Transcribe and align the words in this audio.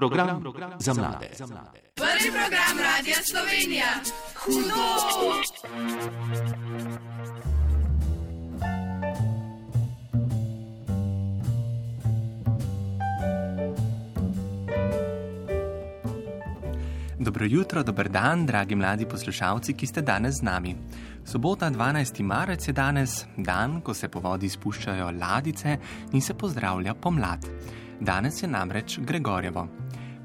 Program, 0.00 0.40
program 0.40 0.70
za 0.78 0.94
mlade. 0.94 1.28
Prvi 1.94 2.30
program 2.32 2.76
Radia 2.78 3.16
Slovenija. 3.30 3.86
Hudo! 4.36 4.80
Dobro 17.18 17.44
jutro, 17.44 17.82
dober 17.82 18.08
dan, 18.08 18.46
dragi 18.46 18.74
mladi 18.74 19.06
poslušalci, 19.06 19.74
ki 19.74 19.86
ste 19.86 20.02
danes 20.02 20.34
z 20.34 20.42
nami. 20.42 20.76
Sobota 21.24 21.70
12. 21.70 22.22
marec 22.22 22.68
je 22.68 22.72
danes 22.72 23.26
dan, 23.36 23.80
ko 23.80 23.94
se 23.94 24.08
po 24.08 24.20
vodi 24.20 24.48
spuščajo 24.48 25.10
ladice 25.20 25.78
in 26.12 26.20
se 26.20 26.34
pozdravlja 26.34 26.94
pomlad. 26.94 27.44
Danes 28.00 28.42
je 28.42 28.48
namreč 28.48 28.98
Gregorjevo. 28.98 29.68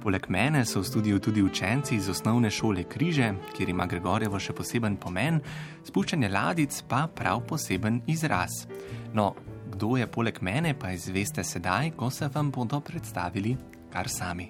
Poleg 0.05 0.27
mene 0.30 0.62
so 0.70 0.84
v 0.84 0.86
studiu 0.86 1.20
tudi 1.20 1.41
učenci 1.41 1.95
iz 1.95 2.09
osnovne 2.09 2.52
šole 2.54 2.84
Križe, 2.84 3.32
kjer 3.58 3.70
ima 3.70 3.88
Gregorjevo 3.90 4.38
še 4.38 4.54
poseben 4.54 5.00
pomen, 5.02 5.40
spuščanje 5.82 6.30
ladic 6.30 6.77
pa 6.86 7.08
prav 7.09 7.41
poseben 7.50 8.04
izraz. 8.05 8.68
No, 9.18 9.32
kdo 9.73 9.98
je 9.98 10.05
poleg 10.05 10.38
mene, 10.46 10.76
pa 10.77 10.94
izveste 10.94 11.41
sedaj, 11.44 11.96
ko 11.98 12.12
se 12.13 12.30
vam 12.30 12.54
bodo 12.54 12.84
predstavili 12.86 13.55
kar 13.90 14.05
sami. 14.05 14.46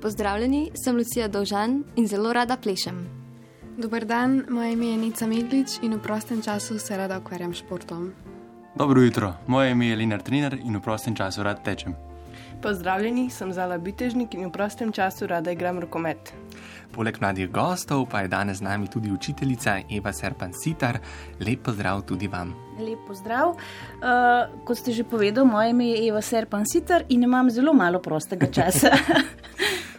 Pozdravljeni, 0.00 0.70
sem 0.80 0.96
Lucija 0.96 1.28
Dolžan 1.28 1.82
in 2.00 2.08
zelo 2.08 2.32
rada 2.32 2.56
plešem. 2.56 3.04
Dober 3.76 4.08
dan, 4.08 4.46
moje 4.48 4.72
ime 4.72 4.94
je 4.94 4.96
Nica 5.04 5.28
Medlič 5.28 5.76
in 5.82 5.92
v 5.92 6.00
prostem 6.00 6.40
času 6.40 6.78
se 6.80 6.96
rada 6.96 7.20
ukvarjam 7.20 7.52
s 7.52 7.60
športom. 7.60 8.14
Dobro 8.72 9.04
jutro, 9.04 9.34
moje 9.46 9.76
ime 9.76 9.92
je 9.92 9.96
Linar 9.96 10.24
Triner 10.24 10.56
in 10.56 10.80
v 10.80 10.80
prostem 10.80 11.12
času 11.12 11.44
rad 11.44 11.60
tečem. 11.60 12.05
Pozdravljeni, 12.62 13.30
sem 13.30 13.52
Zala 13.52 13.78
Bitežnik 13.78 14.34
in 14.34 14.46
v 14.48 14.52
prostem 14.52 14.92
času 14.92 15.26
rada 15.26 15.52
igram 15.52 15.78
rokomet. 15.78 16.32
Poleg 16.92 17.20
mladih 17.20 17.50
gostov 17.52 18.06
pa 18.08 18.24
je 18.24 18.28
danes 18.32 18.58
z 18.58 18.64
nami 18.64 18.88
tudi 18.88 19.12
učiteljica 19.12 19.78
Eva 19.90 20.12
Serpan 20.12 20.52
Sitar. 20.56 20.98
Lep 21.40 21.62
pozdrav 21.62 22.02
tudi 22.08 22.28
vam. 22.28 22.54
Lep 22.80 23.04
pozdrav. 23.06 23.52
Uh, 23.52 24.64
kot 24.64 24.78
ste 24.78 24.92
že 24.92 25.04
povedali, 25.04 25.46
moje 25.46 25.70
ime 25.70 25.86
je 25.92 26.08
Eva 26.08 26.22
Serpan 26.22 26.64
Sitar 26.64 27.04
in 27.08 27.22
imam 27.22 27.50
zelo 27.50 27.72
malo 27.72 28.00
prostega 28.00 28.48
časa. 28.50 28.96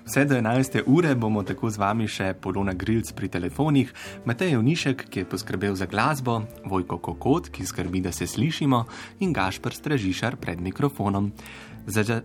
Vse 0.08 0.26
do 0.26 0.36
11. 0.36 0.82
ure 0.88 1.16
bomo 1.16 1.44
tako 1.44 1.70
z 1.70 1.78
vami 1.78 2.06
še 2.08 2.32
Polona 2.40 2.72
Grilc 2.72 3.12
pri 3.12 3.28
telefonih, 3.28 3.92
Matej 4.24 4.56
Unišek, 4.56 5.04
ki 5.12 5.20
je 5.20 5.28
poskrbel 5.28 5.76
za 5.76 5.84
glasbo, 5.84 6.46
Vojko 6.64 6.98
Kokot, 7.04 7.50
ki 7.52 7.68
skrbi, 7.68 8.00
da 8.00 8.16
se 8.16 8.24
slišimo, 8.24 8.86
in 9.20 9.36
Gašpr 9.36 9.76
Stražišar 9.76 10.40
pred 10.40 10.64
mikrofonom. 10.64 11.28
Za, 11.88 12.04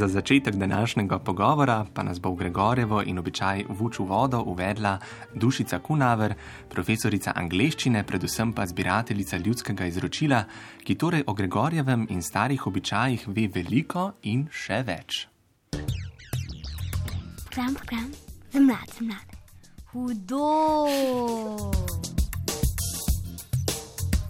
za 0.00 0.08
začetek 0.08 0.54
današnjega 0.54 1.18
pogovora 1.18 1.86
pa 1.94 2.02
nas 2.02 2.20
bo 2.20 2.30
v 2.30 2.36
Gregorjevo 2.36 3.02
in 3.02 3.18
običaj 3.18 3.64
vuču 3.68 4.04
vodo 4.04 4.42
uvedla 4.46 4.98
Dušica 5.34 5.78
Kunaver, 5.78 6.34
profesorica 6.68 7.32
angleščine, 7.34 8.04
predvsem 8.06 8.52
pa 8.52 8.66
zbirateljica 8.66 9.36
ljudskega 9.36 9.86
izročila, 9.86 10.44
ki 10.84 10.94
torej 10.94 11.24
o 11.26 11.34
Gregorjevem 11.34 12.06
in 12.10 12.22
starih 12.22 12.66
običajih 12.66 13.28
ve 13.28 13.48
veliko 13.54 14.12
in 14.22 14.46
še 14.52 14.82
več. 14.86 15.26
Program, 17.50 17.74
program, 17.74 18.10
za 18.52 18.60
mlade, 18.60 18.92
za 18.98 19.04
mlade. 19.04 19.34
Hudo! 19.90 20.46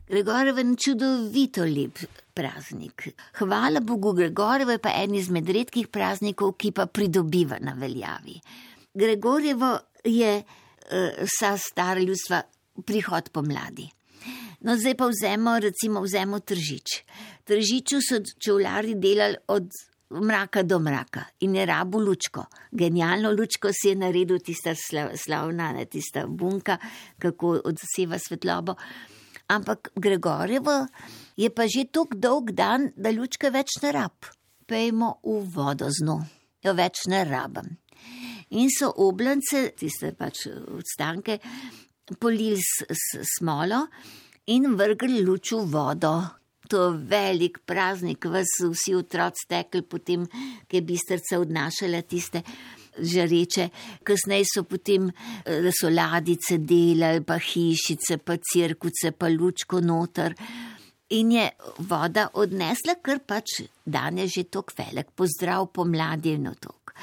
Gregorjeven 0.09 0.77
čudovito 0.77 1.65
lep 1.65 1.99
praznik. 2.35 3.09
Hvala 3.39 3.81
Bogu, 3.81 4.13
Gregorjevo 4.13 4.71
je 4.71 4.79
pa 4.79 4.93
en 5.03 5.15
izmed 5.15 5.49
redkih 5.49 5.89
praznikov, 5.89 6.53
ki 6.59 6.73
pa 6.73 6.87
pridobiva 6.87 7.59
na 7.61 7.75
veljavi. 7.79 8.41
Gregorjevo 8.95 9.79
je 10.05 10.37
uh, 10.39 11.25
vsa 11.27 11.57
stara 11.59 12.01
ljudstva 12.01 12.43
prihod 12.87 13.31
pomladi. 13.33 13.89
No, 14.61 14.77
zdaj 14.77 14.95
pa 14.95 15.07
vzemo, 15.09 15.59
recimo, 15.59 16.03
vzemo 16.05 16.41
tržič. 16.41 16.99
Tržiču 17.49 18.01
so 18.05 18.21
čevljari 18.45 18.95
delali 18.95 19.37
od 19.49 19.71
mraka 20.11 20.63
do 20.63 20.79
mraka 20.79 21.25
in 21.41 21.55
je 21.57 21.67
rabo 21.67 21.99
lučko. 21.99 22.45
Genialno 22.73 23.33
lučko 23.33 23.71
si 23.73 23.89
je 23.89 23.97
naredil 23.97 24.39
tista 24.39 24.75
slavna, 25.25 25.73
ne 25.73 25.85
tista 25.85 26.27
bunka, 26.27 26.77
kako 27.19 27.61
odseva 27.65 28.19
svetlobo. 28.19 28.75
Ampak 29.51 29.91
Gregorjevo 29.95 30.87
je 31.37 31.51
pa 31.51 31.67
že 31.67 31.89
tako 31.91 32.15
dolg 32.15 32.53
dan, 32.55 32.93
da 32.97 33.11
lučke 33.11 33.51
več 33.51 33.81
ne 33.83 33.93
rab. 33.93 34.31
Pejmo 34.67 35.19
v 35.27 35.43
vodo 35.51 35.89
zno, 35.91 36.21
jo 36.63 36.75
več 36.79 37.09
ne 37.11 37.25
rabam. 37.27 37.67
In 38.55 38.71
so 38.71 38.91
oblance, 39.03 39.71
tiste 39.79 40.13
pač 40.19 40.47
odstanke, 40.51 41.39
polili 42.19 42.59
s, 42.59 42.87
s 42.87 43.23
smolo 43.39 43.85
in 44.51 44.75
vrgli 44.79 45.23
luč 45.27 45.55
v 45.55 45.67
vodo. 45.71 46.15
To 46.71 46.85
je 46.87 46.99
velik 47.11 47.65
praznik, 47.67 48.27
vas 48.31 48.51
vsi 48.63 48.95
otroci 48.95 49.49
tekli 49.51 49.83
potem, 49.83 50.27
ki 50.71 50.79
je 50.79 50.87
bistrca 50.87 51.41
odnašala 51.43 52.03
tiste 52.07 52.45
žareče. 52.99 53.69
Kasneje 54.05 54.49
so 54.55 54.65
potem, 54.65 55.11
da 55.45 55.73
so 55.75 55.91
ladice 55.93 56.59
delali, 56.59 57.25
pa 57.27 57.39
hišice, 57.39 58.19
pa 58.25 58.39
cirkuce, 58.41 59.13
pa 59.13 59.29
lučko 59.29 59.81
noter. 59.81 60.35
In 61.11 61.33
je 61.35 61.49
voda 61.91 62.29
odnesla, 62.39 63.01
ker 63.03 63.19
pač 63.27 63.65
dan 63.83 64.21
je 64.23 64.45
tok 64.47 64.71
velik, 64.79 65.11
pozdrav 65.19 65.67
pomladi 65.75 66.37
in 66.39 66.47
otok. 66.53 66.95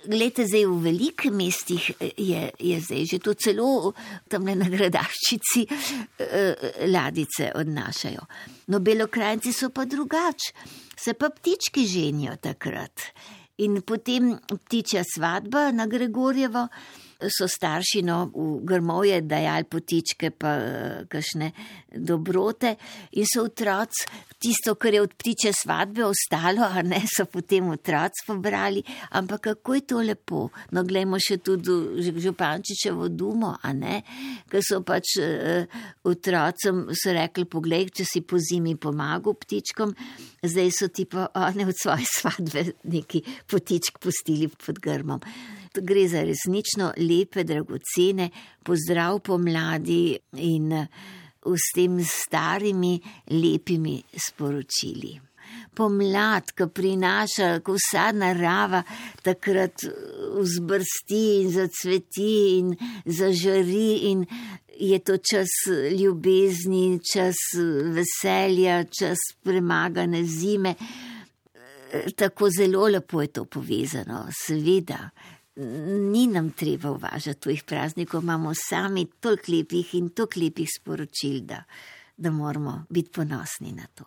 Glede, 0.00 0.46
zdaj 0.48 0.64
v 0.64 0.76
velikih 0.80 1.32
mestih 1.36 1.90
je, 2.00 2.40
je 2.56 2.76
zdaj 2.80 3.04
že 3.04 3.18
to 3.20 3.34
celo 3.36 3.92
tam 4.32 4.48
na 4.48 4.64
gradaščici 4.64 5.66
eh, 5.68 6.86
ladice 6.88 7.50
odnašajo. 7.52 8.24
No, 8.72 8.80
belokrajci 8.80 9.52
so 9.52 9.68
pa 9.68 9.84
drugač, 9.84 10.54
se 10.96 11.12
pa 11.12 11.28
ptički 11.28 11.84
ženijo 11.84 12.38
takrat. 12.40 13.12
In 13.60 13.82
potem 13.84 14.38
ptičja 14.40 15.04
svadba 15.04 15.68
na 15.68 15.84
Gregorjevo, 15.84 16.64
so 17.28 17.48
starši 17.48 18.02
no, 18.06 18.24
v 18.32 18.64
grmovje 18.64 19.20
dajali 19.26 19.68
potičke, 19.70 20.30
pa 20.30 20.54
kakšne 21.10 21.50
dobrote 21.96 22.74
in 23.18 23.26
so 23.28 23.44
otroci, 23.48 24.06
tisto, 24.40 24.74
kar 24.80 24.94
je 24.94 25.02
od 25.02 25.14
ptiče 25.14 25.52
svadbe 25.52 26.04
ostalo, 26.06 26.64
a 26.64 26.82
ne 26.82 27.02
so 27.10 27.26
potem 27.30 27.68
otroci 27.70 28.24
pobrali, 28.26 28.82
ampak 29.10 29.50
kako 29.50 29.74
je 29.74 29.80
to 29.80 30.02
lepo. 30.04 30.48
No, 30.72 30.84
gledamo 30.84 31.18
še 31.20 31.40
tudi 31.44 32.04
Župančičevo 32.20 33.08
dumo, 33.12 33.52
a 33.62 33.72
ne, 33.76 34.00
ker 34.50 34.64
so 34.64 34.80
pač 34.86 35.16
uh, 35.20 35.80
otrocem 36.08 36.86
so 36.96 37.14
rekli, 37.16 37.44
poglej, 37.50 37.90
če 38.00 38.06
si 38.08 38.24
po 38.24 38.40
zimi 38.40 38.76
pomagal 38.80 39.36
ptičkom, 39.40 39.94
zdaj 40.42 40.74
so 40.74 40.88
ti 40.88 41.06
pa 41.10 41.28
one 41.34 41.68
od 41.68 41.76
svoje 41.76 42.06
svadbe 42.08 42.66
neki 42.84 43.24
potičk 43.50 44.00
pustili 44.00 44.48
pod 44.48 44.80
grmom. 44.80 45.20
Gre 45.74 46.08
za 46.08 46.22
resnično 46.26 46.92
lepe, 46.98 47.44
dragocene, 47.44 48.30
pozdrav 48.66 49.20
pomladi 49.22 50.18
in 50.42 50.72
s 51.46 51.72
tem 51.74 52.00
starimi, 52.04 52.98
lepimi 53.30 54.00
sporočili. 54.26 55.14
Pomlad, 55.74 56.50
ki 56.58 56.66
prinaša, 56.74 57.52
ko 57.62 57.76
vsa 57.78 58.10
narava 58.12 58.82
takrat 59.22 59.86
vzbrsti 60.40 61.22
in 61.38 61.50
zacveti 61.54 62.34
in 62.58 62.74
zažari 63.06 64.10
in 64.10 64.26
je 64.74 64.98
to 64.98 65.16
čas 65.22 65.54
ljubezni, 65.94 66.98
čas 67.12 67.38
veselja, 67.94 68.84
čas 68.90 69.18
premagane 69.42 70.24
zime. 70.24 70.74
Tako 72.16 72.50
zelo 72.50 72.88
lepo 72.88 73.22
je 73.22 73.28
to 73.38 73.44
povezano, 73.44 74.26
seveda 74.46 75.10
ni 76.12 76.26
nam 76.26 76.50
treba 76.50 76.90
uvažati 76.90 77.40
tujih 77.40 77.62
praznikov, 77.62 78.22
imamo 78.22 78.52
sami 78.54 79.06
toliko 79.20 79.52
lepih 79.52 79.94
in 79.94 80.08
toliko 80.08 80.40
lepih 80.40 80.68
sporočil, 80.80 81.40
da, 81.40 81.64
da 82.16 82.30
moramo 82.30 82.84
biti 82.90 83.10
ponosni 83.10 83.72
na 83.72 83.86
to. 83.94 84.04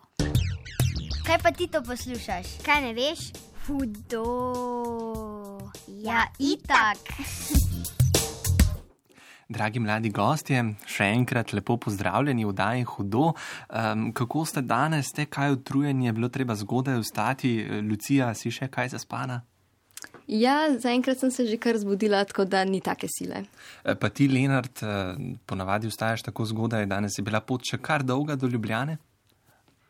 Kaj 1.26 1.38
pa 1.42 1.50
ti 1.50 1.66
to 1.66 1.82
poslušaš? 1.82 2.46
Kaj 2.64 2.82
ne 2.82 2.92
veš? 2.94 3.32
Hudo. 3.66 4.24
Ja, 5.88 6.26
itak. 6.38 6.98
Dragi 9.48 9.80
mladi 9.80 10.10
gostje, 10.10 10.60
še 10.88 11.06
enkrat 11.14 11.52
lepo 11.52 11.76
pozdravljeni 11.76 12.44
v 12.44 12.52
Daji 12.52 12.84
Hudo. 12.84 13.32
Um, 13.32 14.10
kako 14.12 14.44
ste 14.44 14.62
danes, 14.64 15.12
ste 15.12 15.26
kaj 15.26 15.52
utrujeni, 15.52 16.06
je 16.06 16.12
bilo 16.12 16.28
treba 16.28 16.56
zgodaj 16.56 17.00
vstati, 17.00 17.56
Lucija, 17.88 18.34
si 18.34 18.50
še 18.50 18.68
kaj 18.72 18.96
zaspana? 18.96 19.42
Ja, 20.26 20.72
zaenkrat 20.80 21.20
sem 21.20 21.30
se 21.30 21.46
že 21.46 21.56
kar 21.60 21.76
zbudila, 21.78 22.24
tako 22.24 22.44
da 22.48 22.64
ni 22.64 22.80
take 22.80 23.08
sile. 23.12 23.44
Pa 23.84 24.08
ti, 24.08 24.28
Lenard, 24.28 24.80
ponavadi 25.46 25.90
vstaješ 25.90 26.22
tako 26.30 26.46
zgodaj, 26.48 26.86
danes 26.86 27.18
je 27.18 27.24
bila 27.24 27.40
pot 27.44 27.64
še 27.68 27.78
kar 27.78 28.02
dolga 28.02 28.36
do 28.36 28.48
Ljubljane? 28.48 28.96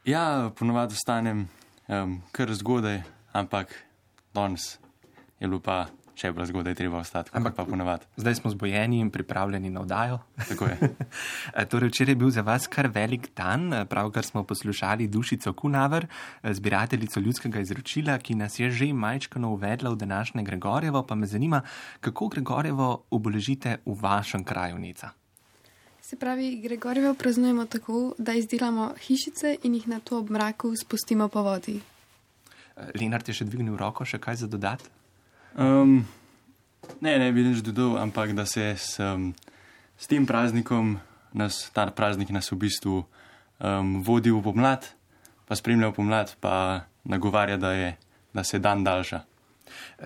Ja, 0.04 0.50
ponavadi 0.58 0.98
vstanem 0.98 1.46
um, 1.88 2.18
kar 2.32 2.50
zgodaj, 2.52 3.02
ampak 3.32 3.76
danes 4.34 4.74
je 5.40 5.46
bilo 5.48 5.62
še 6.14 6.28
je 6.28 6.32
bilo 6.32 6.46
zgodaj 6.46 6.74
treba 6.78 6.98
ostati, 6.98 7.30
ampak 7.34 7.56
pa 7.56 7.64
ponavadi. 7.64 8.06
Zdaj 8.16 8.34
smo 8.34 8.50
zbojeni 8.50 9.00
in 9.02 9.10
pripravljeni 9.10 9.70
na 9.70 9.82
oddajo. 9.82 10.18
Tako 10.48 10.70
je. 10.70 10.90
torej, 11.70 11.90
včeraj 11.90 12.12
je 12.12 12.20
bil 12.22 12.30
za 12.30 12.44
vas 12.46 12.66
kar 12.66 12.88
velik 12.94 13.30
dan, 13.36 13.86
pravkar 13.90 14.24
smo 14.24 14.44
poslušali 14.44 15.08
Dušico 15.08 15.52
Kunaver, 15.52 16.06
zbirateljico 16.42 17.20
ljudskega 17.20 17.60
izročila, 17.60 18.18
ki 18.18 18.34
nas 18.34 18.58
je 18.58 18.70
že 18.70 18.92
majčkano 18.92 19.50
uvedla 19.52 19.90
v 19.90 19.96
današnje 19.96 20.42
Gregorjevo, 20.42 21.02
pa 21.02 21.14
me 21.14 21.26
zanima, 21.26 21.62
kako 22.00 22.28
Gregorjevo 22.28 23.04
obeležite 23.10 23.78
v 23.86 23.98
vašem 24.00 24.44
kraju 24.44 24.78
Nica. 24.78 25.10
Se 26.00 26.16
pravi, 26.16 26.60
Gregorjevo 26.60 27.14
praznujemo 27.14 27.64
tako, 27.64 28.14
da 28.18 28.32
izdelamo 28.32 28.94
hišice 29.00 29.56
in 29.62 29.74
jih 29.74 29.88
na 29.88 30.00
to 30.00 30.18
ob 30.18 30.30
mraku 30.30 30.76
spustimo 30.76 31.28
po 31.28 31.42
vodi. 31.42 31.80
Lenart 33.00 33.28
je 33.28 33.34
še 33.34 33.46
dvignil 33.48 33.76
roko, 33.76 34.04
še 34.04 34.18
kaj 34.18 34.42
za 34.42 34.46
dodati? 34.50 34.90
Um, 35.54 36.02
ne, 37.00 37.18
ne 37.18 37.32
bi 37.32 37.46
nič 37.46 37.62
dodal, 37.62 37.98
ampak 38.02 38.34
da 38.34 38.46
se 38.46 38.74
s, 38.74 38.98
um, 38.98 39.30
s 39.94 40.10
tem 40.10 40.26
praznikom, 40.26 40.98
nas, 41.30 41.70
ta 41.70 41.86
praznik 41.94 42.34
nas 42.34 42.50
v 42.50 42.58
bistvu 42.66 42.96
um, 43.02 44.02
vodi 44.02 44.34
v 44.34 44.42
pomlad, 44.42 44.82
pa 45.46 45.54
spremlja 45.54 45.92
v 45.92 45.94
pomlad, 45.94 46.34
pa 46.42 46.86
nagovarja, 47.06 47.56
da, 47.60 47.70
je, 47.70 47.94
da 48.34 48.42
se 48.42 48.58
dan 48.58 48.82
daljša. 48.82 49.22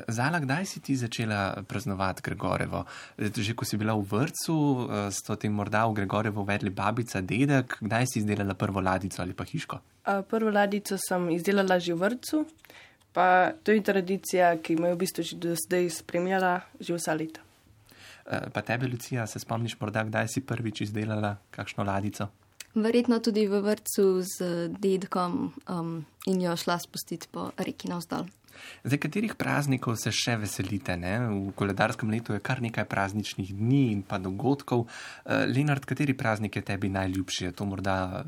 Zala, 0.08 0.38
kdaj 0.40 0.64
si 0.66 0.80
ti 0.80 0.96
začela 0.96 1.64
praznovati 1.66 2.22
Gregorevo? 2.22 2.84
Že 3.18 3.56
ko 3.56 3.64
si 3.64 3.76
bila 3.76 3.96
v 3.96 4.04
vrtu, 4.04 4.56
so 5.10 5.36
ti 5.36 5.48
morda 5.48 5.84
v 5.88 5.98
Gregorevo 6.02 6.44
vedli 6.44 6.70
babica, 6.70 7.20
dedek, 7.20 7.80
kdaj 7.80 8.04
si 8.06 8.20
izdelala 8.22 8.54
prvo 8.54 8.80
ladico 8.80 9.22
ali 9.22 9.34
pa 9.34 9.44
hiško? 9.44 9.80
Prvo 10.28 10.50
ladico 10.52 10.96
sem 10.96 11.30
izdelala 11.34 11.80
že 11.80 11.92
v 11.92 12.00
vrtu, 12.04 12.44
pa 13.18 13.50
to 13.62 13.74
je 13.74 13.82
tradicija, 13.82 14.52
ki 14.62 14.76
me 14.78 14.92
je 14.92 14.94
v 14.94 14.98
bistvu 15.02 15.22
že 15.26 15.36
do 15.42 15.54
zdaj 15.58 15.90
spremljala 15.90 16.60
že 16.78 16.94
vsa 16.94 17.18
leta. 17.18 17.42
Pa 18.54 18.62
tebe, 18.62 18.86
Lucija, 18.86 19.26
se 19.26 19.40
spomniš 19.42 19.74
morda, 19.80 20.04
kdaj 20.06 20.28
si 20.28 20.44
prvič 20.46 20.84
izdelala 20.86 21.34
kakšno 21.50 21.82
ladico? 21.82 22.28
Verjetno 22.78 23.18
tudi 23.18 23.48
v 23.50 23.58
vrtu 23.64 24.22
z 24.22 24.68
dedkom 24.70 25.50
um, 25.50 26.04
in 26.30 26.42
jo 26.44 26.54
šla 26.54 26.78
spustiti 26.78 27.26
po 27.32 27.50
reki 27.58 27.90
navzdol. 27.90 28.28
Zdaj, 28.86 29.00
katerih 29.02 29.34
praznikov 29.34 29.98
se 29.98 30.12
še 30.14 30.36
veselite? 30.38 30.94
Ne? 30.94 31.18
V 31.26 31.54
koledarskem 31.58 32.10
letu 32.14 32.36
je 32.36 32.42
kar 32.44 32.62
nekaj 32.62 32.86
prazničnih 32.86 33.50
dni 33.50 33.84
in 33.96 34.02
pa 34.06 34.22
dogodkov. 34.22 34.86
Lenard, 35.26 35.86
kateri 35.88 36.14
praznik 36.14 36.54
je 36.54 36.62
tebi 36.70 36.90
najljubši? 36.94 37.48
Je 37.48 37.54
to 37.54 37.66
morda 37.66 38.22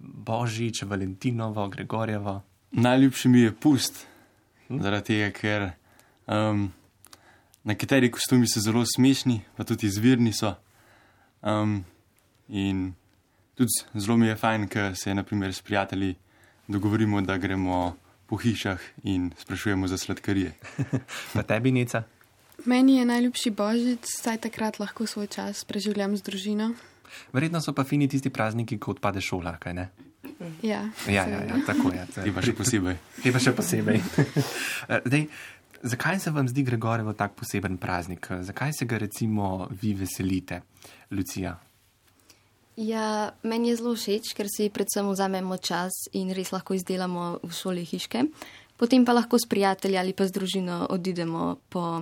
Božič, 0.00 0.84
Valentinovo, 0.88 1.68
Gregorjevo? 1.68 2.40
Najljubši 2.72 3.28
mi 3.28 3.44
je 3.44 3.52
pust? 3.52 4.06
Zaradi 4.70 5.06
tega, 5.06 5.30
ker 5.34 5.66
um, 6.30 6.68
nekateri 7.64 8.10
kostumi 8.10 8.48
so 8.48 8.62
zelo 8.62 8.84
smešni, 8.86 9.40
pa 9.56 9.66
tudi 9.66 9.88
izvirni 9.90 10.32
so. 10.32 10.54
Um, 11.42 11.80
in 12.48 12.92
tudi 13.58 13.82
zelo 13.94 14.16
mi 14.16 14.30
je 14.30 14.36
fajn, 14.36 14.68
ker 14.68 14.96
se 14.96 15.14
naprimer 15.14 15.54
s 15.54 15.62
prijatelji 15.62 16.14
dogovorimo, 16.68 17.20
da 17.20 17.36
gremo 17.36 17.96
po 18.26 18.36
hišah 18.36 18.80
in 19.02 19.32
sprašujemo 19.38 19.88
za 19.88 19.98
sladkarije. 19.98 20.52
Pa 21.34 21.42
tebi, 21.42 21.72
Nica? 21.72 22.02
Meni 22.64 22.96
je 22.96 23.04
najljubši 23.04 23.50
božič, 23.50 23.98
saj 24.04 24.38
takrat 24.38 24.78
lahko 24.78 25.06
svoj 25.06 25.26
čas 25.26 25.64
preživljam 25.64 26.16
z 26.16 26.22
družino. 26.22 26.74
Verjetno 27.32 27.60
so 27.60 27.72
pa 27.72 27.84
fini 27.84 28.08
tisti 28.08 28.30
prazniki, 28.30 28.78
ko 28.78 28.94
odpade 28.94 29.20
šola, 29.20 29.56
kaj 29.58 29.74
ne? 29.74 29.88
Ja, 30.62 30.88
ja, 31.06 31.28
ja, 31.28 31.40
ja 31.44 31.56
tako 31.66 31.92
je. 31.92 32.06
Ti 32.16 32.32
pa 32.32 32.42
še 32.44 32.54
posebej. 32.56 32.96
Ti 33.20 33.32
pa 33.32 33.40
še 33.42 33.52
posebej. 33.56 33.98
Dej, 35.12 35.26
zakaj 35.82 36.20
se 36.20 36.32
vam 36.32 36.48
zdi 36.48 36.64
Gregorjevo 36.64 37.12
tak 37.12 37.36
poseben 37.36 37.76
praznik? 37.80 38.30
Zakaj 38.40 38.72
se 38.72 38.88
ga 38.88 39.00
recimo 39.02 39.68
vi 39.82 39.92
veselite, 39.98 40.62
Lucija? 41.12 41.58
Ja, 42.80 43.34
meni 43.42 43.68
je 43.68 43.76
zelo 43.82 43.92
všeč, 43.92 44.32
ker 44.32 44.48
si 44.48 44.70
predvsem 44.72 45.04
vzamemo 45.10 45.58
čas 45.60 46.06
in 46.16 46.32
res 46.32 46.54
lahko 46.54 46.72
izdelamo 46.72 47.42
v 47.44 47.52
šoli 47.52 47.84
hiške. 47.84 48.24
Potem 48.80 49.04
pa 49.04 49.12
lahko 49.12 49.36
s 49.36 49.44
prijatelji 49.44 50.00
ali 50.00 50.16
pa 50.16 50.24
z 50.24 50.32
družino 50.32 50.86
odidemo 50.88 51.60
po 51.68 52.00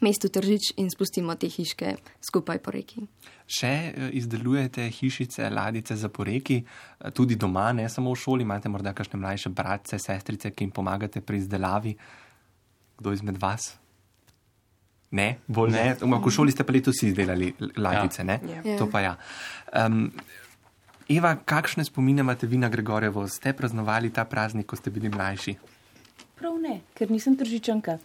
mestu 0.00 0.28
Tržič 0.28 0.72
in 0.76 0.90
spustimo 0.90 1.34
te 1.34 1.48
hiške 1.50 1.96
skupaj 2.24 2.60
po 2.62 2.74
reki. 2.74 3.04
Še 3.48 3.72
izdelujete 4.18 4.88
hišice, 4.92 5.48
ladice 5.50 5.96
za 5.96 6.10
po 6.12 6.26
reki, 6.28 6.60
tudi 7.16 7.38
doma, 7.40 7.70
ne 7.72 7.88
samo 7.88 8.12
v 8.12 8.20
šoli, 8.20 8.46
imate 8.46 8.68
morda 8.68 8.92
kakšne 8.92 9.20
mlajše 9.20 9.52
bratce, 9.54 9.98
sestrice, 9.98 10.52
ki 10.52 10.68
jim 10.68 10.72
pomagate 10.74 11.24
pri 11.24 11.40
izdelavi. 11.40 11.94
Kdo 12.98 13.14
izmed 13.14 13.38
vas? 13.40 13.72
Ne, 15.10 15.38
bolj 15.48 15.72
ne. 15.72 15.84
ne. 15.96 16.18
V 16.20 16.30
šoli 16.30 16.52
ste 16.52 16.66
pa 16.68 16.74
letos 16.76 17.00
izdelali 17.02 17.54
ladice, 17.80 18.20
ja. 18.20 18.28
ne? 18.28 18.60
Ja. 18.60 18.76
To 18.76 18.90
pa 18.92 19.00
ja. 19.00 19.14
Um, 19.72 20.10
Eva, 21.08 21.32
kakšne 21.40 21.86
spomine 21.88 22.20
imate 22.20 22.46
vi 22.46 22.60
na 22.60 22.68
Gregorjevo? 22.68 23.24
Ste 23.32 23.54
praznovali 23.56 24.12
ta 24.12 24.28
praznik, 24.28 24.68
ko 24.68 24.76
ste 24.76 24.92
bili 24.92 25.08
mlajši? 25.08 25.56
Prav 26.38 26.58
ne, 26.62 26.80
ker 26.94 27.10
nisem 27.10 27.36
tržičanka. 27.36 27.98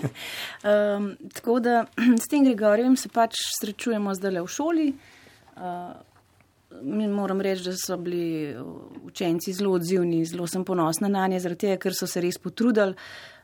um, 0.66 1.12
tako 1.34 1.60
da 1.62 1.84
s 2.22 2.30
tem 2.30 2.44
Gregorjem 2.44 2.96
se 2.98 3.08
pač 3.08 3.38
srečujemo 3.60 4.14
zdaj 4.18 4.34
le 4.36 4.44
v 4.46 4.54
šoli. 4.58 4.86
Uh, 5.56 5.92
moram 7.10 7.40
reči, 7.40 7.64
da 7.64 7.74
so 7.76 7.96
bili 7.96 8.56
učenci 9.06 9.52
zelo 9.52 9.74
odzivni, 9.78 10.24
zelo 10.24 10.46
sem 10.46 10.64
ponosna 10.64 11.08
na 11.08 11.26
nje, 11.28 11.40
zaradi 11.40 11.66
tega, 11.66 11.78
ker 11.82 11.94
so 11.94 12.06
se 12.10 12.22
res 12.22 12.38
potrudili. 12.38 12.94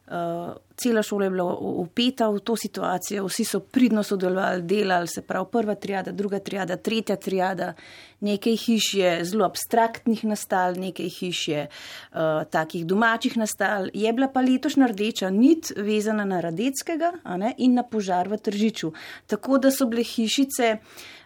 Uh, 0.07 0.55
cela 0.77 1.03
šola 1.03 1.25
je 1.25 1.31
bila 1.31 1.45
upeta 1.59 2.29
v 2.31 2.39
to 2.39 2.55
situacijo, 2.57 3.25
vsi 3.27 3.45
so 3.45 3.61
pridno 3.61 4.03
sodelovali, 4.03 4.63
delali, 4.63 5.09
se 5.09 5.23
pravi 5.23 5.47
prva 5.53 5.75
triada, 5.75 6.13
druga 6.13 6.39
triada, 6.39 6.77
tretja 6.77 7.17
triada. 7.17 7.73
Nekaj 8.21 8.57
hiš 8.57 8.95
je 8.95 9.25
zelo 9.25 9.45
abstraktnih 9.45 10.25
nastal, 10.25 10.79
nekaj 10.79 11.09
hiš 11.09 11.49
je 11.49 11.67
uh, 11.67 12.45
takih 12.51 12.87
domačih 12.87 13.37
nastal. 13.37 13.91
Je 13.95 14.13
bila 14.13 14.29
pa 14.29 14.41
letošnja 14.47 14.87
rdeča 14.87 15.31
nit 15.31 15.73
vezana 15.77 16.25
na 16.25 16.41
Radeckega 16.41 17.13
ne, 17.37 17.55
in 17.59 17.75
na 17.75 17.83
požar 17.83 18.29
v 18.29 18.39
Tržiču. 18.39 18.93
Tako 19.27 19.59
da 19.59 19.75
so 19.75 19.91
bile 19.91 20.07
hišice. 20.07 20.77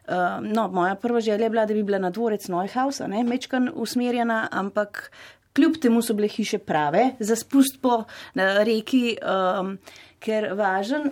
Uh, 0.08 0.40
no, 0.40 0.68
moja 0.72 0.94
prva 0.94 1.20
želja 1.20 1.44
je 1.44 1.50
bila, 1.50 1.66
da 1.66 1.74
bi 1.74 1.82
bila 1.82 1.98
na 1.98 2.10
dvorec 2.10 2.48
Neuhaus, 2.48 2.98
ne, 3.06 3.22
mečkan 3.24 3.68
usmerjena, 3.74 4.48
ampak 4.50 5.10
Kljub 5.56 5.80
temu 5.82 6.02
so 6.02 6.14
bile 6.14 6.28
hiše 6.28 6.58
prave 6.58 7.10
za 7.18 7.36
spust 7.36 7.80
po 7.82 8.04
reki, 8.34 9.16
um, 9.18 9.76
ker 10.22 10.52
važen 10.54 11.10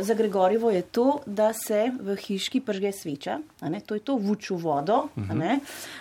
za 0.00 0.14
Gregorjevo 0.14 0.70
je 0.70 0.82
to, 0.82 1.20
da 1.26 1.52
se 1.52 1.90
v 2.00 2.16
hiški 2.16 2.60
pržge 2.60 2.92
sveča, 2.92 3.38
to 3.86 3.94
je 3.94 4.00
to 4.00 4.16
vuču 4.16 4.56
vodo, 4.56 5.08
ne, 5.16 5.60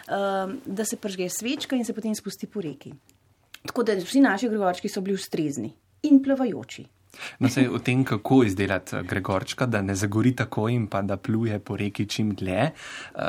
um, 0.09 0.55
da 0.65 0.85
se 0.85 0.97
pržge 0.97 1.29
svečka 1.29 1.75
in 1.75 1.85
se 1.85 1.93
potem 1.93 2.15
spusti 2.15 2.47
po 2.47 2.61
reki. 2.61 2.93
Tako 3.65 3.83
da 3.83 3.93
vsi 3.93 4.19
naši 4.19 4.49
Gregorčki 4.49 4.89
so 4.89 5.01
bili 5.01 5.15
ustrezni 5.15 5.73
in 6.03 6.23
plavajoči. 6.23 6.85
No, 7.39 7.49
se 7.49 7.69
o 7.69 7.79
tem, 7.79 8.03
kako 8.03 8.43
izdelati 8.43 8.95
Gregorčka, 9.03 9.65
da 9.65 9.81
ne 9.81 9.95
zagori 9.95 10.35
tako 10.35 10.67
in 10.69 10.87
pa 10.87 11.01
da 11.01 11.17
pluje 11.17 11.59
po 11.59 11.77
reki 11.77 12.05
čim 12.05 12.33
dlje, 12.35 12.69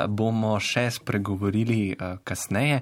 bomo 0.08 0.52
še 0.60 0.86
spregovorili 0.90 1.96
kasneje. 2.24 2.80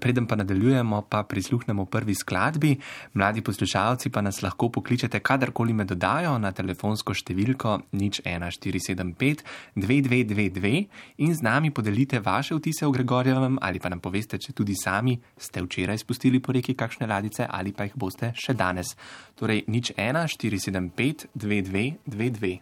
Preden 0.00 0.26
pa 0.26 0.36
nadaljujemo, 0.36 1.02
pa 1.10 1.22
prisluhnemo 1.22 1.84
prvi 1.90 2.14
skladbi. 2.14 2.76
Mladi 3.14 3.42
poslušalci 3.42 4.10
pa 4.10 4.20
nas 4.20 4.42
lahko 4.42 4.68
pokličete 4.68 5.20
kadarkoli 5.20 5.72
me 5.72 5.84
dodajo 5.84 6.36
na 6.38 6.52
telefonsko 6.52 7.14
številko 7.14 7.78
nič 7.98 8.22
1475 8.24 9.44
2222 9.76 10.86
in 11.24 11.34
z 11.34 11.42
nami 11.42 11.70
podelite 11.70 12.20
vaše 12.20 12.54
vtise 12.54 12.86
o 12.86 12.92
Gregorjevem 12.94 13.58
ali 13.62 13.80
pa 13.80 13.90
nam 13.92 14.00
poveste, 14.00 14.38
če 14.38 14.54
tudi 14.56 14.76
sami 14.76 15.16
ste 15.36 15.62
včeraj 15.64 15.98
spustili 16.04 16.40
po 16.40 16.52
reki 16.56 16.76
kakšne 16.76 17.08
ladice 17.08 17.46
ali 17.48 17.72
pa 17.72 17.88
jih 17.88 17.96
boste 17.96 18.32
še 18.36 18.54
danes. 18.54 18.94
Torej, 19.36 19.66
nič 19.68 19.92
1475 19.96 21.26
2222. 21.34 22.60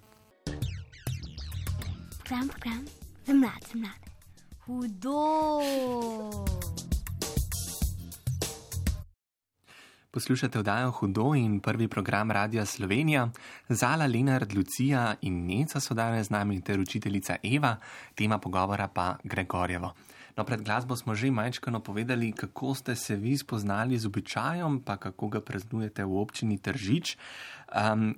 Program, 2.24 2.48
program, 2.48 2.84
za 3.26 3.34
mlad, 3.34 3.64
za 3.72 3.78
mlad. 3.78 4.00
Hudo. 4.66 5.14
Poslušate 10.14 10.58
oddajo 10.58 10.90
Hudo 10.90 11.34
in 11.34 11.60
prvi 11.60 11.88
program 11.88 12.30
Radia 12.30 12.64
Slovenija. 12.66 13.30
Zala, 13.68 14.06
Lenard, 14.06 14.54
Lucija 14.54 15.14
in 15.20 15.46
Neca 15.46 15.80
so 15.80 15.94
danes 15.94 16.26
z 16.26 16.30
nami 16.30 16.60
ter 16.60 16.80
učiteljica 16.80 17.36
Eva, 17.42 17.76
tema 18.14 18.38
pogovora 18.38 18.86
pa 18.88 19.16
Gregorjevo. 19.24 19.90
No, 20.36 20.44
pred 20.44 20.62
glasbo 20.62 20.96
smo 20.96 21.14
že 21.14 21.30
majčkano 21.30 21.80
povedali, 21.80 22.32
kako 22.32 22.74
ste 22.74 22.96
se 22.96 23.16
vi 23.16 23.38
spoznali 23.38 23.98
z 23.98 24.06
običajem, 24.06 24.80
pa 24.86 24.96
kako 24.96 25.28
ga 25.28 25.40
praznujete 25.40 26.04
v 26.04 26.16
občini 26.18 26.58
Tržič. 26.58 27.16
Um, 27.74 28.14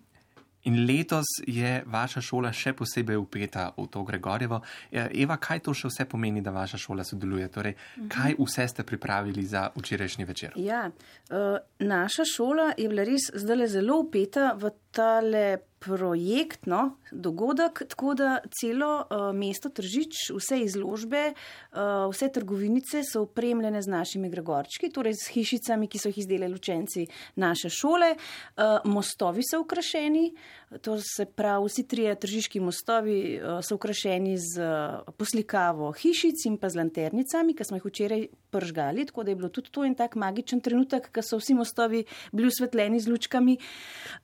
In 0.66 0.86
letos 0.86 1.26
je 1.46 1.82
vaša 1.86 2.20
šola 2.20 2.50
še 2.52 2.72
posebej 2.74 3.18
upeta 3.20 3.68
v 3.76 3.86
to 3.90 4.02
Gregorjevo. 4.04 4.60
Ja, 4.90 5.06
Eva, 5.14 5.36
kaj 5.38 5.62
to 5.66 5.74
še 5.74 5.90
vse 5.92 6.06
pomeni, 6.10 6.42
da 6.42 6.50
vaša 6.54 6.80
šola 6.80 7.04
sodeluje? 7.06 7.46
Torej, 7.54 7.76
kaj 8.10 8.34
vse 8.40 8.66
ste 8.72 8.86
pripravili 8.86 9.46
za 9.46 9.68
včerajšnji 9.76 10.26
večer? 10.26 10.58
Ja, 10.58 10.88
uh, 10.90 11.58
naša 11.78 12.26
šola 12.26 12.72
je 12.78 12.88
bila 12.90 13.06
res 13.06 13.30
zdaj 13.34 13.68
zelo 13.78 14.00
upeta 14.02 14.56
v 14.58 14.74
tale 14.90 15.46
projekt, 15.86 16.66
no, 16.66 16.96
dogodek, 17.12 17.82
tako 17.88 18.14
da 18.14 18.38
celo 18.60 18.90
uh, 18.98 19.30
mesto 19.34 19.70
Tržič, 19.70 20.30
vse 20.34 20.58
izložbe, 20.64 21.22
uh, 21.30 22.08
vse 22.10 22.28
trgovinice 22.34 23.04
so 23.06 23.22
opremljene 23.22 23.82
z 23.82 23.92
našimi 23.92 24.30
gregorčki, 24.30 24.90
torej 24.90 25.14
z 25.20 25.30
hišicami, 25.36 25.86
ki 25.86 26.00
so 26.02 26.10
jih 26.10 26.18
izdelali 26.24 26.58
učenci 26.58 27.06
naše 27.36 27.70
šole. 27.70 28.14
Uh, 28.16 28.82
mostovi 28.84 29.46
so 29.46 29.62
ukrašeni, 29.62 30.32
to 30.80 30.98
se 31.00 31.24
pravi, 31.24 31.66
vsi 31.66 31.86
trije 31.88 32.14
tržiški 32.14 32.60
mostovi 32.60 33.38
uh, 33.38 33.60
so 33.62 33.74
ukrašeni 33.74 34.34
z 34.38 34.58
uh, 34.58 35.14
poslikavo 35.16 35.92
hišic 35.92 36.46
in 36.46 36.56
pa 36.58 36.68
z 36.68 36.80
lanternicami, 36.80 37.54
ki 37.54 37.64
smo 37.64 37.78
jih 37.78 37.86
včeraj 37.86 38.26
pržgali, 38.50 39.06
tako 39.06 39.22
da 39.22 39.30
je 39.30 39.36
bilo 39.36 39.48
tudi 39.48 39.70
to 39.70 39.84
en 39.86 39.94
tak 39.94 40.16
magičen 40.18 40.60
trenutek, 40.60 41.08
ko 41.14 41.22
so 41.22 41.38
vsi 41.38 41.54
mostovi 41.54 42.04
bili 42.32 42.50
osvetljeni 42.50 43.00
z 43.00 43.08
lučkami. 43.08 43.58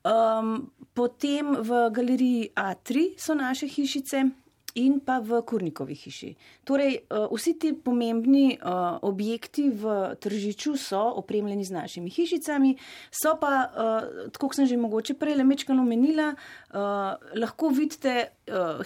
Um, 0.02 0.72
potem 0.94 1.54
v 1.62 1.86
galeriji 1.94 2.50
A3 2.58 3.14
so 3.18 3.38
naše 3.38 3.70
hišice 3.70 4.26
in 4.74 5.00
pa 5.04 5.20
v 5.20 5.42
Kurnikovi 5.44 5.94
hiši. 5.94 6.30
Torej, 6.64 6.94
eh, 6.94 7.26
vsi 7.28 7.52
ti 7.58 7.72
pomembni 7.74 8.56
eh, 8.56 8.60
objekti 9.02 9.68
v 9.70 10.14
tržiču 10.16 10.76
so 10.76 11.02
opremljeni 11.20 11.64
z 11.64 11.72
našimi 11.72 12.10
hišicami, 12.10 12.76
so 13.10 13.36
pa, 13.40 13.68
eh, 13.68 14.30
tako 14.32 14.48
kot 14.48 14.56
sem 14.56 14.66
že 14.66 14.76
mogoče 14.76 15.14
prej 15.14 15.36
le 15.36 15.44
mečkano 15.44 15.82
omenila, 15.82 16.34
lahko 17.36 17.68
vidite 17.68 18.32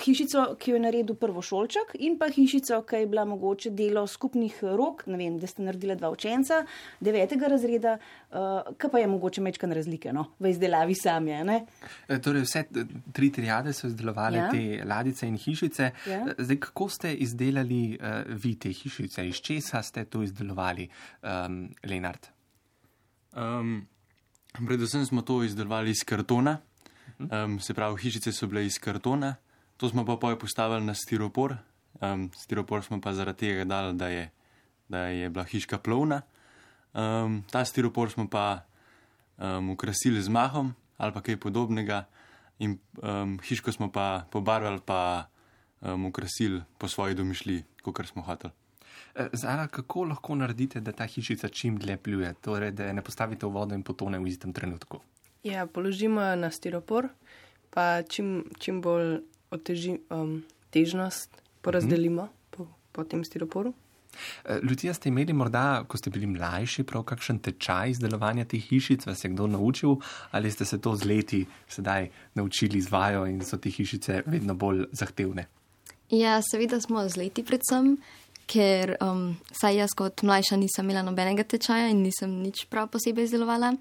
hišico, 0.03 0.57
ki 0.59 0.71
jo 0.71 0.77
je 0.77 0.83
naredil 0.83 1.15
prvošolček 1.15 1.95
in 2.03 2.17
pa 2.19 2.27
hišico, 2.29 2.81
ki 2.83 3.05
je 3.05 3.07
bila 3.07 3.25
mogoče 3.25 3.71
delo 3.71 4.07
skupnih 4.07 4.59
rok, 4.75 5.05
ne 5.07 5.17
vem, 5.17 5.39
da 5.39 5.47
ste 5.47 5.63
naredili 5.63 5.95
dva 5.97 6.11
učenca 6.11 6.65
devetega 7.01 7.47
razreda, 7.47 7.97
kaj 8.31 8.91
pa 8.91 8.99
je 8.99 9.07
mogoče 9.07 9.41
mečkan 9.41 9.73
razlike 9.73 10.13
no, 10.13 10.33
v 10.41 10.51
izdelavi 10.51 10.97
same. 10.99 11.61
Torej, 12.09 12.43
vse 12.43 12.65
tri 13.13 13.31
triade 13.33 13.73
so 13.73 13.87
izdelovali 13.87 14.39
ja. 14.39 14.51
te 14.51 14.83
ladice 14.85 15.29
in 15.29 15.39
hišice 15.39 15.76
hišice. 15.77 16.11
Ja. 16.11 16.35
Zdaj, 16.39 16.61
kako 16.61 16.89
ste 16.89 17.15
izdelali 17.15 17.99
uh, 18.01 18.25
vi 18.29 18.55
te 18.59 18.73
hišice, 18.73 19.29
iz 19.29 19.37
česa 19.37 19.83
ste 19.83 20.05
to 20.05 20.23
izdelovali, 20.23 20.89
um, 21.23 21.69
Lenart? 21.85 22.31
Um, 23.33 23.87
predvsem 24.67 25.07
smo 25.07 25.23
to 25.23 25.43
izdelovali 25.45 25.91
iz 25.91 26.05
kartona, 26.05 26.59
um, 27.19 27.61
se 27.61 27.75
pravi, 27.75 28.01
hišice 28.03 28.33
so 28.33 28.47
bile 28.47 28.67
iz 28.67 28.79
kartona, 28.79 29.37
to 29.77 29.89
smo 29.89 30.05
pa 30.05 30.17
poje 30.17 30.39
postavili 30.39 30.85
na 30.85 30.95
stiropor. 30.95 31.57
Um, 32.01 32.31
stiropor 32.37 32.85
smo 32.85 33.01
pa 33.01 33.13
zaradi 33.13 33.39
tega 33.39 33.65
dali, 33.65 33.97
da 33.97 34.09
je, 34.09 34.31
da 34.89 35.07
je 35.07 35.31
bila 35.31 35.45
hiška 35.45 35.79
plovna. 35.79 36.23
Um, 36.95 37.45
ta 37.51 37.65
stiropor 37.65 38.11
smo 38.11 38.29
pa 38.29 38.65
um, 39.37 39.71
ukrasili 39.71 40.23
z 40.23 40.29
mahom 40.29 40.75
ali 40.97 41.13
pa 41.13 41.21
kaj 41.21 41.37
podobnega, 41.37 42.07
in 42.59 42.79
um, 43.03 43.37
hiško 43.45 43.73
smo 43.73 43.91
pa 43.93 44.25
pobarvali 44.33 44.81
pa 44.81 45.29
um, 45.81 46.07
ukrasili 46.07 46.63
po 46.79 46.89
svoji 46.89 47.15
domišljiji, 47.15 47.65
kot 47.83 48.07
smo 48.07 48.23
hoteli. 48.23 48.53
E, 49.15 49.29
Zara, 49.33 49.67
kako 49.67 50.05
lahko 50.05 50.35
naredite, 50.35 50.81
da 50.81 50.93
ta 50.93 51.07
hišica 51.07 51.49
čim 51.49 51.79
dlje 51.79 51.97
pljuje, 51.97 52.35
torej 52.41 52.71
da 52.71 52.93
ne 52.93 53.03
postavite 53.03 53.47
v 53.47 53.51
vodo 53.51 53.75
in 53.75 53.83
potone 53.83 54.19
v 54.19 54.29
istem 54.29 54.53
trenutku? 54.53 55.01
Ja, 55.45 55.67
položimo 55.67 56.23
jo 56.23 56.37
na 56.37 56.51
stiropor, 56.51 57.09
pa 57.71 58.03
čim, 58.03 58.45
čim 58.59 58.81
bolj 58.83 59.21
oteži, 59.51 59.99
um, 60.11 60.43
težnost 60.71 61.43
porazdelimo 61.63 62.23
mhm. 62.23 62.33
po, 62.51 62.69
po 62.93 63.05
tem 63.05 63.25
stiroporu. 63.25 63.73
E, 64.45 64.61
Ljudje 64.63 64.95
ste 64.95 65.09
imeli 65.09 65.33
morda, 65.33 65.85
ko 65.89 65.99
ste 65.99 66.11
bili 66.11 66.27
mlajši, 66.27 66.85
prav 66.89 67.05
kakšen 67.09 67.39
tečaj 67.45 67.97
izdelovanja 67.97 68.45
teh 68.45 68.63
hišic, 68.63 69.07
vas 69.07 69.25
je 69.25 69.31
kdo 69.31 69.47
naučil 69.47 69.97
ali 70.31 70.51
ste 70.51 70.65
se 70.65 70.81
to 70.81 70.97
z 70.97 71.05
leti 71.05 71.47
sedaj 71.69 72.09
naučili 72.35 72.81
z 72.81 72.91
vajo 72.91 73.27
in 73.27 73.43
so 73.45 73.57
te 73.57 73.71
hišice 73.71 74.23
vedno 74.27 74.55
bolj 74.55 74.87
zahtevne? 74.93 75.47
Ja, 76.11 76.39
seveda 76.43 76.81
smo 76.81 77.03
z 77.09 77.19
leti 77.19 77.43
predvsem, 77.43 77.97
ker 78.47 78.95
um, 79.03 79.35
saj 79.51 79.81
jaz 79.81 79.95
kot 79.99 80.23
mlajša 80.23 80.59
nisem 80.61 80.87
imela 80.87 81.03
nobenega 81.03 81.43
tečaja 81.43 81.89
in 81.91 82.05
nisem 82.07 82.31
nič 82.43 82.67
prav 82.71 82.89
posebej 82.95 83.27
izdelovala. 83.27 83.75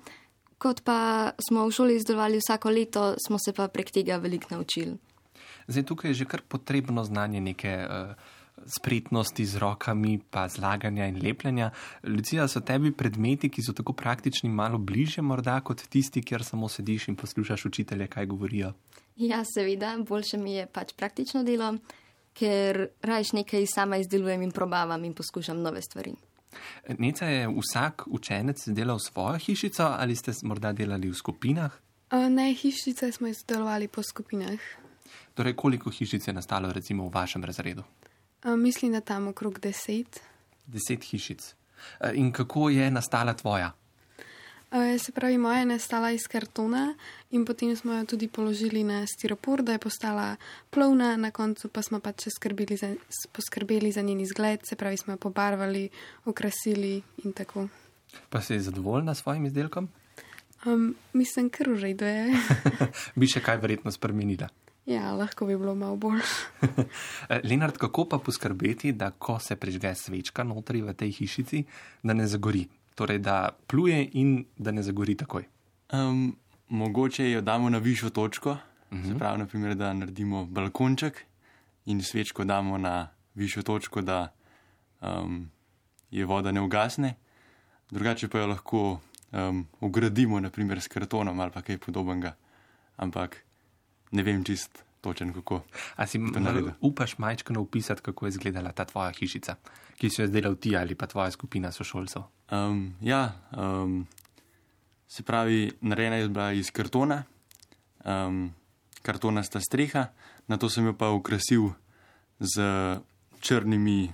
Kot 0.58 0.82
pa 0.82 1.36
smo 1.38 1.68
v 1.68 1.76
šoli 1.76 1.98
izdelovali 2.00 2.40
vsako 2.42 2.72
leto, 2.74 3.04
smo 3.22 3.38
se 3.38 3.54
pa 3.54 3.68
prek 3.70 3.92
tega 3.94 4.18
veliko 4.18 4.56
naučili. 4.56 4.96
Zdaj 5.68 5.84
tukaj 5.86 6.12
je 6.12 6.24
že 6.24 6.26
kar 6.26 6.42
potrebno 6.42 7.04
znanje 7.04 7.42
neke 7.42 7.74
uh, 7.86 8.16
spretnosti 8.66 9.46
z 9.46 9.62
rokami, 9.62 10.18
pa 10.18 10.48
zlaganja 10.50 11.06
in 11.06 11.20
lepljenja. 11.22 11.70
Lucija, 12.04 12.48
so 12.48 12.62
tebi 12.66 12.92
predmeti, 12.92 13.50
ki 13.50 13.62
so 13.62 13.74
tako 13.74 13.94
praktični, 13.94 14.50
malo 14.50 14.78
bliže 14.78 15.22
morda 15.22 15.60
kot 15.62 15.84
tisti, 15.90 16.24
kjer 16.24 16.44
samo 16.44 16.70
sediš 16.70 17.08
in 17.08 17.16
poslušaš 17.16 17.66
učitelje, 17.66 18.08
kaj 18.08 18.26
govorijo? 18.26 18.74
Ja, 19.16 19.44
seveda, 19.46 19.94
boljše 20.08 20.38
mi 20.38 20.56
je 20.56 20.66
pač 20.66 20.94
praktično 20.98 21.44
delo 21.44 21.76
ker 22.36 22.88
rajš 23.02 23.32
nekaj 23.40 23.66
sama 23.72 23.98
izdelujem 23.98 24.42
in 24.42 24.52
probavam 24.52 25.04
in 25.06 25.14
poskušam 25.16 25.62
nove 25.62 25.82
stvari. 25.82 26.14
Neca 26.98 27.26
je 27.26 27.48
vsak 27.48 28.04
učenec 28.08 28.68
delal 28.68 29.00
svojo 29.00 29.40
hišico 29.40 29.88
ali 29.98 30.16
ste 30.16 30.32
morda 30.44 30.72
delali 30.72 31.10
v 31.10 31.16
skupinah? 31.16 31.72
Ne, 32.30 32.54
hišice 32.54 33.12
smo 33.12 33.28
izdelovali 33.28 33.88
po 33.88 34.04
skupinah. 34.04 34.60
Torej, 35.34 35.56
koliko 35.56 35.90
hišic 35.92 36.28
je 36.28 36.34
nastalo 36.34 36.72
recimo 36.74 37.08
v 37.08 37.14
vašem 37.14 37.44
razredu? 37.44 37.84
Mislim, 38.46 38.92
da 38.92 39.02
tam 39.02 39.28
okrog 39.28 39.60
deset. 39.60 40.22
Deset 40.66 41.04
hišic. 41.04 41.56
In 42.14 42.32
kako 42.32 42.70
je 42.70 42.92
nastala 42.92 43.34
tvoja? 43.34 43.72
Se 44.76 45.12
pravi, 45.12 45.38
moja 45.38 45.60
je 45.60 45.66
nastala 45.66 46.10
iz 46.12 46.28
kartona 46.28 46.96
in 47.32 47.46
potem 47.46 47.76
smo 47.76 47.94
jo 47.94 48.06
tudi 48.06 48.28
položili 48.28 48.84
na 48.84 49.06
stiropor, 49.08 49.64
da 49.64 49.72
je 49.72 49.80
postala 49.80 50.36
plovna, 50.70 51.16
na 51.16 51.32
koncu 51.32 51.70
pa 51.72 51.82
smo 51.82 52.00
pač 52.00 52.28
za, 52.76 52.90
poskrbeli 53.32 53.92
za 53.92 54.02
njen 54.02 54.20
izgled, 54.20 54.60
se 54.68 54.76
pravi, 54.76 54.98
smo 54.98 55.14
jo 55.14 55.18
pobarvali, 55.18 55.90
okrasili 56.26 57.02
in 57.24 57.32
tako. 57.32 57.68
Pa 58.30 58.42
si 58.42 58.60
zadovoljna 58.60 59.16
s 59.16 59.24
svojim 59.24 59.46
izdelkom? 59.46 59.88
Um, 60.66 60.96
mislim, 61.14 61.50
ker 61.50 61.70
v 61.70 61.80
redu 61.80 62.06
je. 62.06 62.36
bi 63.20 63.32
še 63.32 63.40
kaj 63.40 63.64
verjetno 63.64 63.92
spremenila? 63.96 64.52
Ja, 64.86 65.16
lahko 65.16 65.48
bi 65.48 65.56
bilo 65.56 65.76
malo 65.76 65.96
bolj. 65.96 66.20
Lenard, 67.50 67.78
kako 67.78 68.10
pa 68.10 68.20
poskrbeti, 68.20 68.92
da 68.92 69.12
ko 69.12 69.40
se 69.40 69.56
prižge 69.56 69.96
svečka 69.96 70.44
notri 70.44 70.84
v 70.84 70.94
tej 70.94 71.16
hišici, 71.24 71.64
da 72.04 72.14
ne 72.14 72.28
zagori? 72.28 72.68
Torej 72.96 73.20
da 73.20 73.50
pluje 73.68 74.10
in 74.14 74.46
da 74.58 74.72
ne 74.72 74.84
zagori 74.84 75.16
takoj. 75.16 75.44
Um, 75.94 76.36
mogoče 76.70 77.32
jo 77.32 77.42
damo 77.42 77.70
na 77.70 77.78
višjo 77.78 78.10
točko, 78.10 78.52
uh 78.52 78.58
-huh. 78.92 79.04
se 79.04 79.10
mhm. 79.10 79.18
pravi, 79.18 79.40
naprimer, 79.40 79.76
da 79.76 79.94
naredimo 79.94 80.46
balkonček 80.46 81.26
in 81.86 82.02
svečko 82.02 82.44
damo 82.44 82.78
na 82.78 83.08
višjo 83.36 83.64
točko, 83.64 84.02
da 84.02 84.34
um, 85.02 85.52
je 86.12 86.26
voda 86.26 86.52
ne 86.52 86.62
ugasne, 86.62 87.14
drugače 87.92 88.28
pa 88.28 88.40
jo 88.40 88.48
lahko 88.48 89.00
um, 89.32 89.68
ugradimo, 89.80 90.40
naprimer 90.40 90.82
s 90.82 90.88
kartonom 90.88 91.40
ali 91.40 91.52
kaj 91.52 91.78
podobnega. 91.78 92.36
Ampak 92.98 93.38
ne 94.12 94.24
vem 94.24 94.44
čist 94.44 94.85
točen, 95.06 95.34
kako. 95.34 95.62
A 95.96 96.08
si 96.10 96.20
upaš 96.82 97.18
majčkano 97.22 97.62
opisati, 97.62 98.02
kako 98.02 98.26
je 98.26 98.36
izgledala 98.36 98.74
ta 98.74 98.86
tvoja 98.90 99.14
hišica, 99.14 99.56
ki 99.98 100.10
si 100.10 100.22
jo 100.22 100.26
izdelal 100.26 100.58
ti 100.58 100.74
ali 100.78 100.98
pa 100.98 101.08
tvoja 101.08 101.32
skupina 101.32 101.72
sošolcev? 101.72 102.26
Um, 102.52 102.96
ja, 103.02 103.38
um, 103.54 104.08
se 105.08 105.24
pravi, 105.24 105.72
narejena 105.82 106.16
je 106.16 106.30
bila 106.30 106.52
iz 106.52 106.72
kartona, 106.72 107.24
um, 108.06 108.54
kartonasta 109.02 109.62
streha, 109.62 110.08
na 110.48 110.58
to 110.58 110.70
sem 110.70 110.86
jo 110.86 110.94
pa 110.98 111.10
ukrasil 111.14 111.70
z 112.40 112.62
črnimi, 113.40 114.10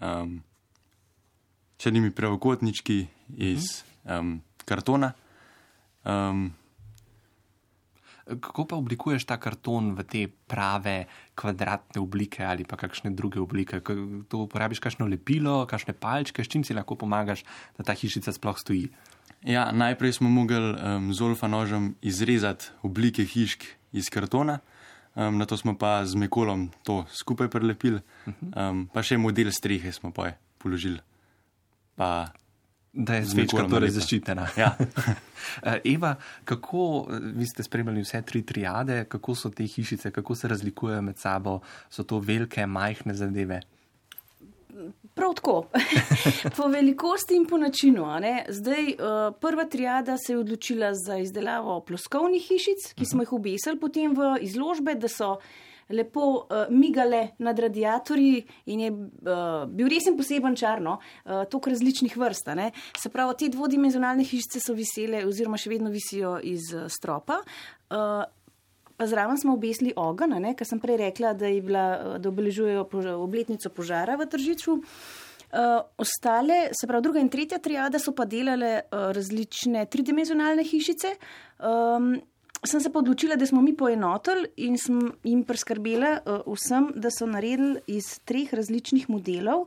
um, 0.00 0.40
črnimi 1.76 2.10
pravokotnički 2.10 3.06
iz 3.36 3.82
um, 4.04 4.40
kartona. 4.64 5.12
Um, 6.04 6.59
Kako 8.38 8.64
pa 8.70 8.76
oblikuješ 8.78 9.26
ta 9.26 9.40
karton 9.42 9.94
v 9.98 10.04
te 10.06 10.22
prave 10.28 11.08
kvadratne 11.34 11.98
oblike 11.98 12.44
ali 12.46 12.62
pa 12.64 12.78
kakšne 12.78 13.10
druge 13.10 13.40
oblike? 13.42 13.80
To 14.30 14.44
uporabiš 14.46 14.78
kakšno 14.78 15.08
lepilo, 15.10 15.66
kakšne 15.66 15.96
palčke, 15.98 16.44
s 16.44 16.52
čim 16.52 16.62
si 16.62 16.76
lahko 16.76 16.94
pomagaš, 16.94 17.42
da 17.78 17.86
ta 17.86 17.96
hišica 17.96 18.32
sploh 18.32 18.58
stoji? 18.58 18.90
Ja, 19.46 19.72
najprej 19.72 20.20
smo 20.20 20.28
mogli 20.28 20.56
um, 20.56 21.12
z 21.14 21.22
olfa 21.24 21.48
nožem 21.48 21.94
izrezati 22.02 22.70
oblike 22.82 23.24
hišk 23.24 23.64
iz 23.92 24.10
kartona, 24.12 24.58
um, 25.14 25.38
na 25.38 25.46
to 25.46 25.56
smo 25.56 25.78
pa 25.78 26.04
z 26.04 26.14
mekolom 26.14 26.68
to 26.84 27.04
skupaj 27.08 27.48
prelepili, 27.48 28.02
um, 28.26 28.84
pa 28.92 29.02
še 29.02 29.16
model 29.16 29.48
strehe 29.52 29.92
smo 29.96 30.12
pa 30.12 30.34
položili. 30.60 31.00
Pa 31.96 32.30
Da 32.92 33.14
je 33.14 33.24
z 33.24 33.30
svečka 33.30 33.42
Nikolom 33.42 33.70
torej 33.70 33.92
zaščitena. 33.98 34.48
Ja. 34.58 34.74
Eh, 35.62 35.80
Eva, 35.96 36.14
kako 36.44 37.08
vi 37.34 37.46
ste 37.48 37.64
spremljali 37.64 38.04
vse 38.04 38.20
tri 38.22 38.42
triade, 38.46 39.00
kako 39.08 39.34
so 39.34 39.48
te 39.50 39.64
hišice, 39.66 40.10
kako 40.14 40.34
se 40.34 40.48
razlikujejo 40.48 41.00
med 41.02 41.18
sabo, 41.18 41.56
so 41.90 42.04
to 42.04 42.20
velike, 42.20 42.66
majhne 42.66 43.14
zadeve? 43.18 43.58
Prav 45.14 45.34
tako, 45.40 45.54
po 46.56 46.68
velikosti 46.68 47.34
in 47.40 47.48
po 47.50 47.58
načinu. 47.58 48.04
a 48.04 48.20
ne. 48.20 48.44
Zdaj, 48.48 48.84
uh, 48.92 49.34
prva 49.40 49.64
triada 49.64 50.16
se 50.20 50.32
je 50.32 50.38
odločila 50.38 50.92
za 50.94 51.18
izdelavo 51.18 51.80
ploskovnih 51.80 52.46
hišic, 52.46 52.92
ki 52.94 53.06
smo 53.06 53.26
jih 53.26 53.32
obesili 53.32 53.80
potem 53.80 54.14
v 54.14 54.36
izložbe, 54.46 54.94
da 54.94 55.08
so 55.08 55.38
lepo 55.92 56.26
uh, 56.40 56.66
migale 56.70 57.36
nad 57.38 57.58
radiatorji 57.58 58.42
in 58.66 58.80
je 58.80 58.90
uh, 58.90 59.68
bil 59.68 59.88
resen 59.90 60.16
poseben 60.16 60.56
čarno, 60.56 60.98
uh, 60.98 61.44
tok 61.50 61.70
različnih 61.72 62.16
vrst. 62.16 62.50
Se 62.98 63.08
pravi, 63.08 63.38
te 63.38 63.48
dvodimenzionalne 63.48 64.24
hišice 64.24 64.60
so 64.60 64.74
visele 64.74 65.24
oziroma 65.26 65.58
še 65.60 65.70
vedno 65.70 65.90
visijo 65.90 66.38
iz 66.42 66.72
uh, 66.74 66.88
stropa. 66.88 67.40
Uh, 67.90 68.24
Pa 69.00 69.06
zraven 69.06 69.38
smo 69.40 69.54
obesili 69.56 69.94
ogenj, 69.96 70.50
ker 70.52 70.68
sem 70.68 70.80
prej 70.80 70.98
rekla, 71.00 71.32
da, 71.32 71.48
bila, 71.64 71.84
eh, 71.96 72.16
da 72.20 72.28
obeležujejo 72.28 72.84
poža, 72.84 73.14
obletnico 73.16 73.72
požara 73.72 74.18
v 74.20 74.26
Tržiču. 74.28 74.76
Uh, 75.50 75.80
ostale, 75.98 76.68
se 76.78 76.86
pravi, 76.86 77.02
druga 77.02 77.18
in 77.18 77.26
tretja 77.26 77.56
triada 77.58 77.98
so 77.98 78.12
pa 78.14 78.22
delale 78.22 78.84
uh, 78.84 79.08
različne 79.16 79.82
tridimenzionalne 79.90 80.62
hišice. 80.62 81.10
Um, 81.58 82.12
sem 82.66 82.80
se 82.80 82.92
pa 82.92 82.98
odločila, 82.98 83.36
da 83.36 83.46
smo 83.46 83.62
mi 83.62 83.76
poenotili 83.76 84.48
in 84.56 84.78
sem 84.78 85.00
jim 85.24 85.44
priskrbela 85.44 86.18
uh, 86.20 86.42
vsem, 86.54 86.90
da 86.94 87.10
so 87.10 87.26
naredili 87.26 87.80
iz 87.86 88.18
treh 88.24 88.52
različnih 88.54 89.08
modelov 89.10 89.66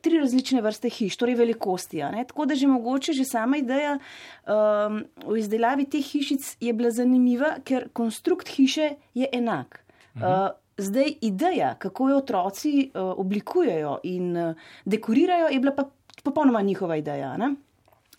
tri 0.00 0.18
različne 0.18 0.62
vrste 0.62 0.88
hiš, 0.88 1.16
torej 1.16 1.34
velikosti. 1.34 2.02
Tako 2.28 2.46
da 2.46 2.54
že 2.54 2.66
mogoče 2.66 3.12
že 3.12 3.24
sama 3.24 3.56
ideja 3.56 3.98
um, 3.98 5.02
v 5.26 5.38
izdelavi 5.38 5.86
teh 5.90 6.04
hišic 6.04 6.56
je 6.60 6.72
bila 6.72 6.90
zanimiva, 6.90 7.56
ker 7.64 7.88
konstrukt 7.92 8.48
hiše 8.48 8.94
je 9.14 9.28
enak. 9.32 9.82
Uh, 10.14 10.50
zdaj 10.78 11.14
ideja, 11.20 11.74
kako 11.78 12.08
jo 12.10 12.18
otroci 12.18 12.90
uh, 12.94 13.18
oblikujejo 13.18 13.98
in 14.04 14.36
uh, 14.36 14.54
dekorirajo, 14.84 15.48
je 15.48 15.60
bila 15.60 15.74
pa 15.74 15.90
popolnoma 16.22 16.62
njihova 16.62 16.96
ideja. 16.96 17.36
Ne? 17.36 17.54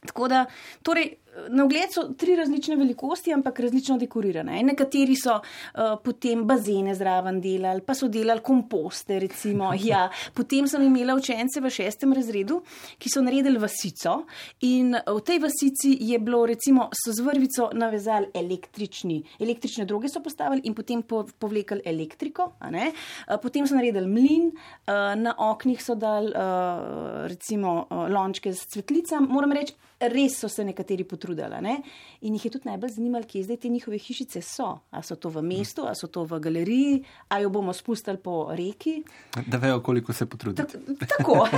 Tako 0.05 0.27
da, 0.27 0.45
torej, 0.83 1.15
na 1.49 1.63
ogled 1.63 1.93
so 1.93 2.03
tri 2.17 2.35
različne 2.35 2.75
velikosti, 2.75 3.33
ampak 3.33 3.59
različno 3.59 3.97
dekorirane. 3.97 4.61
Nekateri 4.63 5.15
so 5.15 5.37
uh, 5.37 5.95
potem 6.03 6.43
bazene 6.47 6.95
zraven 6.95 7.39
delali, 7.41 7.83
pa 7.85 7.95
so 7.95 8.09
delali 8.11 8.43
komposte. 8.43 9.19
Recimo. 9.19 9.71
Ja, 9.91 10.05
potem 10.33 10.67
sem 10.69 10.83
imela 10.85 11.15
učence 11.17 11.59
v 11.59 11.69
šestem 11.73 12.13
razredu, 12.13 12.59
ki 13.01 13.09
so 13.09 13.23
naredili 13.23 13.59
vasico. 13.59 14.21
In 14.67 14.93
v 14.93 15.21
tej 15.25 15.39
vasici 15.41 15.95
je 16.05 16.19
bilo, 16.21 16.43
recimo, 16.47 16.87
so 16.95 17.11
z 17.15 17.25
vrvico 17.25 17.71
navezali 17.73 18.29
električni, 18.37 19.17
električne 19.41 19.87
droge 19.89 20.11
so 20.11 20.21
postavili 20.23 20.61
in 20.69 20.75
potem 20.77 21.01
po, 21.03 21.23
povlekli 21.39 21.81
elektriko. 21.85 22.51
Uh, 22.61 22.91
potem 23.41 23.67
so 23.67 23.75
naredili 23.75 24.07
mlin, 24.07 24.51
uh, 24.51 25.17
na 25.17 25.33
oknih 25.49 25.81
so 25.81 25.95
dali 25.95 26.31
uh, 26.31 27.25
recimo 27.31 27.87
uh, 27.89 28.05
lončke 28.11 28.53
s 28.53 28.69
cvetlicami. 28.71 29.27
Moram 29.31 29.57
reči, 29.57 29.75
res 30.09 30.39
so 30.39 30.49
se 30.49 30.63
nekateri 30.65 31.03
potrudili. 31.03 31.61
Ne? 31.61 31.77
In 32.21 32.35
jih 32.37 32.45
je 32.45 32.51
tudi 32.57 32.69
najbolj 32.69 32.95
zanimalo, 32.97 33.27
kje 33.27 33.43
zdaj 33.43 33.61
te 33.63 33.69
njihove 33.69 33.97
hišice 34.01 34.41
so. 34.41 34.71
A 34.91 35.03
so 35.03 35.15
to 35.15 35.29
v 35.29 35.43
mestu, 35.45 35.85
a 35.87 35.95
so 35.95 36.07
to 36.07 36.25
v 36.25 36.39
galeriji, 36.39 37.01
a 37.29 37.39
jo 37.43 37.49
bomo 37.49 37.73
spustili 37.73 38.17
po 38.17 38.49
reki. 38.55 39.01
Da 39.47 39.57
vejo, 39.57 39.81
koliko 39.83 40.13
se 40.13 40.25
potrudite. 40.25 40.79
Tak, 40.99 41.17
tako. 41.17 41.47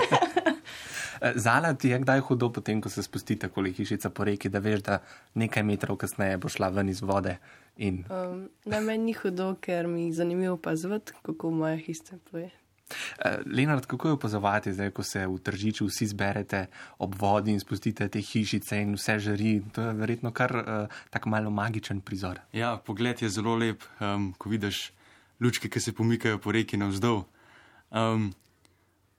Eh, 1.24 1.34
Zala 1.36 1.74
ti 1.74 1.88
je 1.90 2.00
kdaj 2.00 2.20
hudo, 2.20 2.50
potem 2.52 2.82
ko 2.82 2.90
se 2.90 3.04
spusti 3.04 3.38
tako 3.40 3.64
hišica 3.64 4.10
po 4.10 4.26
reki, 4.28 4.50
da 4.50 4.60
veš, 4.60 4.82
da 4.84 4.98
nekaj 5.40 5.64
metrov 5.64 5.96
kasneje 5.98 6.38
bo 6.38 6.50
šla 6.50 6.68
ven 6.70 6.90
iz 6.90 7.00
vode. 7.02 7.38
In... 7.78 8.04
Um, 8.12 8.50
na 8.66 8.80
meni 8.80 9.04
ni 9.04 9.14
hudo, 9.14 9.56
ker 9.62 9.88
mi 9.88 10.08
je 10.08 10.14
zanimivo 10.20 10.54
opazovati, 10.54 11.14
kako 11.22 11.52
moja 11.52 11.78
hišica 11.78 12.18
poje. 12.32 12.52
Uh, 12.94 13.42
Lenard, 13.46 13.86
kako 13.86 14.08
je 14.08 14.14
opazovati, 14.14 14.74
zdaj, 14.74 14.92
ko 14.92 15.04
se 15.04 15.26
v 15.28 15.38
tržiču 15.40 15.88
vsi 15.88 16.08
zberete 16.14 16.66
ob 17.00 17.16
vodi 17.20 17.52
in 17.52 17.60
spustite 17.60 18.08
te 18.08 18.22
hišice 18.22 18.82
in 18.82 18.96
vse 18.96 19.20
žari? 19.20 19.62
To 19.74 19.82
je 19.82 19.94
verjetno 19.94 20.32
kar 20.32 20.56
uh, 20.56 21.02
tako 21.10 21.30
malo 21.30 21.52
magičen 21.52 22.02
prizor. 22.02 22.40
Ja, 22.54 22.78
pogled 22.78 23.22
je 23.22 23.30
zelo 23.30 23.56
lep, 23.56 23.84
um, 24.00 24.34
ko 24.38 24.50
vidiš 24.50 24.92
lučke, 25.40 25.70
ki 25.70 25.80
se 25.80 25.94
pomikajo 25.94 26.40
po 26.40 26.52
reki 26.52 26.78
navzdol. 26.78 27.24
Um, 27.92 28.32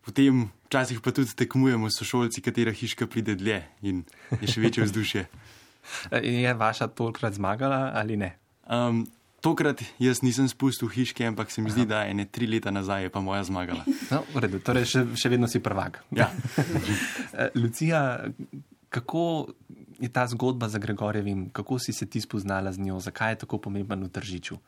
potem 0.05 0.49
včasih 0.67 1.01
pa 1.01 1.13
tudi 1.15 1.35
tekmujemo 1.37 1.91
s 1.91 2.01
sošolci, 2.03 2.43
katera 2.43 2.73
hiška 2.75 3.07
pride 3.07 3.37
dlje 3.39 3.61
in 3.83 4.03
je 4.41 4.49
še 4.51 4.61
večje 4.61 4.89
vzdušje. 4.89 5.27
Je 6.25 6.55
vaša 6.57 6.89
tolkrat 6.97 7.37
zmagala 7.37 7.93
ali 7.95 8.17
ne? 8.17 8.31
Um, 8.65 9.05
tokrat 9.45 9.83
jaz 10.01 10.23
nisem 10.25 10.49
spustil 10.49 10.89
hiške, 10.89 11.27
ampak 11.29 11.53
se 11.53 11.63
mi 11.63 11.73
zdi, 11.73 11.85
da 11.89 12.05
ene 12.09 12.25
tri 12.25 12.49
leta 12.49 12.73
nazaj 12.73 13.09
je 13.09 13.13
pa 13.13 13.21
moja 13.21 13.45
zmagala. 13.45 13.85
No, 14.09 14.23
v 14.33 14.45
redu, 14.47 14.61
torej 14.65 14.89
še, 14.89 15.05
še 15.21 15.33
vedno 15.33 15.51
si 15.51 15.61
prvak. 15.61 16.01
Ja. 16.15 16.31
Eh, 17.35 17.51
Lucija, 17.59 18.31
kako 18.95 19.51
je 19.99 20.07
ta 20.13 20.23
zgodba 20.31 20.69
za 20.71 20.79
Gregorjevim, 20.79 21.49
kako 21.51 21.81
si 21.83 21.93
se 21.93 22.07
ti 22.07 22.21
spoznala 22.21 22.71
z 22.73 22.79
njo, 22.79 23.01
zakaj 23.03 23.33
je 23.33 23.39
tako 23.43 23.59
pomemben 23.59 24.05
v 24.07 24.11
tržiču? 24.15 24.59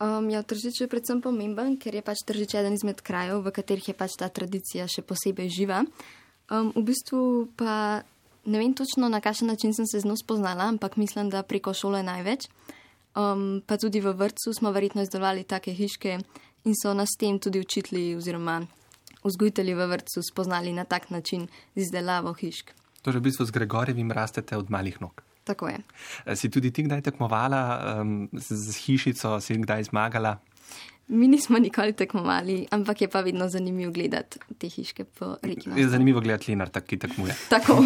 Um, 0.00 0.26
ja, 0.32 0.42
tržič 0.42 0.80
je 0.82 0.88
predvsem 0.90 1.20
pomemben, 1.22 1.76
ker 1.78 1.94
je 1.94 2.02
pač 2.02 2.24
tržič 2.26 2.56
eden 2.58 2.74
izmed 2.74 3.04
krajev, 3.06 3.38
v 3.44 3.54
katerih 3.54 3.92
je 3.92 3.94
pač 3.94 4.16
ta 4.18 4.26
tradicija 4.32 4.88
še 4.90 5.06
posebej 5.06 5.52
živa. 5.52 5.84
Um, 6.50 6.72
v 6.74 6.82
bistvu 6.90 7.52
pa 7.54 8.02
ne 8.50 8.58
vem 8.58 8.74
točno, 8.74 9.06
na 9.12 9.20
kakšen 9.22 9.46
način 9.52 9.76
sem 9.76 9.86
se 9.86 10.00
z 10.00 10.08
njo 10.08 10.18
spoznala, 10.18 10.66
ampak 10.72 10.98
mislim, 10.98 11.30
da 11.30 11.46
preko 11.46 11.70
šole 11.76 12.02
največ. 12.02 12.50
Um, 13.16 13.62
pa 13.66 13.76
tudi 13.76 14.00
v 14.00 14.12
vrtu 14.14 14.52
smo 14.54 14.70
verjetno 14.70 15.02
izdelovali 15.02 15.42
take 15.44 15.72
hiške 15.74 16.18
in 16.64 16.74
so 16.78 16.94
nas 16.94 17.08
s 17.10 17.18
tem 17.18 17.38
tudi 17.42 17.60
učitelji 17.60 18.14
oziroma 18.16 18.60
vzgojitelji 19.24 19.74
v 19.74 19.86
vrtu 19.86 20.22
spoznali 20.22 20.72
na 20.72 20.84
tak 20.84 21.10
način 21.10 21.48
z 21.74 21.82
izdelavo 21.82 22.32
hišk. 22.32 22.70
Torej, 23.02 23.20
v 23.20 23.22
bistvu 23.22 23.44
z 23.44 23.50
Gregorjevim 23.50 24.12
rastete 24.12 24.56
od 24.56 24.70
malih 24.70 25.00
nog. 25.00 25.22
Tako 25.44 25.68
je. 25.68 25.78
Eh, 26.26 26.36
Si 26.36 26.50
tudi 26.50 26.70
ti 26.70 26.82
kdaj 26.82 27.02
tekmovala 27.02 27.62
um, 28.00 28.28
z, 28.32 28.54
z 28.54 28.76
hišico, 28.76 29.40
si 29.40 29.56
kdaj 29.56 29.84
zmagala? 29.90 30.38
Mi 31.10 31.28
nismo 31.28 31.58
nikoli 31.58 31.92
tekmovali, 31.92 32.66
ampak 32.70 33.00
je 33.00 33.08
pa 33.08 33.20
vedno 33.20 33.48
zanimivo 33.48 33.92
gledati 33.92 34.38
te 34.58 34.68
hiške 34.68 35.04
po 35.04 35.36
reki. 35.42 35.70
Je 35.76 35.88
zanimivo 35.88 36.20
gledati 36.20 36.52
Lenarta, 36.52 36.80
ki 36.80 36.98
tekmuje. 36.98 37.34
Tako. 37.48 37.82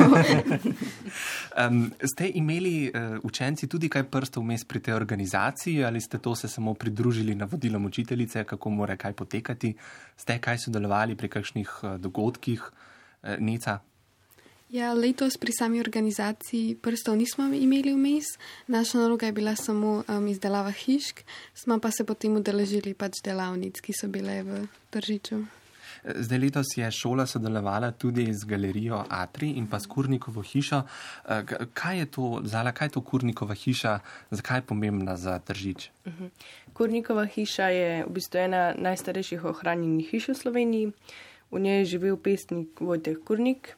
Um, 1.54 1.92
ste 2.02 2.26
imeli 2.34 2.90
uh, 2.90 3.18
učenci 3.22 3.68
tudi 3.70 3.86
kaj 3.88 4.02
prstov 4.10 4.42
vmes 4.42 4.64
pri 4.66 4.80
tej 4.82 4.94
organizaciji 4.94 5.84
ali 5.84 6.00
ste 6.00 6.18
to 6.18 6.34
se 6.34 6.48
samo 6.48 6.74
pridružili 6.74 7.34
navodilom 7.34 7.86
učiteljice, 7.86 8.44
kako 8.44 8.70
mora 8.70 8.96
kaj 8.96 9.12
potekati? 9.12 9.74
Ste 10.16 10.38
kaj 10.38 10.58
sodelovali 10.58 11.14
pri 11.16 11.28
kakšnih 11.28 11.70
uh, 11.82 11.96
dogodkih, 12.00 12.62
uh, 13.22 13.38
Neca? 13.38 13.78
Ja, 14.74 14.90
letos 14.90 15.36
pri 15.38 15.52
sami 15.54 15.78
organizaciji 15.78 16.74
prstov 16.82 17.14
nismo 17.14 17.44
imeli 17.46 17.92
vmes. 17.94 18.24
Naša 18.66 18.98
naloga 18.98 19.26
je 19.26 19.32
bila 19.32 19.54
samo 19.56 20.02
um, 20.08 20.26
izdelava 20.26 20.70
hišk, 20.70 21.20
smo 21.54 21.78
pa 21.78 21.90
se 21.90 22.04
potem 22.04 22.34
udeležili 22.36 22.94
pač 22.94 23.20
delavnic, 23.22 23.78
ki 23.78 23.94
so 23.94 24.08
bile 24.10 24.42
v 24.42 24.64
Tržiču. 24.90 25.38
Zdaj 26.04 26.38
letos 26.38 26.72
je 26.74 26.90
šola 26.90 27.26
sodelovala 27.26 27.92
tudi 27.92 28.26
z 28.34 28.50
galerijo 28.50 29.04
Atri 29.10 29.52
in 29.62 29.68
pa 29.70 29.78
s 29.78 29.86
Kurnikovo 29.86 30.42
hišo. 30.42 30.82
Eh, 30.82 31.54
Kaj 31.74 31.98
je 31.98 32.06
to, 32.10 32.40
Zala, 32.42 32.72
kaj 32.72 32.90
je 32.90 32.94
to 32.98 33.00
Kurnikova 33.00 33.54
hiša, 33.54 34.00
zakaj 34.30 34.58
je 34.58 34.66
pomembna 34.66 35.16
za 35.16 35.38
tržič? 35.38 35.90
Kurnikova 36.74 37.28
hiša 37.30 37.70
je 37.70 38.04
v 38.08 38.10
bistvu 38.10 38.42
ena 38.42 38.74
najstarejših 38.74 39.44
ohranjenih 39.44 40.10
hiš 40.10 40.28
v 40.34 40.34
Sloveniji. 40.34 40.92
V 41.54 41.62
njej 41.62 41.78
je 41.78 41.90
živel 41.94 42.18
pesnik 42.18 42.82
Vojteh 42.82 43.22
Kurnik. 43.22 43.76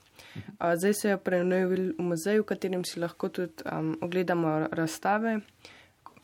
Zdaj 0.74 0.94
se 0.94 1.08
je 1.08 1.18
prenovil 1.18 1.92
v 1.98 2.02
muzeju, 2.02 2.42
v 2.42 2.46
katerem 2.46 2.84
si 2.84 3.00
lahko 3.00 3.28
tudi 3.28 3.66
um, 3.72 3.96
ogledamo 4.00 4.68
razstave, 4.72 5.40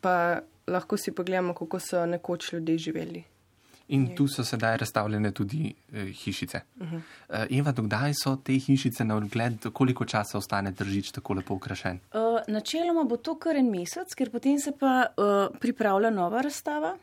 pa 0.00 0.40
lahko 0.66 0.96
si 0.96 1.12
pogledamo, 1.12 1.54
kako 1.54 1.80
so 1.80 2.06
nekoč 2.06 2.52
ljudje 2.52 2.78
živeli. 2.78 3.24
In 3.88 4.14
tu 4.16 4.28
so 4.28 4.44
sedaj 4.44 4.76
razstavljene 4.76 5.30
tudi 5.32 5.74
eh, 5.92 6.04
hišice. 6.04 6.60
Uh 6.80 6.86
-huh. 6.86 7.00
eh, 7.28 7.46
Eva, 7.58 7.72
dokdaj 7.72 8.12
so 8.24 8.36
te 8.36 8.52
hišice 8.52 9.04
na 9.04 9.16
ogled, 9.16 9.66
koliko 9.72 10.04
časa 10.04 10.38
ostane 10.38 10.72
tržič 10.72 11.10
tako 11.10 11.34
lepo 11.34 11.54
ukrašen? 11.54 12.00
Uh, 12.14 12.40
načeloma 12.48 13.04
bo 13.04 13.16
to 13.16 13.34
kar 13.38 13.56
en 13.56 13.70
mesec, 13.70 14.14
ker 14.14 14.30
potem 14.30 14.58
se 14.58 14.72
pa 14.80 15.06
uh, 15.16 15.58
pripravlja 15.60 16.10
nova 16.10 16.40
razstava. 16.40 16.96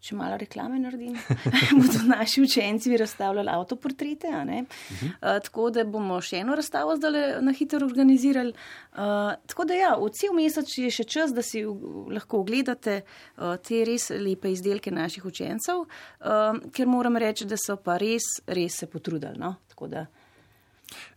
Če 0.00 0.14
malo 0.14 0.36
reklame 0.38 0.78
naredim, 0.78 1.16
bodo 1.80 2.02
naši 2.06 2.42
učenci 2.44 2.96
razstavljali 3.00 3.50
avtoportrete. 3.50 4.28
a 4.28 4.44
ne. 4.44 4.64
Uh, 5.00 5.38
tako 5.42 5.70
da 5.74 5.84
bomo 5.84 6.20
še 6.20 6.42
eno 6.44 6.54
razstavo 6.54 6.96
zdaj 6.96 7.40
na 7.42 7.54
hitro 7.56 7.80
organizirali. 7.86 8.52
Uh, 8.92 9.32
tako 9.48 9.64
da 9.64 9.74
ja, 9.74 9.94
v 9.98 10.10
cel 10.14 10.36
mesec 10.36 10.70
je 10.78 10.90
še 10.92 11.04
čas, 11.04 11.34
da 11.34 11.42
si 11.42 11.64
lahko 11.64 12.44
ogledate 12.44 13.00
uh, 13.02 13.56
te 13.56 13.82
res 13.88 14.10
lepe 14.10 14.52
izdelke 14.52 14.92
naših 14.94 15.26
učencev, 15.26 15.86
uh, 15.86 16.60
ker 16.76 16.92
moram 16.92 17.16
reči, 17.16 17.48
da 17.48 17.58
so 17.58 17.78
pa 17.80 17.98
res, 18.00 18.28
res 18.46 18.78
se 18.82 18.90
potrudili. 18.92 19.40
No? 19.40 19.56
Tako 19.72 19.90
da 19.90 20.06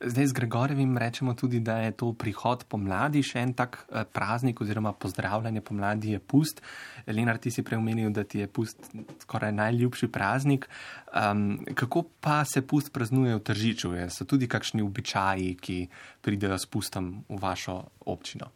Zdaj 0.01 0.27
z 0.27 0.33
Gregorjevim 0.33 0.97
rečemo 0.97 1.33
tudi, 1.33 1.59
da 1.59 1.77
je 1.77 1.91
to 1.91 2.09
prihod 2.17 2.63
pomladi, 2.65 3.21
še 3.23 3.43
en 3.43 3.53
tak 3.53 3.77
eh, 3.85 4.01
praznik 4.03 4.61
oziroma 4.61 4.93
pozdravljanje 4.97 5.61
pomladi 5.61 6.15
je 6.15 6.19
pust. 6.19 6.61
Lenar, 7.07 7.37
ti 7.37 7.51
si 7.51 7.63
preomenil, 7.63 8.09
da 8.09 8.23
ti 8.23 8.41
je 8.41 8.47
pust 8.47 8.89
skoraj 9.21 9.53
najljubši 9.53 10.09
praznik. 10.09 10.65
Um, 11.13 11.59
kako 11.75 12.05
pa 12.21 12.41
se 12.45 12.61
pust 12.65 12.93
praznuje 12.93 13.35
v 13.37 13.43
Tržiču? 13.45 13.93
So 14.09 14.25
tudi 14.25 14.49
kakšni 14.49 14.81
običaji, 14.81 15.53
ki 15.61 15.77
pridejo 16.21 16.57
s 16.57 16.65
pustom 16.65 17.23
v 17.29 17.37
vašo 17.41 17.81
občino? 18.09 18.49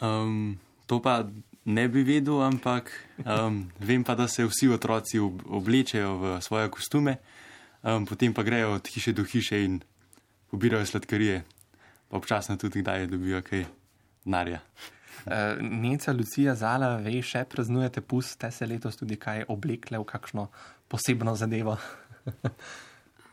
Um, 0.00 0.56
to 0.86 1.00
pa 1.04 1.24
ne 1.66 1.88
bi 1.88 2.04
vedel, 2.06 2.40
ampak 2.46 2.92
um, 3.24 3.66
vem 3.80 4.04
pa, 4.04 4.14
da 4.14 4.28
se 4.28 4.46
vsi 4.46 4.68
otroci 4.72 5.18
oblečejo 5.20 6.16
v 6.16 6.24
svoje 6.40 6.70
kostume, 6.70 7.18
um, 7.82 8.06
potem 8.06 8.32
pa 8.32 8.44
grejo 8.46 8.76
od 8.78 8.86
hiše 8.86 9.12
do 9.12 9.24
hiše 9.24 9.64
in 9.64 9.80
pobirajo 10.56 10.86
sladkarije, 10.86 11.42
pa 12.08 12.16
občasno 12.16 12.56
tudi 12.56 12.80
kdaj 12.80 13.06
dobijo 13.12 13.42
kaj 13.44 13.66
denarja. 14.24 14.60
Uh, 15.26 15.32
Neca 15.60 16.12
Lucija 16.12 16.54
Zala, 16.54 16.94
ve, 16.96 17.18
še 17.20 17.42
praznujete 17.44 18.00
pust, 18.00 18.38
ste 18.38 18.48
se 18.50 18.64
letos 18.66 18.96
tudi 18.96 19.18
kaj 19.20 19.44
oblekle 19.52 20.00
v 20.00 20.06
kakšno 20.08 20.46
posebno 20.88 21.36
zadevo? 21.36 21.76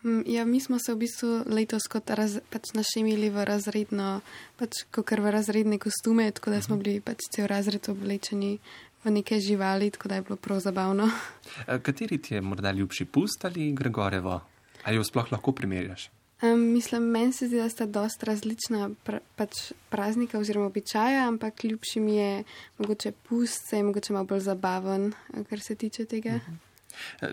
Mm, 0.03 0.25
ja, 0.27 0.43
mi 0.43 0.59
smo 0.59 0.75
se 0.83 0.91
v 0.91 0.99
bistvu 0.99 1.29
letos 1.47 1.85
kot 1.87 2.11
raz, 2.11 2.33
pač 2.51 2.73
našemili 2.75 3.29
v 3.31 3.45
razredno, 3.47 4.17
pač 4.59 4.81
kot 4.91 5.13
v 5.15 5.31
razredne 5.31 5.77
kostume, 5.79 6.25
tako 6.35 6.51
da 6.51 6.59
smo 6.59 6.75
bili 6.75 6.97
pač 6.99 7.23
cel 7.31 7.47
razred 7.47 7.87
oblečeni 7.87 8.57
v 9.05 9.13
neke 9.15 9.39
živali, 9.39 9.87
tako 9.95 10.11
da 10.11 10.19
je 10.19 10.25
bilo 10.27 10.35
prav 10.35 10.59
zabavno. 10.59 11.07
Uh, 11.07 11.79
kateri 11.79 12.19
ti 12.19 12.35
je 12.35 12.43
morda 12.43 12.75
ljubši 12.75 13.07
pust 13.07 13.47
ali 13.47 13.71
Gregorevo? 13.71 14.41
Ali 14.83 14.99
jo 14.99 15.07
sploh 15.07 15.31
lahko 15.31 15.55
primerjaš? 15.55 16.09
Um, 16.43 16.59
mislim, 16.59 17.03
meni 17.03 17.33
se 17.33 17.47
zdi, 17.47 17.57
da 17.57 17.69
sta 17.69 17.85
dosta 17.85 18.25
različna 18.25 18.89
pra, 19.03 19.19
pač 19.35 19.71
praznika 19.89 20.39
oziroma 20.39 20.67
običaja, 20.67 21.27
ampak 21.27 21.63
ljubši 21.63 21.99
mi 21.99 22.15
je 22.15 22.43
mogoče 22.77 23.11
pust, 23.11 23.69
se 23.69 23.77
je 23.77 23.83
mogoče 23.83 24.13
malo 24.13 24.25
bolj 24.25 24.39
zabaven, 24.39 25.13
kar 25.49 25.59
se 25.59 25.75
tiče 25.75 26.05
tega. 26.05 26.29
Uh 26.29 26.41
-huh. 26.41 26.57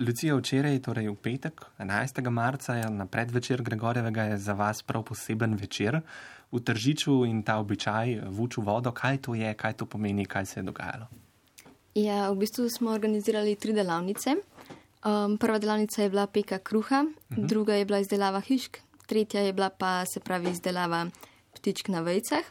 Lucija, 0.06 0.34
včeraj, 0.36 0.78
torej 0.78 1.08
v 1.08 1.16
petek, 1.16 1.60
11. 1.78 2.30
marca, 2.30 2.74
je 2.74 2.90
na 2.90 3.06
predvečer 3.06 3.62
Gregorjevega 3.62 4.22
je 4.22 4.38
za 4.38 4.52
vas 4.52 4.82
prav 4.82 5.02
poseben 5.02 5.54
večer 5.54 6.00
v 6.52 6.60
Tržiču 6.60 7.24
in 7.24 7.42
ta 7.42 7.58
običaj 7.58 8.20
vuču 8.30 8.62
vodo. 8.62 8.92
Kaj 8.92 9.18
to 9.18 9.34
je, 9.34 9.54
kaj 9.54 9.72
to 9.72 9.86
pomeni, 9.86 10.26
kaj 10.26 10.46
se 10.46 10.60
je 10.60 10.64
dogajalo? 10.64 11.06
Ja, 11.94 12.30
v 12.30 12.36
bistvu 12.36 12.68
smo 12.68 12.90
organizirali 12.90 13.56
tri 13.56 13.72
delavnice. 13.72 14.36
Um, 15.04 15.38
prva 15.38 15.58
delavnica 15.58 16.02
je 16.02 16.10
bila 16.10 16.26
peka 16.26 16.58
kruha, 16.58 17.04
uh 17.04 17.36
-huh. 17.36 17.46
druga 17.46 17.74
je 17.74 17.84
bila 17.84 17.98
izdelava 17.98 18.40
hišk, 18.40 18.78
tretja 19.10 19.42
je 19.42 19.52
bila 19.56 19.70
pa 19.74 20.04
se 20.06 20.22
pravi 20.22 20.54
izdelava 20.54 21.04
ptičk 21.58 21.90
na 21.90 22.04
vejcah. 22.06 22.46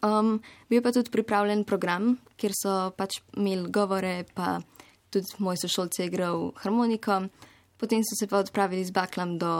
Um, 0.00 0.38
bil 0.68 0.82
pa 0.82 0.92
tudi 0.92 1.12
pripravljen 1.12 1.64
program, 1.68 2.14
kjer 2.40 2.52
so 2.56 2.74
pač 2.96 3.20
imeli 3.36 3.68
govore, 3.72 4.24
pa 4.34 4.58
tudi 5.12 5.40
moj 5.44 5.60
sošolc 5.60 5.98
je 5.98 6.08
igral 6.08 6.50
harmoniko. 6.62 7.22
Potem 7.80 8.04
so 8.04 8.16
se 8.16 8.28
pa 8.28 8.40
odpravili 8.40 8.84
z 8.84 8.92
baklom 8.96 9.38
do 9.40 9.52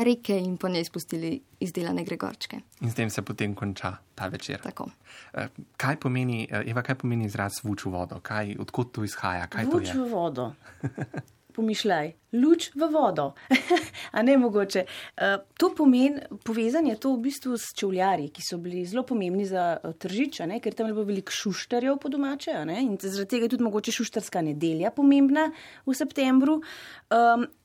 reke 0.00 0.36
in 0.38 0.56
po 0.56 0.68
njej 0.68 0.84
spustili 0.84 1.32
izdelane 1.60 2.04
gregorčke. 2.04 2.60
In 2.80 2.90
s 2.90 2.94
tem 2.94 3.10
se 3.10 3.22
potem 3.22 3.54
konča 3.54 3.96
ta 4.14 4.28
večer. 4.28 4.60
Tako. 4.62 4.88
Eh, 5.34 5.48
kaj 5.76 6.00
pomeni, 6.00 6.46
eh, 6.50 6.62
Eva, 6.66 6.82
kaj 6.82 6.94
pomeni 6.94 7.24
izraz 7.24 7.60
vuču 7.64 7.90
vodo? 7.90 8.20
Kaj, 8.20 8.56
odkot 8.60 8.92
to 8.92 9.04
izhaja? 9.04 9.48
Vuč 9.72 9.92
v 9.94 10.08
vodo. 10.08 10.52
pomišljaj, 11.60 12.10
luč 12.40 12.70
v 12.74 12.88
vodo. 12.90 13.30
A 14.16 14.24
ne 14.24 14.38
mogoče. 14.40 14.84
Uh, 14.86 15.36
to 15.60 15.70
pomeni 15.76 16.24
povezanje 16.44 16.96
to 16.96 17.12
v 17.14 17.28
bistvu 17.28 17.58
s 17.60 17.74
čevljarji, 17.76 18.32
ki 18.34 18.44
so 18.44 18.58
bili 18.62 18.86
zelo 18.88 19.04
pomembni 19.06 19.44
za 19.46 19.76
uh, 19.76 19.94
tržiča, 19.94 20.48
ne? 20.48 20.58
ker 20.64 20.74
tam 20.74 20.88
je 20.88 20.96
bilo 20.96 21.06
veliko 21.06 21.34
šuštarjev 21.34 22.00
po 22.00 22.08
domače 22.08 22.56
in 22.80 22.96
zaradi 23.00 23.30
tega 23.36 23.46
je 23.46 23.54
tudi 23.54 23.64
mogoče 23.68 23.92
šuštarska 23.92 24.42
nedelja 24.42 24.90
pomembna 24.94 25.50
v 25.86 25.94
septembru. 25.94 26.60
Um, 27.10 27.46
Eh, 27.50 27.59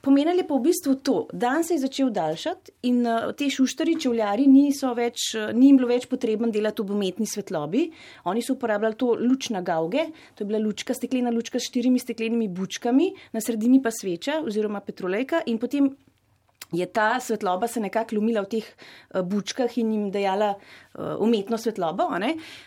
pomenili 0.00 0.44
pa 0.46 0.54
v 0.54 0.62
bistvu 0.68 0.94
to, 1.02 1.16
dan 1.32 1.64
se 1.64 1.74
je 1.74 1.84
začel 1.84 2.10
daljšati 2.10 2.72
in 2.90 3.02
uh, 3.06 3.32
te 3.36 3.48
šuštari, 3.50 3.96
čevljari, 4.00 4.46
niso 4.50 4.92
več, 4.94 5.32
uh, 5.34 5.50
ni 5.56 5.70
jim 5.70 5.80
bilo 5.80 5.90
več 5.90 6.08
potrebno 6.10 6.50
delati 6.52 6.84
v 6.84 6.96
umetni 6.96 7.26
svetlobi. 7.26 7.86
Oni 8.30 8.42
so 8.44 8.56
uporabljali 8.56 8.98
to 9.00 9.12
luč 9.20 9.50
na 9.54 9.62
gauge, 9.66 10.08
to 10.34 10.44
je 10.44 10.50
bila 10.50 10.60
lučka, 10.62 10.94
steklena 10.94 11.32
lučka 11.34 11.60
s 11.60 11.70
štirimi 11.70 12.02
steklenimi 12.02 12.48
bučkami, 12.48 13.12
na 13.32 13.40
sredini 13.40 13.82
pa 13.82 13.92
sveča 13.94 14.40
oziroma 14.44 14.80
petrolejka 14.84 15.44
in 15.46 15.58
potem 15.62 15.90
je 16.72 16.86
ta 16.86 17.20
svetloba 17.20 17.68
se 17.68 17.80
nekako 17.80 18.16
lumila 18.16 18.42
v 18.42 18.48
teh 18.56 18.66
uh, 18.66 19.22
bučkah 19.22 19.78
in 19.78 19.92
jim 19.92 20.06
dajala 20.10 20.54
uh, 20.54 21.22
umetno 21.22 21.58
svetlobo. 21.58 22.08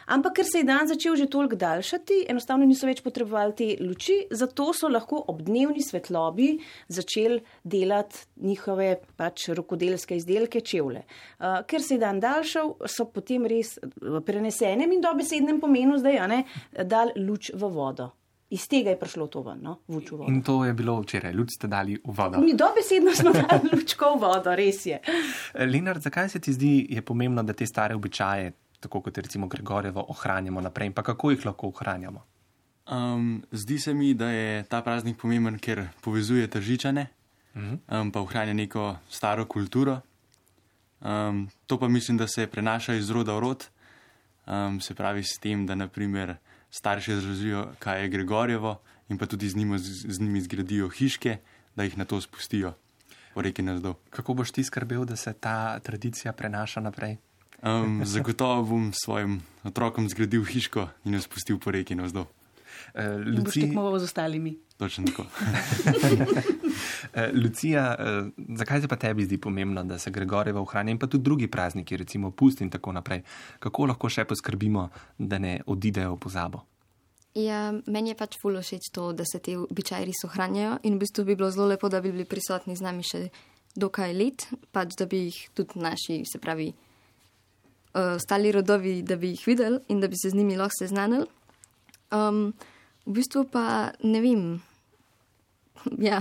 Ampak 0.07 0.35
ker 0.35 0.45
se 0.45 0.61
je 0.61 0.63
dan 0.63 0.87
začel 0.87 1.15
že 1.15 1.27
toliko 1.27 1.55
daljšati, 1.55 2.25
enostavno 2.29 2.65
niso 2.65 2.87
več 2.87 3.01
potrebovali 3.03 3.55
te 3.55 3.67
luči, 3.83 4.27
zato 4.31 4.71
so 4.73 4.87
lahko 4.87 5.23
ob 5.27 5.41
dnevni 5.41 5.83
svetlobi 5.83 6.57
začeli 6.87 7.41
delati 7.63 8.25
njihove 8.35 8.95
pač 9.17 9.49
rokodelske 9.49 10.15
izdelke, 10.15 10.61
čevlje. 10.61 11.03
Uh, 11.39 11.61
ker 11.67 11.81
se 11.83 11.97
je 11.97 12.03
dan 12.05 12.19
daljšal, 12.19 12.77
so 12.87 13.09
potem 13.11 13.45
res 13.45 13.77
v 13.99 14.23
prenesenem 14.25 14.91
in 14.91 15.03
dobesednem 15.03 15.59
pomenu 15.59 15.99
zdaj, 15.99 16.23
ne, 16.29 16.43
dal 16.87 17.11
luč 17.17 17.51
v 17.53 17.67
vodo. 17.67 18.13
Iz 18.49 18.67
tega 18.67 18.89
je 18.89 18.97
prišlo 18.99 19.27
to 19.29 19.43
ven, 19.45 19.59
no? 19.61 19.75
vuč 19.87 20.09
v 20.09 20.17
vodo. 20.17 20.31
In 20.33 20.41
to 20.41 20.65
je 20.65 20.73
bilo 20.73 20.95
včeraj, 21.03 21.33
luč 21.37 21.53
ste 21.53 21.67
dali 21.69 21.99
v 22.01 22.13
vodo. 22.17 22.41
Mi 22.41 22.55
dobesedno 22.57 23.13
smo 23.13 23.29
dali 23.29 23.69
lučko 23.75 24.15
v 24.15 24.21
vodo, 24.23 24.55
res 24.57 24.85
je. 24.89 24.97
Linar, 25.69 25.99
zakaj 26.01 26.33
se 26.33 26.41
ti 26.41 26.53
zdi 26.53 26.87
je 26.89 27.01
pomembno, 27.05 27.43
da 27.45 27.53
te 27.53 27.67
stare 27.69 27.93
običaje, 27.93 28.51
tako 28.81 29.03
kot 29.05 29.21
recimo 29.21 29.47
Gregorjevo, 29.47 30.01
ohranjamo 30.09 30.61
naprej 30.65 30.89
in 30.89 30.97
pa 30.97 31.05
kako 31.05 31.31
jih 31.35 31.45
lahko 31.45 31.69
ohranjamo? 31.69 32.25
Um, 32.89 33.43
zdi 33.51 33.77
se 33.77 33.93
mi, 33.93 34.13
da 34.17 34.31
je 34.33 34.63
ta 34.65 34.81
praznik 34.81 35.21
pomemben, 35.21 35.59
ker 35.61 35.85
povezuje 36.01 36.47
tržičane, 36.49 37.07
uh 37.53 37.61
-huh. 37.61 38.01
um, 38.01 38.11
pa 38.11 38.19
ohranja 38.19 38.53
neko 38.53 38.95
staro 39.09 39.45
kulturo. 39.45 40.01
Um, 41.01 41.49
to 41.67 41.79
pa 41.79 41.87
mislim, 41.87 42.17
da 42.17 42.27
se 42.27 42.47
prenaša 42.47 42.93
iz 42.93 43.09
roda 43.09 43.33
v 43.33 43.39
rod, 43.39 43.69
um, 44.47 44.81
se 44.81 44.95
pravi 44.95 45.23
s 45.23 45.37
tem, 45.37 45.65
da 45.65 45.75
naprimer 45.75 46.35
starši 46.71 47.13
razložijo, 47.13 47.67
kaj 47.79 48.01
je 48.01 48.09
Gregorjevo, 48.09 48.79
in 49.09 49.17
pa 49.17 49.25
tudi 49.25 49.49
z 49.49 49.55
njimi, 49.55 49.79
z 49.79 50.19
njimi 50.19 50.41
zgradijo 50.41 50.89
hiške, 50.89 51.37
da 51.75 51.83
jih 51.83 51.97
na 51.97 52.05
to 52.05 52.21
spustijo 52.21 52.73
po 53.33 53.41
reki 53.41 53.61
nazdol. 53.61 53.93
Kako 54.09 54.33
boš 54.33 54.51
ti 54.51 54.63
skrbel, 54.63 55.05
da 55.05 55.15
se 55.15 55.33
ta 55.33 55.79
tradicija 55.79 56.33
prenaša 56.33 56.81
naprej? 56.81 57.17
Um, 57.61 58.01
zagotovo 58.05 58.63
bom 58.63 58.91
svojim 58.93 59.41
otrokom 59.63 60.09
zgradil 60.09 60.43
hiško 60.43 60.89
in 61.05 61.13
jo 61.13 61.21
spustil 61.21 61.59
po 61.59 61.71
reki 61.71 61.95
nazdol. 61.95 62.25
Uh, 62.93 63.21
Luci... 63.37 63.61
Tekmoval 63.61 63.99
z 63.99 64.03
ostalimi. 64.03 64.57
Točno 64.77 65.05
tako. 65.07 65.25
Eh, 67.13 67.31
Lucija, 67.33 67.83
uh, 67.99 68.57
zakaj 68.57 68.81
se 68.81 68.87
pa 68.87 68.95
tebi 68.95 69.25
zdi 69.25 69.37
pomembno, 69.37 69.83
da 69.83 69.99
se 69.99 70.11
Gregorjeva 70.11 70.61
ohranja 70.61 70.91
in 70.91 70.99
pa 70.99 71.07
tudi 71.07 71.23
drugi 71.23 71.47
prazniki, 71.47 71.97
recimo 71.97 72.31
pust 72.31 72.61
in 72.61 72.69
tako 72.69 72.91
naprej? 72.91 73.23
Kako 73.59 73.85
lahko 73.85 74.09
še 74.09 74.25
poskrbimo, 74.25 74.89
da 75.17 75.39
ne 75.39 75.59
odidejo 75.65 76.15
v 76.15 76.19
pozabo? 76.19 76.65
Ja, 77.37 77.69
meni 77.85 78.09
je 78.09 78.17
pač 78.17 78.39
fulo 78.41 78.61
všeč 78.61 78.89
to, 78.91 79.11
da 79.13 79.23
se 79.25 79.39
ti 79.39 79.55
običaji 79.55 80.07
res 80.09 80.23
ohranjajo 80.25 80.79
in 80.83 80.97
v 80.97 81.05
bistvu 81.05 81.25
bi 81.27 81.35
bilo 81.37 81.51
zelo 81.53 81.67
lepo, 81.69 81.89
da 81.89 82.01
bi 82.01 82.11
bili 82.11 82.25
prisotni 82.25 82.75
z 82.75 82.83
nami 82.83 83.05
še 83.05 83.27
dokaj 83.77 84.13
let, 84.17 84.47
pač 84.73 84.97
da 84.97 85.05
bi 85.05 85.27
jih 85.27 85.37
tudi 85.53 85.79
naši, 85.79 86.23
se 86.25 86.41
pravi, 86.41 86.71
ostali 87.93 88.51
rodovi, 88.51 89.01
da 89.03 89.15
bi 89.15 89.33
jih 89.35 89.45
videli 89.47 89.79
in 89.89 90.01
da 90.01 90.07
bi 90.07 90.17
se 90.17 90.29
z 90.29 90.37
njimi 90.37 90.57
lahko 90.57 90.81
seznanili. 90.81 91.25
Um, 92.11 92.53
v 93.05 93.13
bistvu 93.13 93.45
pa 93.51 93.93
ne 94.03 94.21
vem. 94.21 94.43
Ja. 96.09 96.19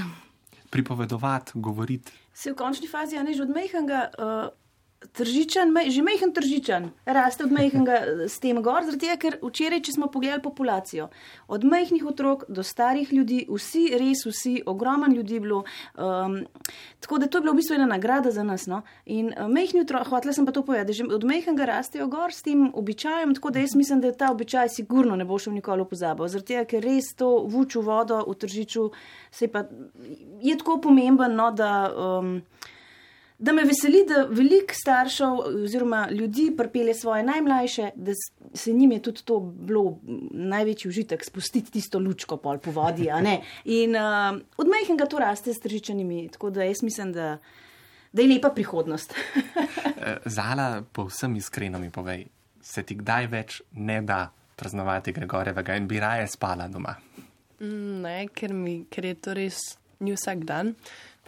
Pripovedovati, 0.71 1.53
govoriti. 1.55 2.13
Se 2.33 2.53
v 2.53 2.57
končni 2.57 2.89
fazi, 2.89 3.17
a 3.17 3.23
ne 3.23 3.35
že 3.35 3.43
od 3.43 3.53
mehanga. 3.53 4.11
Uh... 4.19 4.68
Tržičan, 4.99 5.71
že 5.87 6.03
mehen 6.03 6.33
tržičan, 6.35 6.91
raste 7.07 7.45
od 7.47 7.53
mehenega 7.55 8.27
s 8.27 8.43
tem 8.43 8.59
gor, 8.59 8.83
zaradi 8.83 9.07
tega, 9.07 9.15
ker 9.15 9.37
včeraj, 9.39 9.85
če 9.87 9.93
smo 9.95 10.09
pogledali 10.11 10.43
populacijo, 10.43 11.07
od 11.47 11.63
mehnih 11.63 12.03
otrok 12.03 12.43
do 12.51 12.65
starih 12.67 13.13
ljudi, 13.15 13.45
vsi, 13.47 13.85
res 13.95 14.25
vsi, 14.27 14.57
ogromen 14.67 15.15
ljudi 15.15 15.37
je 15.39 15.43
bilo. 15.45 15.61
Um, 15.95 16.41
tako 16.99 17.21
da 17.23 17.29
to 17.31 17.39
je 17.39 17.47
bila 17.47 17.55
v 17.55 17.61
bistvu 17.61 17.77
ena 17.79 17.87
nagrada 17.87 18.33
za 18.35 18.43
nas. 18.43 18.67
No? 18.67 18.81
In 19.07 19.31
uh, 19.31 19.47
mehni 19.47 19.85
otrok, 19.87 20.11
hotela 20.11 20.35
sem 20.35 20.47
pa 20.47 20.51
to 20.51 20.65
povedati, 20.67 20.99
že 20.99 21.07
od 21.07 21.23
mehenega 21.23 21.71
rastejo 21.71 22.09
gor 22.11 22.35
s 22.35 22.43
tem 22.43 22.67
običajem, 22.75 23.37
tako 23.39 23.55
da 23.55 23.63
jaz 23.63 23.77
mislim, 23.79 24.03
da 24.03 24.11
ta 24.11 24.33
običaj 24.35 24.75
sigurno 24.81 25.15
ne 25.15 25.23
bo 25.25 25.39
šel 25.39 25.55
nikoli 25.55 25.87
pozabo. 25.87 26.27
Zaradi 26.27 26.57
tega, 26.57 26.65
ker 26.75 26.83
res 26.83 27.15
to 27.15 27.37
vuču 27.47 27.87
vodo 27.87 28.25
v 28.27 28.35
tržiču 28.35 28.91
pa, 29.53 29.63
je 30.43 30.59
tako 30.59 30.81
pomemben, 30.91 31.39
no, 31.39 31.53
da. 31.55 31.71
Um, 31.95 32.43
da 33.39 33.53
me 33.53 33.65
veseli, 33.65 34.03
da 34.09 34.25
veliko 34.31 34.75
staršev 34.75 35.39
oziroma 35.65 36.09
ljudi 36.11 36.51
pripelje 36.57 36.95
svoje 36.95 37.23
najmlajše, 37.23 37.91
da 37.95 38.13
se 38.55 38.73
njim 38.73 38.93
je 38.93 39.03
tudi 39.03 39.23
to 39.25 39.41
bilo 39.41 39.99
največji 40.31 40.89
užitek, 40.89 41.25
spustiti 41.25 41.73
tisto 41.73 41.99
lučko 41.99 42.37
pol 42.37 42.59
po 42.59 42.71
vodi. 42.71 43.09
In 43.65 43.97
uh, 43.97 44.41
od 44.57 44.67
majhnega 44.67 45.07
to 45.07 45.19
raste 45.19 45.55
s 45.55 45.61
tržičanimi. 45.61 46.29
Tako 46.29 46.51
da 46.51 46.65
jaz 46.65 46.83
mislim, 46.83 47.13
da 47.13 47.39
da 48.13 48.23
je 48.23 48.29
lepa 48.29 48.51
prihodnost. 48.51 49.15
Eh, 49.99 50.17
Zala, 50.25 50.83
povsem 50.93 51.37
iskreno 51.37 51.79
mi 51.79 51.91
povej, 51.91 52.27
se 52.63 52.83
ti 52.83 52.95
kdaj 52.95 53.27
več 53.27 53.57
ne 53.73 53.99
da 54.03 54.29
praznovati 54.57 55.13
Gregorjevega 55.13 55.75
in 55.77 55.89
bi 55.91 55.99
raje 56.01 56.27
spala 56.31 56.69
doma? 56.69 56.95
Mm, 57.61 58.03
Ne, 58.03 58.29
ker, 58.29 58.55
mi, 58.55 58.85
ker 58.91 59.05
je 59.05 59.15
to 59.15 59.35
res 59.35 59.59
ni 60.01 60.15
vsak 60.15 60.45
dan. 60.47 60.75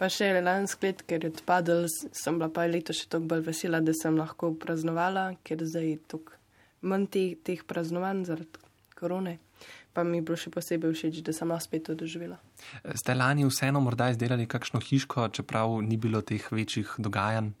Pa 0.01 0.07
še 0.09 0.31
lansko 0.41 0.87
let, 0.87 1.03
ker 1.05 1.21
je 1.21 1.29
odpadel, 1.29 1.83
sem 1.85 2.39
bila 2.39 2.47
pa 2.49 2.65
leto 2.65 2.89
še 2.89 3.05
toliko 3.05 3.35
bolj 3.35 3.43
vesela, 3.51 3.83
da 3.85 3.93
sem 3.93 4.15
lahko 4.17 4.49
praznovala, 4.57 5.27
ker 5.45 5.61
zdaj 5.61 5.85
je 5.85 5.99
toliko 6.09 6.39
manj 6.89 7.05
teh, 7.13 7.35
teh 7.45 7.61
praznovanj 7.69 8.23
zaradi 8.31 8.63
korone. 8.97 9.37
Pa 9.93 10.01
mi 10.01 10.17
je 10.17 10.25
bilo 10.25 10.39
še 10.41 10.49
posebej 10.49 10.95
všeč, 10.95 11.21
da 11.21 11.35
sem 11.37 11.53
lahko 11.53 11.67
spet 11.67 11.85
to 11.85 11.93
doživela. 11.99 12.39
Ste 12.97 13.13
lani 13.13 13.45
vseeno 13.45 13.83
morda 13.85 14.09
izdelali 14.09 14.49
kakšno 14.49 14.81
hiško, 14.81 15.27
čeprav 15.37 15.77
ni 15.85 16.01
bilo 16.01 16.23
teh 16.25 16.49
večjih 16.49 16.97
dogajanj? 16.97 17.53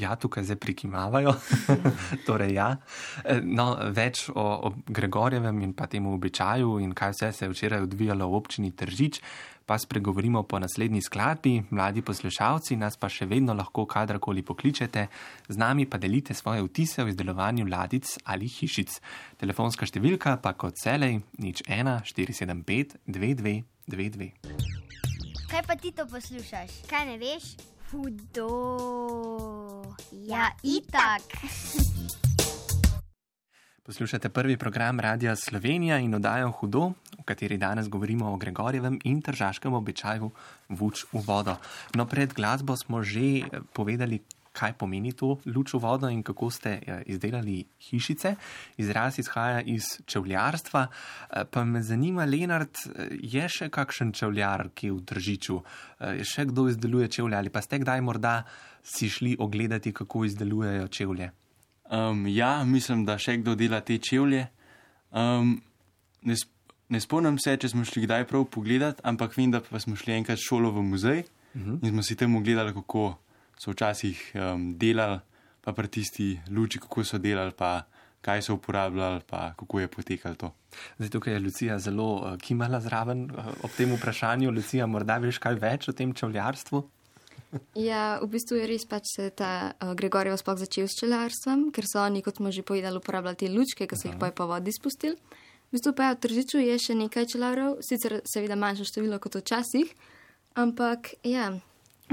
Ja, 0.00 0.16
tukaj 0.16 0.44
zdaj 0.48 0.56
prikimavajo. 0.56 1.34
torej, 2.26 2.54
ja. 2.56 2.76
Eh, 3.24 3.40
No, 3.44 3.74
več 3.92 4.28
o, 4.32 4.40
o 4.40 4.72
Gregorjevem 4.86 5.60
in 5.66 5.72
pa 5.76 5.88
temu 5.90 6.14
običaju 6.16 6.78
in 6.80 6.94
kaj 6.96 7.12
vse 7.16 7.32
se 7.36 7.44
je 7.44 7.52
včeraj 7.52 7.84
odvijalo 7.84 8.28
v 8.30 8.38
občini 8.38 8.70
Tržič, 8.72 9.20
pa 9.66 9.78
spregovorimo 9.78 10.42
po 10.42 10.58
naslednji 10.58 11.02
skladbi. 11.02 11.62
Mladi 11.70 12.02
poslušalci 12.02 12.76
nas 12.76 12.96
pa 12.96 13.10
še 13.12 13.28
vedno 13.30 13.54
lahko 13.54 13.84
kadarkoli 13.86 14.42
pokličete, 14.42 15.06
z 15.48 15.56
nami 15.60 15.86
pa 15.86 15.98
delite 15.98 16.34
svoje 16.34 16.64
vtise 16.66 17.04
o 17.04 17.10
izdelovanju 17.10 17.68
ladic 17.68 18.16
ali 18.24 18.48
hišic. 18.48 18.96
Telefonska 19.38 19.86
številka 19.86 20.38
pa 20.42 20.54
kot 20.58 20.80
celej 20.80 21.20
nič 21.38 21.62
1 21.68 22.02
475 22.08 22.96
2222. 23.06 24.32
Kaj 25.50 25.62
pa 25.66 25.74
ti 25.76 25.92
to 25.92 26.06
poslušaš? 26.06 26.86
Kaj 26.90 27.06
ne 27.10 27.18
veš? 27.18 27.54
Hudo. 27.90 28.54
Ja, 30.12 30.54
itak. 30.62 31.22
Poslušate 33.82 34.28
prvi 34.28 34.56
program 34.56 35.00
Radia 35.00 35.36
Slovenija 35.36 35.98
in 35.98 36.14
oddajo 36.14 36.52
Hudo, 36.60 36.92
v 37.18 37.24
kateri 37.26 37.58
danes 37.58 37.88
govorimo 37.90 38.30
o 38.30 38.36
Gregorjevem 38.36 39.00
in 39.04 39.18
tržaškem 39.22 39.74
običaju 39.74 40.30
vuč 40.68 41.02
v 41.10 41.22
vodo. 41.26 41.56
No, 41.98 42.06
pred 42.06 42.30
glasbo 42.30 42.76
smo 42.78 43.02
že 43.02 43.42
povedali, 43.74 44.22
kaj 44.52 44.72
pomeni 44.78 45.12
to 45.12 45.38
luč 45.46 45.74
v 45.74 45.80
vodo 45.82 46.08
in 46.10 46.22
kako 46.22 46.50
ste 46.50 46.70
eh, 46.78 47.02
izdelali 47.06 47.64
hišice. 47.90 48.34
Izraz 48.76 49.18
izhaja 49.18 49.62
iz 49.62 50.00
čevljarstva. 50.06 50.86
Eh, 50.86 51.44
Pa 51.50 51.64
me 51.64 51.82
zanima, 51.82 52.24
Lenart, 52.24 52.78
eh, 52.86 53.16
je 53.22 53.48
še 53.48 53.70
kakšen 53.70 54.12
čevljar, 54.12 54.70
ki 54.74 54.86
je 54.86 54.92
v 54.92 55.00
Tržiču? 55.06 55.60
Je 56.00 56.24
še 56.24 56.46
kdo 56.48 56.68
izdeluje 56.68 57.08
čevlje 57.08 57.36
ali 57.36 57.50
pa 57.50 57.60
ste 57.60 57.78
kdaj 57.78 58.00
morda 58.00 58.44
si 58.82 59.08
šli 59.08 59.36
ogledati, 59.38 59.92
kako 59.92 60.24
izdelujejo 60.24 60.88
čevlje? 60.88 61.30
Um, 61.90 62.26
ja, 62.26 62.64
mislim, 62.64 63.04
da 63.04 63.18
še 63.18 63.36
kdo 63.42 63.54
dela 63.54 63.80
te 63.80 63.98
čevlje. 63.98 64.46
Um, 65.10 65.60
ne, 66.22 66.36
sp 66.38 66.48
ne 66.90 67.00
spomnim 67.00 67.38
se, 67.38 67.54
če 67.56 67.70
smo 67.70 67.84
šli 67.86 68.04
kdaj 68.06 68.26
prav 68.30 68.48
pogledat, 68.50 69.00
ampak 69.06 69.36
vem, 69.38 69.52
da 69.54 69.60
pa 69.62 69.78
smo 69.78 69.94
šli 69.98 70.16
enkrat 70.16 70.40
šolo 70.42 70.72
v 70.74 70.82
muzej 70.82 71.20
uh 71.22 71.60
-huh. 71.60 71.78
in 71.82 71.90
smo 71.90 72.02
si 72.02 72.16
tam 72.16 72.36
ogledali, 72.36 72.74
kako 72.74 73.18
so 73.60 73.74
včasih 73.74 74.20
um, 74.34 74.70
delali, 74.80 75.20
pa 75.60 75.74
pri 75.76 75.88
tisti 75.92 76.32
luči, 76.48 76.80
kako 76.80 77.04
so 77.04 77.18
delali, 77.20 77.52
pa 77.52 77.82
kaj 78.24 78.42
so 78.42 78.56
uporabljali, 78.56 79.20
pa 79.28 79.52
kako 79.56 79.80
je 79.80 79.88
potekalo 79.88 80.34
to. 80.34 80.52
Zdaj, 80.98 81.10
tukaj 81.10 81.32
je 81.34 81.40
Lucija 81.40 81.78
zelo 81.78 82.14
uh, 82.14 82.38
kimala 82.40 82.80
zraven 82.80 83.28
uh, 83.30 83.52
ob 83.62 83.70
tem 83.76 83.92
vprašanju. 83.92 84.50
Lucija, 84.50 84.86
morda 84.86 85.18
veš 85.20 85.38
kaj 85.38 85.60
več 85.60 85.88
o 85.88 85.92
tem 85.92 86.14
čevljarstvu? 86.14 86.82
Ja, 87.74 88.20
v 88.22 88.28
bistvu 88.30 88.60
je 88.60 88.66
res 88.70 88.84
pač 88.86 89.08
se 89.16 89.24
ta 89.34 89.72
uh, 89.72 89.90
Gregorjev 89.98 90.36
sploh 90.38 90.58
začel 90.60 90.86
s 90.86 90.94
čelarstvom, 91.00 91.70
ker 91.74 91.82
so 91.88 91.98
oni, 91.98 92.22
kot 92.22 92.38
smo 92.38 92.52
že 92.54 92.62
povedali, 92.62 93.00
uporabljali 93.00 93.40
te 93.40 93.48
lučke, 93.50 93.88
ki 93.90 93.98
so 93.98 94.06
jih 94.06 94.18
pa 94.20 94.30
po 94.30 94.46
vodi 94.46 94.70
spustili. 94.70 95.18
V 95.70 95.74
bistvu 95.74 95.92
pa 95.98 96.10
je 96.10 96.14
v 96.14 96.20
Tržiču 96.22 96.62
je 96.62 96.76
še 96.78 96.94
nekaj 96.98 97.26
čelarjev, 97.34 97.80
sicer 97.82 98.20
seveda 98.26 98.54
manjše 98.54 98.86
število 98.86 99.18
kot 99.22 99.40
včasih, 99.42 99.90
ampak 100.62 101.14
ja, 101.26 101.50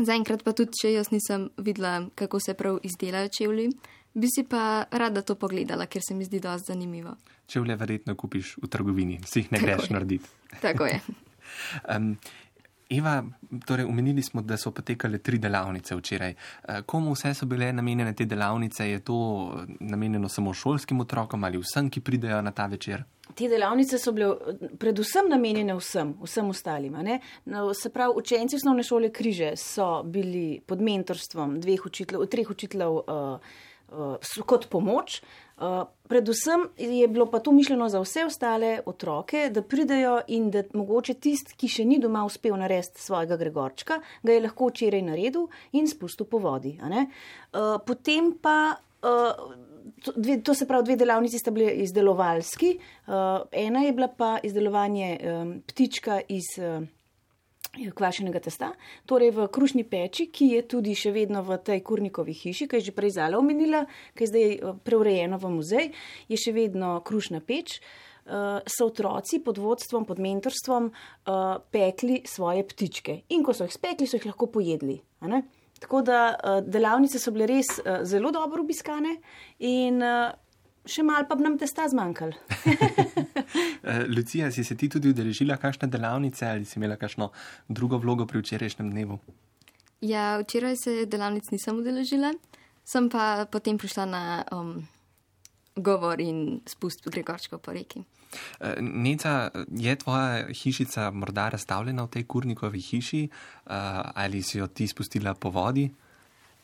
zaenkrat 0.06 0.44
pa 0.44 0.54
tudi, 0.54 0.76
če 0.82 0.94
jaz 0.94 1.12
nisem 1.12 1.50
videla, 1.58 2.08
kako 2.16 2.40
se 2.40 2.54
prav 2.54 2.80
izdelajo 2.84 3.30
čevlji, 3.38 3.70
bi 4.14 4.28
si 4.28 4.44
pa 4.50 4.86
rada 4.92 5.22
to 5.22 5.36
pogledala, 5.36 5.86
ker 5.86 6.02
se 6.08 6.16
mi 6.16 6.26
zdi 6.26 6.40
dosti 6.40 6.74
zanimivo. 6.74 7.16
Čevlje 7.48 7.76
verjetno 7.76 8.16
kupiš 8.16 8.58
v 8.62 8.68
trgovini, 8.68 9.20
si 9.26 9.40
jih 9.40 9.52
ne 9.52 9.60
greš 9.60 9.78
Tako 9.78 9.88
je. 9.88 9.94
narediti. 9.94 10.30
Tako 10.62 10.86
je. 10.86 11.02
Um, 11.96 12.18
Eva, 12.90 13.24
torej 13.66 13.86
omenili 13.86 14.24
smo, 14.24 14.42
da 14.42 14.58
so 14.58 14.72
potekale 14.72 15.18
tri 15.18 15.38
delavnice 15.38 15.96
včeraj. 15.96 16.32
Eh, 16.32 16.82
Komu 16.86 17.12
vse 17.12 17.34
so 17.34 17.46
bile 17.46 17.74
namenjene 17.74 18.14
te 18.16 18.26
delavnice? 18.26 18.90
Je 18.90 19.00
to 19.00 19.18
eh, 19.54 19.74
namenjeno 19.80 20.30
samo 20.30 20.54
šolskim 20.54 21.02
otrokom 21.02 21.44
ali 21.44 21.58
vsem, 21.58 21.90
ki 21.90 22.02
pridejo 22.02 22.42
na 22.42 22.52
ta 22.52 22.66
večer? 22.66 23.04
Te 23.36 23.50
delavnice 23.52 24.00
so 24.00 24.12
bile 24.16 24.30
eh, 24.30 24.68
predvsem 24.80 25.28
namenjene 25.30 25.76
vsem, 25.76 26.16
vsem 26.24 26.50
ostalim. 26.50 26.96
No, 27.46 27.74
se 27.74 27.90
pravi, 27.90 28.14
učenci 28.16 28.56
osnovne 28.56 28.84
šole 28.84 29.12
Križe 29.12 29.52
so 29.56 30.04
bili 30.04 30.62
pod 30.66 30.82
mentorstvom 30.82 31.60
dveh 31.62 31.86
učiteljev, 31.86 32.26
treh 32.32 32.50
učiteljev 32.50 32.92
uh, 32.92 33.04
uh, 33.92 34.46
kot 34.46 34.70
pomoč. 34.70 35.22
Uh, 35.58 35.88
predvsem 36.08 36.68
je 36.78 37.08
bilo 37.08 37.26
pa 37.26 37.40
to 37.40 37.52
mišljeno 37.52 37.90
za 37.90 38.00
vse 38.00 38.26
ostale 38.26 38.80
otroke, 38.86 39.50
da 39.50 39.62
pridejo 39.62 40.20
in 40.28 40.52
da 40.52 40.62
mogoče 40.74 41.14
tisti, 41.14 41.56
ki 41.58 41.68
še 41.68 41.86
ni 41.86 41.98
doma 42.00 42.22
uspel 42.26 42.54
narediti 42.62 43.02
svojega 43.02 43.40
Gregorčka, 43.42 43.98
ga 44.22 44.36
je 44.36 44.44
lahko 44.44 44.70
včeraj 44.70 45.02
naredil 45.02 45.48
in 45.74 45.90
spustil 45.90 46.30
po 46.30 46.38
vodi. 46.44 46.78
Uh, 46.78 47.80
potem 47.86 48.36
pa. 48.42 48.78
Uh, 49.02 49.66
to, 50.04 50.14
dve, 50.16 50.42
to 50.44 50.54
se 50.54 50.68
pravi, 50.68 50.86
dve 50.92 50.96
delavnici 50.96 51.40
sta 51.40 51.52
bili 51.52 51.72
izdelovalski, 51.88 52.78
uh, 53.08 53.14
ena 53.52 53.82
je 53.86 53.94
bila 53.94 54.08
pa 54.08 54.38
izdelovanje 54.44 55.18
um, 55.18 55.54
ptička 55.68 56.20
iz 56.28 56.54
uh, 56.60 56.84
kvašenega 57.76 58.42
testa, 58.44 58.72
torej 59.06 59.34
v 59.36 59.48
krušni 59.54 59.84
peči, 59.88 60.28
ki 60.34 60.52
je 60.56 60.62
tudi 60.68 60.96
še 60.98 61.14
vedno 61.16 61.44
v 61.46 61.60
tej 61.62 61.84
kurnikovi 61.86 62.34
hiši, 62.34 62.68
ki 62.68 62.80
je 62.80 62.90
že 62.90 62.96
prej 62.96 63.18
Zala 63.20 63.40
omenila, 63.40 63.86
ki 64.18 64.26
je 64.26 64.32
zdaj 64.32 64.48
uh, 64.58 64.76
preurejena 64.82 65.38
v 65.38 65.54
muzej, 65.54 65.92
je 66.28 66.38
še 66.38 66.56
vedno 66.56 66.98
krušna 67.06 67.42
peč. 67.42 67.80
Uh, 68.28 68.60
so 68.68 68.90
otroci 68.92 69.40
pod 69.40 69.56
vodstvom, 69.56 70.04
pod 70.04 70.20
mentorstvom 70.20 70.90
uh, 70.92 71.64
pekli 71.72 72.28
svoje 72.28 72.66
ptičke. 72.68 73.24
In 73.32 73.40
ko 73.40 73.56
so 73.56 73.64
jih 73.64 73.72
spekli, 73.72 74.04
so 74.04 74.20
jih 74.20 74.28
lahko 74.28 74.50
pojedli. 74.52 74.98
Tako 75.80 76.02
da 76.04 76.36
uh, 76.36 76.58
delavnice 76.60 77.22
so 77.24 77.32
bile 77.32 77.48
res 77.48 77.72
uh, 77.80 78.04
zelo 78.04 78.34
dobro 78.36 78.66
obiskane, 78.68 79.16
in 79.64 80.04
uh, 80.04 80.36
še 80.90 81.04
malo 81.06 81.28
pa 81.30 81.36
bi 81.38 81.46
nam 81.46 81.58
testa 81.60 81.88
zmanjkalo. 81.90 82.34
Eh, 83.88 84.04
Lucija, 84.10 84.50
si 84.52 84.64
se 84.68 84.76
ti 84.76 84.90
tudi 84.92 85.14
udeležila 85.14 85.56
kakšne 85.62 85.88
delavnice 85.88 86.44
ali 86.50 86.66
si 86.66 86.76
imela 86.76 86.98
kakšno 87.00 87.30
drugo 87.70 88.00
vlogo 88.04 88.26
pri 88.28 88.42
včerajšnjem 88.42 88.90
dnevu? 88.92 89.16
Ja, 90.04 90.36
včeraj 90.42 90.76
se 90.82 91.06
delavnic 91.08 91.48
nisem 91.54 91.80
udeležila, 91.80 92.34
sem 92.84 93.08
pa 93.10 93.46
potem 93.48 93.78
prišla 93.80 94.06
na 94.10 94.24
um, 94.52 94.82
govor 95.78 96.20
in 96.20 96.60
spust 96.68 97.08
Gregorčka 97.08 97.58
po 97.58 97.72
reki. 97.72 98.04
Eh, 98.60 98.82
Neca, 98.82 99.50
je 99.72 99.96
tvoja 99.96 100.48
hišica 100.54 101.12
morda 101.12 101.50
razstavljena 101.50 102.04
v 102.04 102.14
tej 102.18 102.28
kurnikovi 102.28 102.82
hiši 102.82 103.24
eh, 103.24 103.72
ali 104.16 104.44
si 104.44 104.58
jo 104.58 104.68
ti 104.68 104.88
spustila 104.88 105.34
po 105.34 105.50
vodi? 105.50 105.88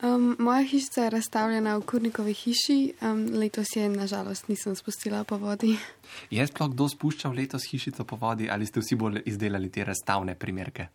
Um, 0.02 0.36
moja 0.38 0.64
hišica 0.66 1.04
je 1.04 1.10
razstavljena 1.10 1.76
v 1.76 1.84
Kurnikovi 1.86 2.32
hiši, 2.34 2.92
um, 3.00 3.26
letos 3.38 3.76
je 3.76 3.88
nažalost 3.88 4.48
nisem 4.48 4.74
spustila 4.76 5.24
po 5.24 5.36
vodi. 5.36 5.76
Je 6.30 6.46
sploh 6.46 6.72
kdo 6.72 6.88
spuščal 6.88 7.32
letos 7.32 7.68
hišico 7.70 8.04
po 8.04 8.16
vodi 8.16 8.50
ali 8.50 8.66
ste 8.66 8.80
vsi 8.80 8.98
bolj 8.98 9.22
izdelali 9.24 9.70
te 9.70 9.84
razstavne 9.84 10.34
primerke? 10.34 10.88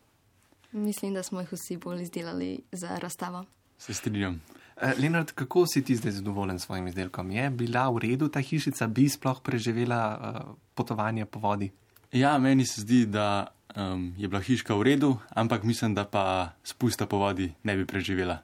Mislim, 0.72 1.14
da 1.14 1.24
smo 1.24 1.40
jih 1.40 1.54
vsi 1.54 1.78
bolj 1.78 2.02
izdelali 2.02 2.60
za 2.72 2.98
razstavo. 3.00 3.46
Se 3.78 3.94
strinjam. 3.94 4.42
Eh, 4.82 4.94
Lenard, 5.00 5.32
kako 5.32 5.66
si 5.68 5.84
ti 5.84 5.96
zdaj 5.96 6.12
zadovoljen 6.12 6.60
s 6.60 6.66
svojim 6.66 6.88
izdelkom? 6.88 7.32
Je 7.32 7.50
bila 7.50 7.90
v 7.90 7.98
redu 7.98 8.28
ta 8.28 8.40
hišica, 8.40 8.88
bi 8.88 9.10
sploh 9.10 9.42
preživela 9.42 10.02
uh, 10.20 10.56
potovanje 10.74 11.26
po 11.26 11.40
vodi? 11.40 11.72
Ja, 12.12 12.38
meni 12.38 12.66
se 12.66 12.82
zdi, 12.82 13.06
da 13.06 13.48
um, 13.76 14.14
je 14.18 14.28
bila 14.28 14.42
hiška 14.42 14.76
v 14.76 14.84
redu, 14.84 15.18
ampak 15.30 15.64
mislim, 15.64 15.96
da 15.96 16.06
pa 16.06 16.52
spusta 16.64 17.08
po 17.08 17.18
vodi 17.18 17.54
ne 17.64 17.76
bi 17.76 17.86
preživela. 17.86 18.38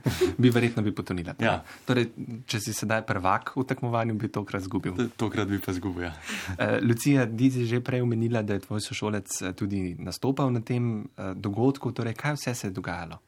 bi 0.42 0.50
verjetno 0.50 0.82
bi 0.82 0.92
potonila. 0.94 1.34
Ja. 1.42 1.58
Torej, 1.86 2.10
če 2.46 2.60
si 2.62 2.74
sedaj 2.76 3.04
prvak 3.08 3.54
v 3.56 3.64
tekmovanju, 3.68 4.16
bi 4.18 4.30
tokrat 4.32 4.64
zgubil. 4.64 4.94
T- 4.98 5.08
Tokrat 5.20 5.50
bi 5.50 5.60
pa 5.62 5.74
zgubil. 5.76 6.08
Ja. 6.08 6.14
Uh, 6.54 6.78
Lucija, 6.84 7.26
ti 7.26 7.50
si 7.50 7.66
že 7.68 7.82
prej 7.84 8.02
omenila, 8.04 8.42
da 8.42 8.56
je 8.56 8.64
tvoj 8.66 8.82
sošolec 8.84 9.42
eh, 9.42 9.52
tudi 9.58 9.94
nastopal 9.98 10.52
na 10.52 10.60
tem 10.60 11.02
uh, 11.02 11.32
dogodku. 11.34 11.92
Torej, 11.92 12.16
kaj 12.18 12.38
vse 12.38 12.54
se 12.54 12.70
je 12.70 12.76
dogajalo? 12.76 13.20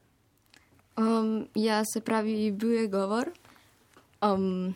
Um, 0.96 1.48
ja, 1.54 1.82
se 1.84 2.00
pravi, 2.00 2.52
bil 2.52 2.72
je 2.72 2.88
govor, 2.88 3.30
um, 4.22 4.74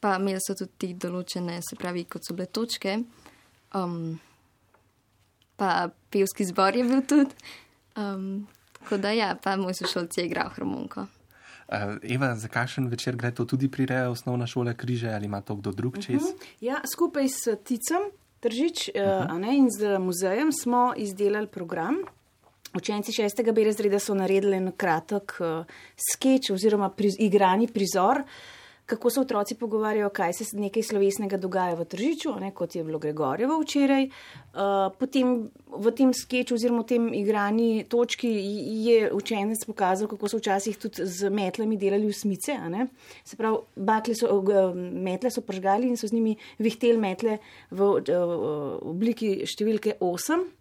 pa 0.00 0.14
imeli 0.20 0.38
so 0.42 0.54
tudi 0.54 0.94
določene, 0.94 1.58
se 1.66 1.78
pravi, 1.78 2.04
kot 2.06 2.22
so 2.22 2.36
bile 2.38 2.46
točke, 2.46 3.00
um, 3.74 4.14
pa 5.58 5.90
pevski 6.10 6.46
zbor 6.46 6.78
je 6.78 6.86
bil 6.86 7.02
tudi. 7.02 7.50
Um, 7.98 8.46
Tako 8.80 8.96
da 8.96 9.10
ja, 9.10 9.36
pa 9.42 9.56
moj 9.56 9.74
sošolc 9.74 10.18
je 10.18 10.26
igral 10.26 10.48
harmoniko. 10.48 11.06
Uh, 11.70 11.76
Eva, 12.02 12.34
za 12.34 12.48
kakšen 12.48 12.88
večer 12.88 13.16
gre 13.16 13.30
to 13.30 13.44
tudi 13.44 13.68
prireja 13.70 14.10
osnovna 14.10 14.46
šola 14.46 14.72
križe 14.74 15.12
ali 15.14 15.26
ima 15.26 15.40
to 15.40 15.54
kdo 15.54 15.72
drug 15.72 15.98
čez? 15.98 16.22
Uh 16.22 16.28
-huh. 16.28 16.46
Ja, 16.60 16.80
skupaj 16.94 17.28
s 17.28 17.56
Ticem 17.64 18.10
Tržič 18.40 18.88
uh 18.88 19.00
-huh. 19.00 19.34
uh, 19.34 19.38
ne, 19.38 19.56
in 19.56 19.68
z 19.70 19.98
muzejem 19.98 20.52
smo 20.52 20.92
izdelali 20.96 21.46
program. 21.46 21.94
Učenci 22.74 23.12
šestega 23.12 23.52
B 23.52 23.64
razreda 23.64 23.98
so 23.98 24.14
naredili 24.14 24.56
en 24.56 24.72
kratek 24.76 25.36
uh, 25.40 25.64
sketch 26.12 26.50
oziroma 26.50 26.88
priz, 26.88 27.14
igrani 27.18 27.66
prizor, 27.66 28.22
kako 28.90 29.10
se 29.10 29.20
otroci 29.20 29.54
pogovarjajo, 29.54 30.08
kaj 30.10 30.32
se 30.32 30.44
nekaj 30.58 30.82
slovesnega 30.82 31.38
dogaja 31.38 31.76
v 31.78 31.86
Tržiču, 31.86 32.34
ne, 32.40 32.50
kot 32.50 32.74
je 32.74 32.82
bilo 32.84 32.98
Gregorjevo 32.98 33.60
včeraj. 33.62 34.08
Uh, 34.10 34.90
potem 34.98 35.46
v 35.70 35.92
tem 35.94 36.10
sketchu 36.14 36.58
oziroma 36.58 36.82
v 36.82 36.88
tem 36.90 37.08
igrani 37.14 37.84
točki 37.88 38.30
je 38.86 39.12
učenec 39.14 39.62
pokazal, 39.66 40.10
kako 40.10 40.28
so 40.28 40.42
včasih 40.42 40.78
tudi 40.78 41.06
z 41.06 41.30
metlami 41.30 41.78
delali 41.78 42.10
usmice. 42.10 42.58
Se 43.24 43.38
pravi, 43.38 43.62
bakle 43.76 44.18
so, 44.18 44.26
uh, 44.26 44.74
metle 44.74 45.30
so 45.30 45.46
pržgali 45.46 45.86
in 45.86 45.96
so 45.96 46.10
z 46.10 46.18
njimi 46.18 46.34
vihtel 46.58 46.98
metle 46.98 47.38
v 47.70 47.92
uh, 47.94 48.80
obliki 48.90 49.46
številke 49.46 50.00
8. 50.02 50.59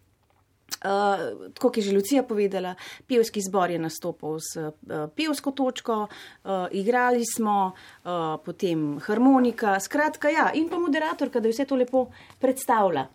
Uh, 0.80 1.52
tako 1.54 1.72
je 1.76 1.82
že 1.82 1.96
Lucija 1.96 2.24
povedala, 2.24 2.76
pevski 3.08 3.42
zbor 3.42 3.72
je 3.72 3.80
nastopil 3.80 4.40
s 4.40 4.56
uh, 4.56 4.72
pevsko 5.16 5.52
točko, 5.52 6.08
uh, 6.08 6.68
igrali 6.72 7.26
smo, 7.26 7.74
uh, 7.74 8.40
potem 8.46 9.00
harmonika, 9.00 9.80
skratka, 9.80 10.30
ja, 10.30 10.52
in 10.54 10.70
pa 10.70 10.80
moderatorka, 10.80 11.40
da 11.40 11.48
je 11.48 11.58
vse 11.58 11.66
to 11.66 11.76
lepo 11.76 12.08
predstavlja. 12.40 13.08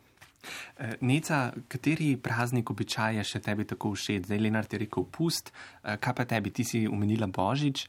Neca, 1.01 1.55
kateri 1.69 2.17
praznik 2.21 2.71
običaje 2.71 3.23
še 3.25 3.41
tebi 3.41 3.65
tako 3.65 3.95
všeč? 3.95 4.27
Zdaj, 4.27 4.43
Lenar 4.45 4.69
ti 4.69 4.77
je 4.77 4.85
rekel 4.85 5.07
pust, 5.09 5.49
kaj 5.83 6.15
pa 6.15 6.27
tebi, 6.29 6.53
ti 6.53 6.67
si 6.69 6.85
umenila 6.85 7.27
Božič. 7.33 7.87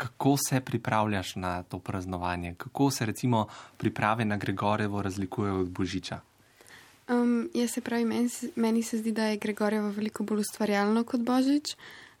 Kako 0.00 0.36
se 0.40 0.60
pripravljaš 0.64 1.34
na 1.36 1.62
to 1.62 1.78
praznovanje? 1.78 2.54
Kako 2.56 2.90
se 2.90 3.06
recimo 3.06 3.46
priprave 3.76 4.24
na 4.24 4.36
Gregorevo 4.36 5.02
razlikujejo 5.02 5.60
od 5.66 5.70
Božiča? 5.70 6.20
Um, 7.08 7.48
ja, 7.54 7.68
se 7.68 7.80
pravi, 7.80 8.04
meni, 8.04 8.28
meni 8.56 8.82
se 8.82 8.98
zdi, 8.98 9.12
da 9.12 9.30
je 9.30 9.36
Gregorjevo 9.40 9.88
veliko 9.96 10.24
bolj 10.24 10.44
ustvarjalno 10.44 11.04
kot 11.04 11.20
Božič. 11.20 11.76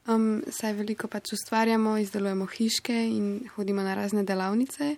Um, 0.08 0.42
saj 0.48 0.72
veliko 0.72 1.08
pač 1.12 1.34
ustvarjamo, 1.36 1.98
izdelujemo 2.00 2.46
hiške 2.48 2.96
in 2.96 3.48
hodimo 3.56 3.84
na 3.84 3.94
razne 3.94 4.24
delavnice. 4.24 4.96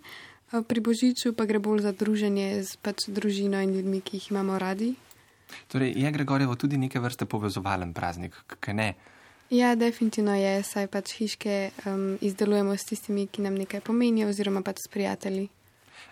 Uh, 0.52 0.62
pri 0.62 0.80
Božiču 0.80 1.34
pa 1.34 1.44
gre 1.44 1.58
bolj 1.58 1.82
za 1.82 1.92
druženje 1.92 2.62
z 2.62 2.78
pač 2.78 3.08
družino 3.10 3.58
in 3.62 3.74
ljudmi, 3.74 4.00
ki 4.00 4.20
jih 4.20 4.30
imamo 4.30 4.58
radi. 4.58 4.94
Torej, 5.66 5.96
je 5.98 6.10
Gregorjevo 6.10 6.54
tudi 6.54 6.78
neke 6.78 7.02
vrste 7.02 7.26
povezovalen 7.26 7.90
praznik, 7.94 8.38
kaj 8.60 8.74
ne? 8.74 8.94
Ja, 9.50 9.74
definitivno 9.74 10.36
je, 10.38 10.62
saj 10.62 10.86
pač 10.86 11.16
hiške 11.18 11.70
um, 11.90 12.12
izdelujemo 12.22 12.76
s 12.78 12.86
tistimi, 12.86 13.26
ki 13.26 13.42
nam 13.42 13.58
nekaj 13.58 13.82
pomenijo, 13.82 14.30
oziroma 14.30 14.62
pač 14.62 14.84
s 14.86 14.92
prijatelji. 14.92 15.48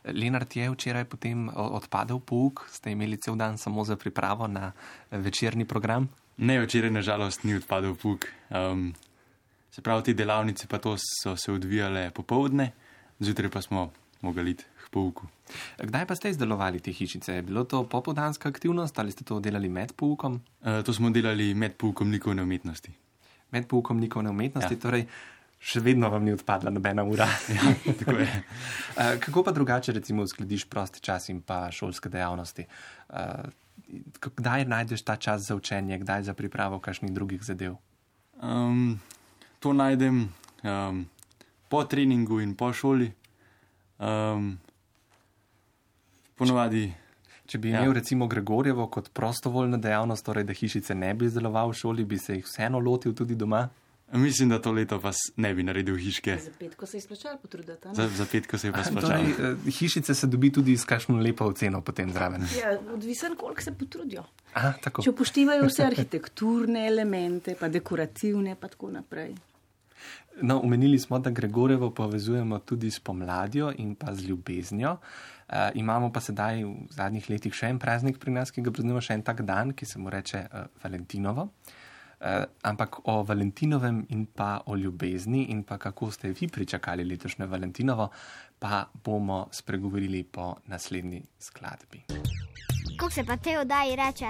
Lenart 0.04 0.56
je 0.56 0.70
včeraj 0.70 1.04
potem 1.04 1.48
odpadel 1.54 2.20
pouk, 2.20 2.64
ste 2.70 2.92
imeli 2.92 3.16
cel 3.16 3.36
dan 3.36 3.58
samo 3.58 3.84
za 3.84 3.96
pripravo 3.96 4.46
na 4.46 4.72
večerni 5.10 5.64
program? 5.64 6.08
Ne, 6.36 6.60
včeraj 6.60 6.90
nažalost 6.90 7.44
ni 7.44 7.54
odpadel 7.54 7.94
pouk. 7.94 8.26
Um, 8.50 8.94
se 9.70 9.82
pravi, 9.82 10.02
te 10.02 10.14
delavnice 10.14 10.66
pa 10.66 10.78
to 10.78 10.96
so 10.98 11.36
se 11.36 11.52
odvijale 11.52 12.10
popovdne, 12.10 12.72
zjutraj 13.20 13.50
pa 13.50 13.62
smo 13.62 13.90
mogli 14.20 14.50
iti 14.50 14.64
k 14.64 14.90
pouku. 14.90 15.26
Kdaj 15.78 16.06
pa 16.06 16.14
ste 16.14 16.30
izdelovali 16.30 16.80
te 16.80 16.92
hišice? 16.92 17.34
Je 17.34 17.42
bilo 17.42 17.64
to 17.64 17.84
popovdanska 17.84 18.48
aktivnost 18.48 18.98
ali 18.98 19.12
ste 19.12 19.24
to 19.24 19.40
delali 19.40 19.68
med 19.68 19.92
poukom? 19.96 20.40
Uh, 20.60 20.82
to 20.84 20.92
smo 20.92 21.10
delali 21.10 21.54
med 21.54 21.76
poukom 21.76 22.10
likovne 22.10 22.42
umetnosti. 22.42 22.92
Med 23.50 23.66
poukom 23.68 24.00
likovne 24.00 24.30
umetnosti, 24.30 24.74
ja. 24.74 24.80
torej 24.80 25.06
še 25.58 25.82
vedno 25.82 26.10
vam 26.10 26.24
ni 26.24 26.32
odpadla 26.32 26.70
nobena 26.70 27.04
ura. 27.04 27.28
ja. 27.56 27.72
Uh, 28.06 29.16
kako 29.24 29.42
pa 29.44 29.52
drugače, 29.52 29.92
recimo, 29.92 30.22
uskladiš 30.22 30.68
prosti 30.70 31.02
čas 31.02 31.28
in 31.28 31.42
pa 31.42 31.66
šolske 31.74 32.08
dejavnosti? 32.08 32.66
Uh, 33.08 33.50
kdaj 34.20 34.64
najdeš 34.68 35.02
ta 35.02 35.16
čas 35.16 35.48
za 35.48 35.56
učenje, 35.56 35.98
kdaj 35.98 36.22
za 36.22 36.34
pripravo 36.34 36.80
kakšnih 36.80 37.12
drugih 37.12 37.42
zadev? 37.42 37.76
Um, 38.42 39.00
to 39.58 39.72
najdem 39.72 40.28
um, 40.62 41.06
po 41.68 41.84
treningu 41.84 42.40
in 42.40 42.54
po 42.54 42.72
šoli. 42.72 43.12
Um, 43.98 44.58
ponovadi. 46.38 46.86
Če 47.48 47.58
bi 47.58 47.70
imel 47.72 47.88
ja. 47.88 47.96
recimo 47.96 48.26
Gregorjevo 48.28 48.86
kot 48.92 49.08
prostovoljno 49.16 49.78
dejavnost, 49.80 50.24
torej 50.24 50.44
da 50.44 50.52
hišice 50.52 50.94
ne 50.94 51.14
bi 51.16 51.26
izdeloval 51.26 51.72
v 51.72 51.78
šoli, 51.80 52.04
bi 52.04 52.18
se 52.20 52.36
jih 52.36 52.44
vseeno 52.44 52.78
lotil 52.78 53.14
tudi 53.16 53.34
doma? 53.34 53.64
Mislim, 54.12 54.48
da 54.48 54.62
to 54.62 54.72
leto 54.72 55.00
pa 55.00 55.10
ne 55.36 55.54
bi 55.54 55.62
naredil 55.62 55.96
hiške. 55.96 56.38
Za 56.44 56.50
petko 56.58 56.86
se 56.86 56.96
je 56.96 56.98
izplačal 56.98 57.36
potruditi. 57.42 57.88
Za, 57.92 58.08
za 58.08 58.26
petko 58.32 58.58
se 58.58 58.68
je 58.68 58.72
pa 58.72 58.80
izplačal. 58.80 59.10
Torej, 59.10 59.56
hišice 59.78 60.14
se 60.14 60.26
dobi 60.26 60.52
tudi 60.52 60.76
s 60.76 60.84
kakšno 60.84 61.18
lepo 61.20 61.44
oceno 61.44 61.80
potem 61.80 62.12
zraven. 62.12 62.46
Ja, 62.58 62.78
odvisen, 62.94 63.36
koliko 63.36 63.62
se 63.62 63.72
potrudijo. 63.72 64.24
Aha, 64.54 64.72
Če 65.02 65.10
upoštevajo 65.10 65.66
vse 65.68 65.84
arhitekturne 65.84 66.86
elemente, 66.88 67.54
pa 67.60 67.68
dekorativne, 67.68 68.56
pa 68.56 68.68
tako 68.72 68.90
naprej. 68.90 69.34
No, 70.40 70.60
omenili 70.62 70.98
smo, 70.98 71.18
da 71.18 71.30
Gregorevo 71.30 71.90
povezujemo 71.90 72.58
tudi 72.58 72.90
s 72.90 73.00
pomladjo 73.00 73.72
in 73.76 73.94
pa 73.94 74.14
z 74.14 74.24
ljubeznijo. 74.30 74.96
Uh, 75.48 75.68
imamo 75.74 76.12
pa 76.12 76.20
sedaj 76.20 76.64
v 76.64 76.88
zadnjih 76.96 77.28
letih 77.30 77.54
še 77.54 77.68
en 77.74 77.78
praznik 77.78 78.18
pri 78.18 78.32
nas, 78.32 78.52
ki 78.54 78.64
ga 78.64 78.72
praznujemo, 78.72 79.04
še 79.04 79.18
en 79.18 79.26
tak 79.26 79.42
dan, 79.44 79.74
ki 79.76 79.86
se 79.86 80.00
mu 80.00 80.10
reče 80.12 80.46
uh, 80.46 80.64
Valentinovo. 80.84 81.48
Uh, 81.48 81.52
Eh, 81.52 81.87
ampak 82.62 82.96
o 83.04 83.22
Valentinovem 83.22 84.06
in 84.08 84.26
pa 84.26 84.60
o 84.66 84.76
ljubezni 84.76 85.44
in 85.44 85.62
pa 85.62 85.78
kako 85.78 86.10
ste 86.10 86.34
vi 86.40 86.48
pričakali 86.48 87.04
letošnje 87.04 87.46
Valentinovo, 87.46 88.08
pa 88.58 88.84
bomo 89.04 89.48
spregovorili 89.50 90.22
po 90.24 90.56
naslednji 90.66 91.22
skladbi. 91.38 92.02
Kako 92.98 93.10
se 93.10 93.24
pa 93.24 93.36
te 93.36 93.58
oddaji 93.58 93.96
reče? 93.96 94.26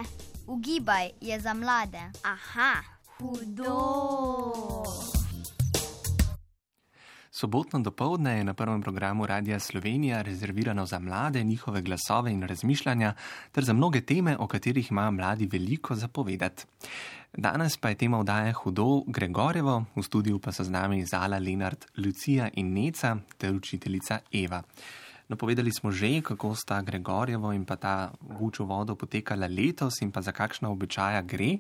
Ugibaj 0.47 1.11
je 1.21 1.41
za 1.41 1.55
mlade. 1.55 2.01
Aha, 2.23 2.83
hudo. 3.19 3.75
Sobotno 7.39 7.79
dopoledne 7.79 8.39
je 8.39 8.45
na 8.45 8.55
prvem 8.55 8.81
programu 8.83 9.27
Radia 9.27 9.61
Slovenija 9.61 10.23
rezervirano 10.23 10.87
za 10.87 10.99
mlade, 10.99 11.43
njihove 11.43 11.83
glasove 11.83 12.33
in 12.33 12.43
razmišljanja, 12.43 13.13
ter 13.53 13.65
za 13.65 13.73
mnoge 13.73 14.01
teme, 14.01 14.37
o 14.39 14.47
katerih 14.47 14.91
ima 14.91 15.11
mladi 15.11 15.47
veliko 15.47 15.95
zapovedati. 15.95 16.65
Danes 17.37 17.77
pa 17.77 17.89
je 17.89 17.95
tema 17.95 18.19
vdaje 18.19 18.53
hudo 18.53 19.03
Gregorjevo, 19.07 19.85
v 19.97 20.03
studiu 20.03 20.39
pa 20.39 20.53
so 20.53 20.65
z 20.65 20.71
nami 20.71 21.05
Zala, 21.07 21.39
Lenart, 21.39 21.87
Lucija 21.97 22.49
in 22.55 22.73
Neca 22.73 23.17
ter 23.37 23.55
učiteljica 23.55 24.19
Eva. 24.33 24.63
No, 25.29 25.37
povedali 25.37 25.73
smo 25.73 25.91
že, 25.91 26.21
kako 26.23 26.55
sta 26.55 26.83
Gregorjevo 26.83 27.53
in 27.53 27.65
pa 27.65 27.77
ta 27.77 28.11
vučo 28.41 28.65
vodo 28.65 28.97
potekala 28.97 29.47
letos 29.47 30.03
in 30.03 30.11
pa 30.11 30.23
za 30.23 30.33
kakšna 30.33 30.71
običaja 30.71 31.23
gre. 31.23 31.59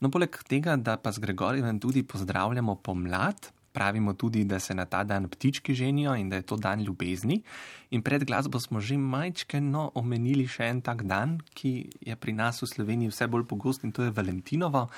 No, 0.00 0.10
poleg 0.10 0.42
tega, 0.48 0.76
da 0.76 0.96
pa 0.96 1.12
z 1.12 1.18
Gregorjevem 1.18 1.78
tudi 1.78 2.02
pozdravljamo 2.02 2.74
pomlad, 2.74 3.52
Pravimo 3.72 4.14
tudi, 4.14 4.44
da 4.44 4.58
se 4.58 4.74
na 4.74 4.84
ta 4.84 5.04
dan 5.04 5.28
ptički 5.28 5.74
ženijo 5.74 6.14
in 6.18 6.28
da 6.28 6.36
je 6.36 6.42
to 6.42 6.56
dan 6.56 6.82
ljubezni. 6.82 7.42
In 7.90 8.02
pred 8.02 8.24
glasbo 8.24 8.60
smo 8.60 8.80
že 8.80 8.98
majčkeno 8.98 9.90
omenili 9.94 10.46
še 10.46 10.70
en 10.70 10.80
tak 10.82 11.02
dan, 11.02 11.38
ki 11.54 11.90
je 12.00 12.16
pri 12.16 12.32
nas 12.32 12.62
v 12.62 12.66
Sloveniji 12.66 13.10
vse 13.10 13.26
bolj 13.26 13.46
pogost 13.46 13.84
in 13.84 13.92
to 13.92 14.02
je 14.02 14.10
Valentinovo. 14.10 14.88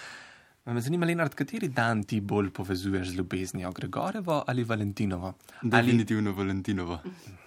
Me 0.65 0.81
zanima, 0.81 1.07
Lenard, 1.07 1.35
kateri 1.35 1.67
dan 1.75 2.05
ti 2.07 2.21
bolj 2.21 2.53
povezuješ 2.55 3.09
z 3.09 3.17
ljubeznijo, 3.19 3.73
Gregorevo 3.73 4.45
ali 4.47 4.65
Valentinovo? 4.65 5.35
Definitivno 5.63 6.31
ali... 6.31 6.39
Valentinovo. 6.39 6.99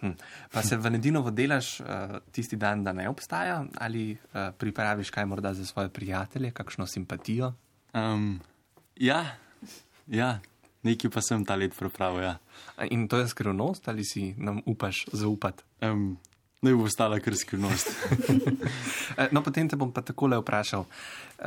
Hm. 0.02 0.12
Pa 0.52 0.62
se 0.62 0.78
Valentinovo 0.78 1.32
delaš 1.32 1.80
uh, 1.80 1.88
tisti 2.32 2.56
dan, 2.56 2.84
da 2.84 2.94
ne 2.94 3.08
obstaja, 3.10 3.64
ali 3.80 4.12
uh, 4.12 4.52
pripraviš 4.58 5.10
kaj 5.10 5.26
morda 5.26 5.54
za 5.54 5.66
svoje 5.66 5.90
prijatelje, 5.90 6.52
kakšno 6.52 6.88
simpatijo? 6.88 7.54
Um, 7.94 8.40
ja, 8.96 9.38
ja. 10.08 10.40
Nekaj 10.86 11.12
pa 11.12 11.22
sem 11.26 11.42
ta 11.46 11.58
let 11.58 11.74
pripravil. 11.74 12.24
Ja. 12.24 12.38
In 12.94 13.08
to 13.10 13.18
je 13.18 13.28
skrivnost, 13.28 13.88
ali 13.90 14.06
si 14.06 14.34
nam 14.38 14.62
upaš 14.66 15.06
zaupati? 15.12 15.64
Um, 15.82 16.18
ne 16.62 16.74
bo 16.76 16.86
ostala 16.86 17.20
kar 17.20 17.36
skrivnost. 17.38 17.90
Eh, 19.18 19.30
no, 19.32 19.40
potem 19.40 19.70
te 19.70 19.78
bom 19.80 19.94
pa 19.96 20.02
takole 20.04 20.36
vprašal. 20.42 20.84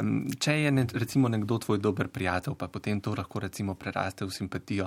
Um, 0.01 0.23
če 0.41 0.55
je 0.63 0.71
ne, 0.73 0.87
recimo 0.97 1.29
nekdo 1.29 1.59
tvoj 1.61 1.81
dober 1.85 2.09
prijatelj, 2.09 2.55
pa 2.57 2.69
potem 2.73 3.01
to 3.05 3.13
lahko 3.13 3.43
recimo 3.45 3.75
preraste 3.77 4.25
v 4.25 4.33
simpatijo, 4.33 4.87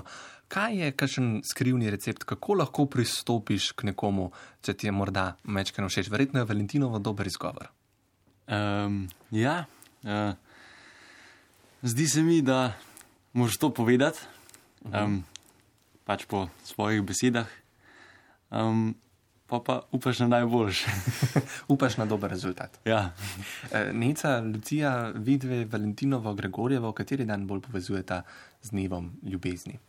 kaj 0.49 0.80
je 0.80 0.88
kakšen 0.97 1.28
skrivni 1.45 1.91
recept, 1.93 2.26
kako 2.26 2.57
lahko 2.63 2.88
pristopiš 2.89 3.71
k 3.78 3.91
nekomu, 3.91 4.32
če 4.65 4.73
ti 4.73 4.89
je 4.89 4.95
morda 4.97 5.36
mečkano 5.45 5.91
všeč? 5.93 6.09
Verjetno 6.09 6.41
je 6.41 6.49
Valentinovo 6.49 6.97
dober 6.97 7.30
izgovor. 7.30 7.69
Um, 8.49 9.03
ja, 9.30 9.59
uh, 10.09 10.34
zdi 11.86 12.07
se 12.09 12.26
mi, 12.26 12.41
da 12.41 12.73
moraš 13.38 13.61
to 13.61 13.69
povedati 13.69 14.40
um, 14.86 15.23
pač 16.05 16.25
po 16.25 16.47
svojih 16.63 17.01
besedah. 17.05 17.47
Um, 18.51 18.95
pa 19.51 19.59
pa 19.59 19.75
upaš 19.91 20.19
na 20.19 20.27
najboljši. 20.27 20.88
Upaš 21.73 21.97
na 21.97 22.05
dober 22.05 22.32
rezultat. 22.32 22.79
ja. 22.86 23.11
Eh, 23.71 23.93
Neca, 23.93 24.39
Lucija, 24.39 25.11
vidve, 25.15 25.65
Valentinovo, 25.65 26.34
Gregorjevo, 26.34 26.91
kateri 26.91 27.25
dan 27.25 27.47
bolj 27.47 27.61
povezujeta 27.61 28.23
z 28.61 28.69
dnevom 28.69 29.11
ljubezni? 29.23 29.79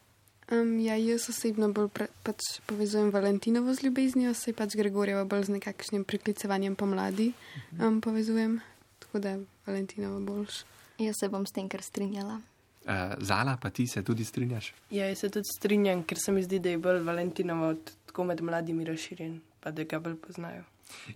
Um, 0.50 0.80
ja, 0.80 0.96
jaz 0.96 1.30
osebno 1.30 1.70
bolj 1.72 1.88
pre, 1.88 2.06
pač 2.22 2.58
povezujem 2.66 3.10
Valentinovo 3.10 3.74
z 3.74 3.86
ljubeznijo, 3.86 4.34
se 4.34 4.52
pač 4.52 4.74
Gregorjevo 4.76 5.24
bolj 5.24 5.44
z 5.44 5.58
nekakšnim 5.58 6.04
priklicevanjem 6.04 6.74
pomladi 6.76 7.32
um, 7.78 8.00
povezujem, 8.00 8.60
tako 8.98 9.18
da 9.18 9.38
Valentinovo 9.66 10.20
boljš. 10.20 10.64
Jaz 10.98 11.22
se 11.22 11.28
bom 11.28 11.46
s 11.46 11.54
tem 11.54 11.68
kar 11.68 11.82
strinjala. 11.82 12.40
Uh, 12.82 13.14
Zala, 13.22 13.56
pa 13.56 13.70
ti 13.70 13.86
se 13.86 14.02
tudi 14.02 14.24
strinjaš? 14.24 14.72
Ja, 14.90 15.06
jaz 15.06 15.18
se 15.22 15.30
tudi 15.30 15.46
strinjam, 15.46 16.02
ker 16.02 16.18
se 16.18 16.32
mi 16.32 16.42
zdi, 16.42 16.58
da 16.58 16.72
je 16.72 16.78
bolj 16.82 16.98
Valentinovo 17.06 17.74
tako 18.06 18.24
med 18.24 18.42
mladimi 18.42 18.84
razširjen, 18.84 19.38
pa 19.60 19.70
da 19.70 19.84
ga 19.86 20.00
bolj 20.02 20.16
poznajo. 20.18 20.64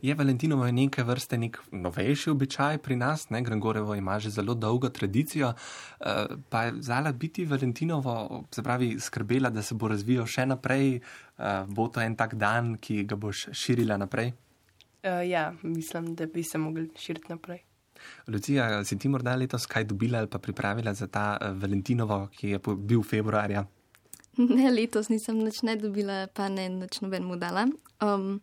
Je 0.03 0.15
Valentinovo 0.15 0.71
neke 0.71 1.03
vrste 1.03 1.39
nek 1.39 1.59
novejši 1.73 2.31
običaj 2.31 2.79
pri 2.79 2.97
nas, 2.97 3.29
ne? 3.31 3.43
Gregorjevo 3.43 3.95
ima 3.95 4.19
že 4.19 4.31
zelo 4.31 4.55
dolgo 4.55 4.89
tradicijo, 4.89 5.49
uh, 5.51 6.07
pa 6.49 6.63
je 6.63 6.73
Zala 6.83 7.13
biti 7.13 7.45
Valentinovo, 7.45 8.45
se 8.51 8.63
pravi, 8.63 8.95
skrbela, 9.01 9.51
da 9.51 9.63
se 9.63 9.75
bo 9.75 9.89
razvijal 9.89 10.27
še 10.27 10.47
naprej, 10.47 11.01
uh, 11.39 11.67
bo 11.67 11.89
to 11.89 12.01
en 12.01 12.17
tak 12.17 12.35
dan, 12.35 12.77
ki 12.79 13.03
ga 13.05 13.17
boš 13.17 13.49
širila 13.53 13.99
naprej? 13.99 14.33
Uh, 15.03 15.23
ja, 15.29 15.53
mislim, 15.63 16.15
da 16.15 16.27
bi 16.27 16.43
se 16.43 16.59
mogli 16.59 16.91
širiti 16.97 17.35
naprej. 17.35 17.66
Lucija, 18.29 18.85
si 18.85 18.99
ti 18.99 19.09
morda 19.09 19.37
letos 19.37 19.67
kaj 19.67 19.85
dobila 19.85 20.19
ali 20.19 20.29
pa 20.29 20.39
pripravila 20.39 20.95
za 20.95 21.07
ta 21.07 21.37
uh, 21.41 21.53
Valentinovo, 21.63 22.29
ki 22.33 22.55
je 22.55 22.61
bil 22.77 23.03
februarja? 23.03 23.67
Ne, 24.37 24.71
letos 24.71 25.09
nisem 25.09 25.39
nič 25.41 25.63
ne 25.63 25.77
dobila, 25.81 26.27
pa 26.29 26.49
ne 26.53 26.69
nič 26.69 27.01
nobenemu 27.01 27.39
dala. 27.41 27.65
Um, 28.05 28.41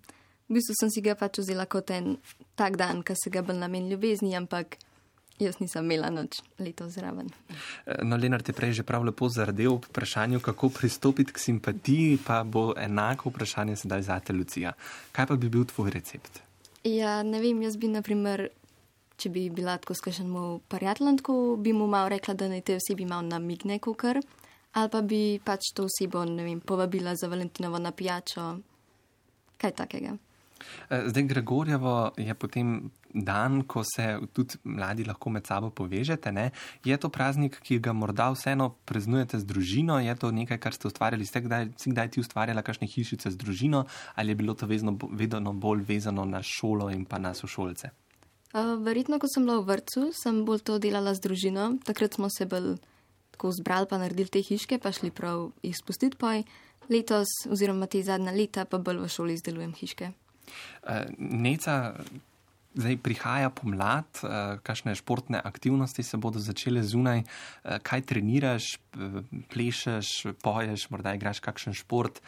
v 0.49 0.57
bistvu 0.57 0.73
sem 0.79 0.89
si 0.89 1.03
ga 1.05 1.13
pač 1.15 1.37
vzela 1.37 1.67
kot 1.69 1.91
en 1.93 2.17
tak 2.57 2.77
dan, 2.81 3.03
ki 3.05 3.13
se 3.13 3.29
ga 3.29 3.45
bolj 3.45 3.61
namen 3.61 3.91
ljubezni, 3.91 4.33
ampak 4.35 4.79
jaz 5.41 5.59
nisem 5.61 5.85
imela 5.85 6.09
nič 6.09 6.41
letos 6.59 6.93
zraven. 6.97 7.29
Eh, 7.85 8.01
No, 8.03 8.17
Lenart 8.17 8.47
je 8.47 8.53
prej 8.53 8.73
že 8.73 8.83
prav 8.83 9.03
lepo 9.05 9.29
zardel 9.29 9.77
v 9.77 9.85
vprašanju, 9.89 10.39
kako 10.39 10.69
pristopiti 10.69 11.33
k 11.33 11.37
simpatiji, 11.37 12.17
pa 12.25 12.43
bo 12.43 12.73
enako 12.77 13.29
vprašanje 13.29 13.75
sedaj 13.75 14.01
za 14.01 14.19
te, 14.19 14.33
Lucija. 14.33 14.73
Kaj 15.11 15.27
pa 15.27 15.35
bi 15.35 15.49
bil 15.49 15.65
tvoj 15.65 15.91
recept? 15.93 16.41
Ja, 16.83 17.23
ne 17.23 17.39
vem, 17.39 17.61
jaz 17.63 17.77
bi, 17.77 17.87
naprimer, 17.87 18.49
če 19.23 19.31
bi 19.31 19.47
bila 19.53 19.77
tako 19.79 19.95
skaženemu 19.95 20.59
prijateljem, 20.67 21.21
tako 21.21 21.37
bi 21.59 21.73
mu 21.73 21.87
malo 21.87 22.11
rekla, 22.11 22.35
da 22.35 22.49
naj 22.51 22.65
te 22.67 22.75
osebi 22.79 23.07
malo 23.07 23.27
namigne, 23.29 23.79
kukar, 23.79 24.19
ali 24.73 24.91
pa 24.91 25.01
bi 25.01 25.23
pač 25.43 25.71
to 25.75 25.87
osebo, 25.87 26.25
ne 26.27 26.43
vem, 26.43 26.59
povabila 26.59 27.15
za 27.15 27.31
Valentinovo 27.31 27.79
na 27.79 27.93
pijačo, 27.95 28.49
kaj 29.61 29.75
takega. 29.79 30.17
Eh, 30.89 31.07
Zdaj, 31.07 31.23
Gregorjevo 31.23 32.11
je 32.17 32.33
potem 32.33 32.91
dan, 33.13 33.61
ko 33.63 33.83
se 33.85 34.17
tudi 34.33 34.57
mladi 34.63 35.05
lahko 35.05 35.29
med 35.29 35.47
sabo 35.47 35.69
povežete. 35.69 36.31
Ne? 36.31 36.49
Je 36.83 36.97
to 36.97 37.09
praznik, 37.13 37.59
ki 37.61 37.77
ga 37.79 37.93
morda 37.93 38.31
vseeno 38.33 38.71
praznujete 38.89 39.39
z 39.39 39.45
družino? 39.45 39.99
Je 40.01 40.15
to 40.17 40.31
nekaj, 40.31 40.57
kar 40.57 40.73
ste 40.73 40.89
ustvarjali? 40.89 41.25
Ste 41.25 41.43
kdaj, 41.45 41.67
si 41.77 41.93
kdaj 41.93 42.13
ti 42.15 42.23
ustvarjala 42.23 42.65
kakšne 42.65 42.89
hišice 42.89 43.31
z 43.31 43.37
družino 43.37 43.85
ali 44.15 44.33
je 44.33 44.39
bilo 44.39 44.57
to 44.57 44.65
vezno, 44.65 44.97
vedno 45.11 45.53
bolj 45.53 45.85
vezano 45.87 46.25
na 46.25 46.41
šolo 46.41 46.89
in 46.89 47.05
pa 47.05 47.21
na 47.21 47.33
sošolce? 47.37 47.93
Uh, 48.53 48.75
verjetno, 48.85 49.17
ko 49.17 49.27
sem 49.29 49.45
bila 49.45 49.57
v 49.61 49.69
vrtu, 49.71 50.11
sem 50.13 50.43
bolj 50.45 50.61
to 50.67 50.77
delala 50.81 51.15
z 51.17 51.23
družino. 51.25 51.77
Takrat 51.85 52.19
smo 52.19 52.29
se 52.29 52.45
bolj 52.45 52.75
tako 53.33 53.49
zbrali, 53.53 53.89
pa 53.89 53.97
naredili 53.97 54.29
te 54.29 54.43
hiške, 54.45 54.77
pa 54.77 54.93
šli 54.93 55.09
prav 55.09 55.49
jih 55.65 55.73
spustiti 55.77 56.19
poj. 56.19 56.45
Letos, 56.91 57.31
oziroma 57.49 57.87
te 57.89 58.03
zadnja 58.05 58.35
leta, 58.35 58.67
pa 58.69 58.77
bolj 58.77 59.01
v 59.01 59.09
šoli 59.09 59.39
izdelujem 59.39 59.73
hiške. 59.73 60.11
Eh, 60.13 61.05
Neca, 61.17 61.95
zdaj 62.75 62.97
prihaja 63.01 63.49
pomlad, 63.49 64.05
eh, 64.21 64.59
kakšne 64.61 64.93
športne 64.99 65.41
aktivnosti 65.41 66.03
se 66.03 66.17
bodo 66.17 66.39
začele 66.39 66.83
zunaj, 66.83 67.23
eh, 67.23 67.79
kaj 67.81 68.01
treniraš, 68.01 68.77
plešeš, 69.49 70.35
poješ, 70.43 70.89
morda 70.91 71.15
igraš 71.15 71.39
kakšen 71.39 71.73
šport, 71.73 72.21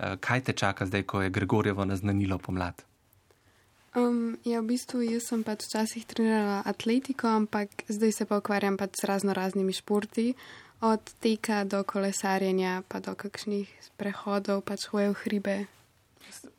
Eh, 0.00 0.16
kaj 0.20 0.40
te 0.40 0.52
čaka 0.52 0.86
zdaj, 0.86 1.02
ko 1.02 1.22
je 1.22 1.30
Gregorjevo 1.30 1.84
naznanilo 1.84 2.38
pomlad? 2.38 2.82
Um, 3.90 4.38
ja, 4.46 4.62
v 4.62 4.70
bistvu 4.70 5.02
jaz 5.02 5.26
sem 5.26 5.42
pač 5.42 5.66
včasih 5.66 6.06
trenirala 6.06 6.62
atletiko, 6.62 7.26
ampak 7.26 7.86
zdaj 7.90 8.12
se 8.14 8.24
pa 8.24 8.38
ukvarjam 8.38 8.78
pač 8.78 9.02
z 9.02 9.10
razno 9.10 9.34
raznimi 9.34 9.74
športi, 9.74 10.34
od 10.80 11.02
teka 11.18 11.64
do 11.66 11.82
kolesarjenja, 11.82 12.86
pa 12.86 13.02
do 13.02 13.18
kakšnih 13.18 13.66
prehodov, 13.98 14.62
pač 14.62 14.86
hoje 14.94 15.10
v 15.10 15.20
hribe. 15.26 15.56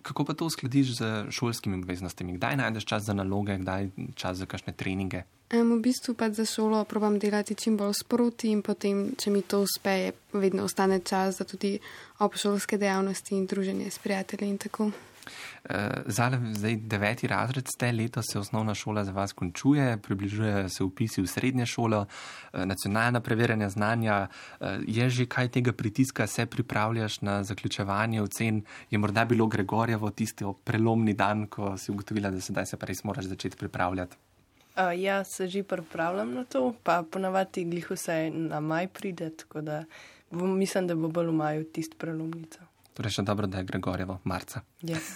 Kako 0.04 0.28
pa 0.28 0.34
to 0.36 0.46
uskladiš 0.46 1.00
z 1.00 1.02
šolskimi 1.32 1.80
obveznostmi? 1.80 2.36
Kdaj 2.36 2.60
najdeš 2.60 2.86
čas 2.86 3.08
za 3.08 3.16
naloge, 3.16 3.56
kdaj 3.58 3.96
čas 4.20 4.44
za 4.44 4.46
kakšne 4.46 4.76
treninge? 4.76 5.24
Um, 5.56 5.80
v 5.80 5.88
bistvu 5.88 6.16
pač 6.20 6.36
za 6.36 6.46
šolo 6.46 6.84
probam 6.84 7.16
delati 7.16 7.56
čim 7.56 7.80
bolj 7.80 7.96
sproti 8.04 8.52
in 8.52 8.60
potem, 8.60 9.16
če 9.16 9.32
mi 9.32 9.40
to 9.42 9.64
uspe, 9.64 10.12
vedno 10.36 10.68
ostane 10.68 11.00
čas 11.00 11.40
za 11.40 11.48
tudi 11.48 11.80
obšolske 12.20 12.76
dejavnosti 12.76 13.36
in 13.40 13.48
druženje 13.48 13.88
s 13.92 14.04
prijatelji 14.04 14.52
in 14.52 14.60
tako. 14.60 14.92
Uh, 15.22 15.76
Zale, 16.06 16.40
zdaj 16.54 16.76
deveti 16.76 17.28
razred 17.28 17.68
ste, 17.68 17.92
letos 17.92 18.26
se 18.32 18.40
osnovna 18.40 18.74
šola 18.76 19.04
za 19.06 19.12
vas 19.12 19.34
končuje, 19.34 19.98
približujejo 19.98 20.70
se 20.70 20.84
upisi 20.84 21.22
v 21.22 21.28
srednje 21.28 21.66
šolo, 21.66 22.00
uh, 22.02 22.66
nacionalna 22.66 23.22
preverjanja 23.22 23.70
znanja. 23.70 24.28
Uh, 24.60 24.68
je 24.88 25.10
že 25.10 25.26
kaj 25.26 25.48
tega 25.48 25.74
pritiska, 25.74 26.28
se 26.28 26.46
pripravljaš 26.46 27.22
na 27.22 27.44
zaključevanje 27.44 28.22
ocen? 28.22 28.64
Je 28.90 28.98
morda 28.98 29.26
bilo 29.26 29.48
Gregorjevo 29.48 30.10
tisti 30.10 30.46
prelomni 30.64 31.14
dan, 31.14 31.48
ko 31.48 31.78
si 31.78 31.92
ugotovila, 31.92 32.32
da 32.32 32.42
sedaj 32.42 32.66
se 32.66 32.78
pa 32.78 32.86
res 32.86 33.04
moraš 33.04 33.26
začeti 33.26 33.58
pripravljati? 33.58 34.18
Uh, 34.72 35.02
ja, 35.02 35.24
se 35.24 35.48
že 35.48 35.64
pripravljam 35.64 36.34
na 36.34 36.44
to, 36.44 36.74
pa 36.84 37.04
ponavadi 37.04 37.66
glih 37.66 37.92
vse 37.92 38.30
na 38.34 38.60
maj 38.60 38.88
pride, 38.88 39.30
tako 39.30 39.62
da 39.62 39.84
bom, 40.32 40.58
mislim, 40.58 40.88
da 40.88 40.96
bo 40.96 41.08
bolj 41.08 41.28
v 41.28 41.34
maju 41.34 41.64
tisti 41.64 41.98
prelomnica. 41.98 42.71
Torej, 42.94 43.14
še 43.16 43.24
dobro, 43.24 43.48
da 43.48 43.62
je 43.62 43.68
Gregorjevo 43.70 44.20
marca. 44.24 44.64
Ja. 44.82 45.00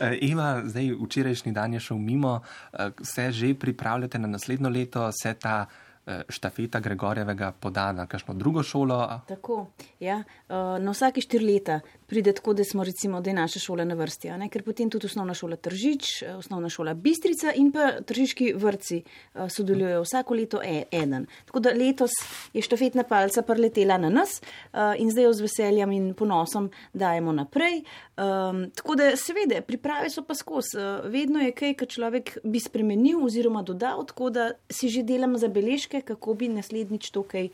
Eh, 0.00 0.18
Eva, 0.28 0.60
zdaj 0.66 0.90
včerajšnji 0.98 1.52
dan 1.52 1.74
je 1.74 1.80
šel 1.80 1.98
mimo, 1.98 2.40
eh, 2.72 2.90
se 3.02 3.30
že 3.32 3.54
pripravljate 3.54 4.18
na 4.18 4.28
naslednjo 4.28 4.68
leto, 4.68 5.08
se 5.12 5.32
ta 5.34 5.66
eh, 6.06 6.22
štafeta 6.28 6.80
Gregorjevega 6.80 7.52
poda 7.52 7.92
na 7.92 8.06
kakšno 8.06 8.34
drugo 8.34 8.62
šolo? 8.62 8.98
Tako, 9.28 9.66
ja. 10.00 10.18
Uh, 10.48 10.76
na 10.82 10.92
vsake 10.92 11.20
štiri 11.20 11.46
leta 11.46 11.80
pride 12.06 12.32
tako, 12.32 12.54
da 12.54 12.64
smo 12.64 12.84
recimo, 12.84 13.20
da 13.20 13.30
je 13.30 13.34
naša 13.34 13.58
šola 13.60 13.84
na 13.84 13.94
vrsti, 13.94 14.30
ne? 14.38 14.48
ker 14.48 14.62
potem 14.62 14.90
tudi 14.90 15.06
osnovna 15.06 15.34
šola 15.34 15.56
Tržič, 15.56 16.22
eh, 16.22 16.34
osnovna 16.36 16.68
šola 16.68 16.94
Bistrica 16.94 17.52
in 17.56 17.72
pa 17.72 18.00
tržiški 18.00 18.52
vrci 18.56 19.02
uh, 19.02 19.50
sodelujejo 19.50 20.02
vsako 20.02 20.34
leto 20.34 20.60
e 20.64 20.84
eden. 20.90 21.26
Tako 21.44 21.60
da 21.60 21.72
letos 21.74 22.10
je 22.52 22.62
štafetna 22.62 23.02
palca 23.02 23.42
preletela 23.42 23.98
na 23.98 24.10
nas 24.10 24.40
uh, 24.40 24.94
in 24.98 25.10
zdaj 25.10 25.24
jo 25.24 25.32
z 25.32 25.46
veseljem 25.46 25.92
in 25.92 26.14
ponosom 26.14 26.70
dajemo 26.92 27.32
naprej. 27.32 27.82
Um, 28.16 28.70
tako 28.70 28.94
da 28.94 29.10
seveda, 29.16 29.60
priprave 29.60 30.10
so 30.10 30.22
pa 30.22 30.34
skozi. 30.34 30.78
Vedno 31.04 31.40
je 31.40 31.52
kaj, 31.52 31.74
kar 31.74 31.88
človek 31.88 32.38
bi 32.44 32.60
spremenil 32.60 33.24
oziroma 33.24 33.62
dodal, 33.62 34.04
tako 34.06 34.30
da 34.30 34.50
si 34.70 34.88
že 34.88 35.02
delam 35.02 35.36
zabeležke, 35.38 36.00
kako 36.00 36.34
bi 36.34 36.48
naslednjič 36.48 37.10
to 37.10 37.22
kaj 37.22 37.48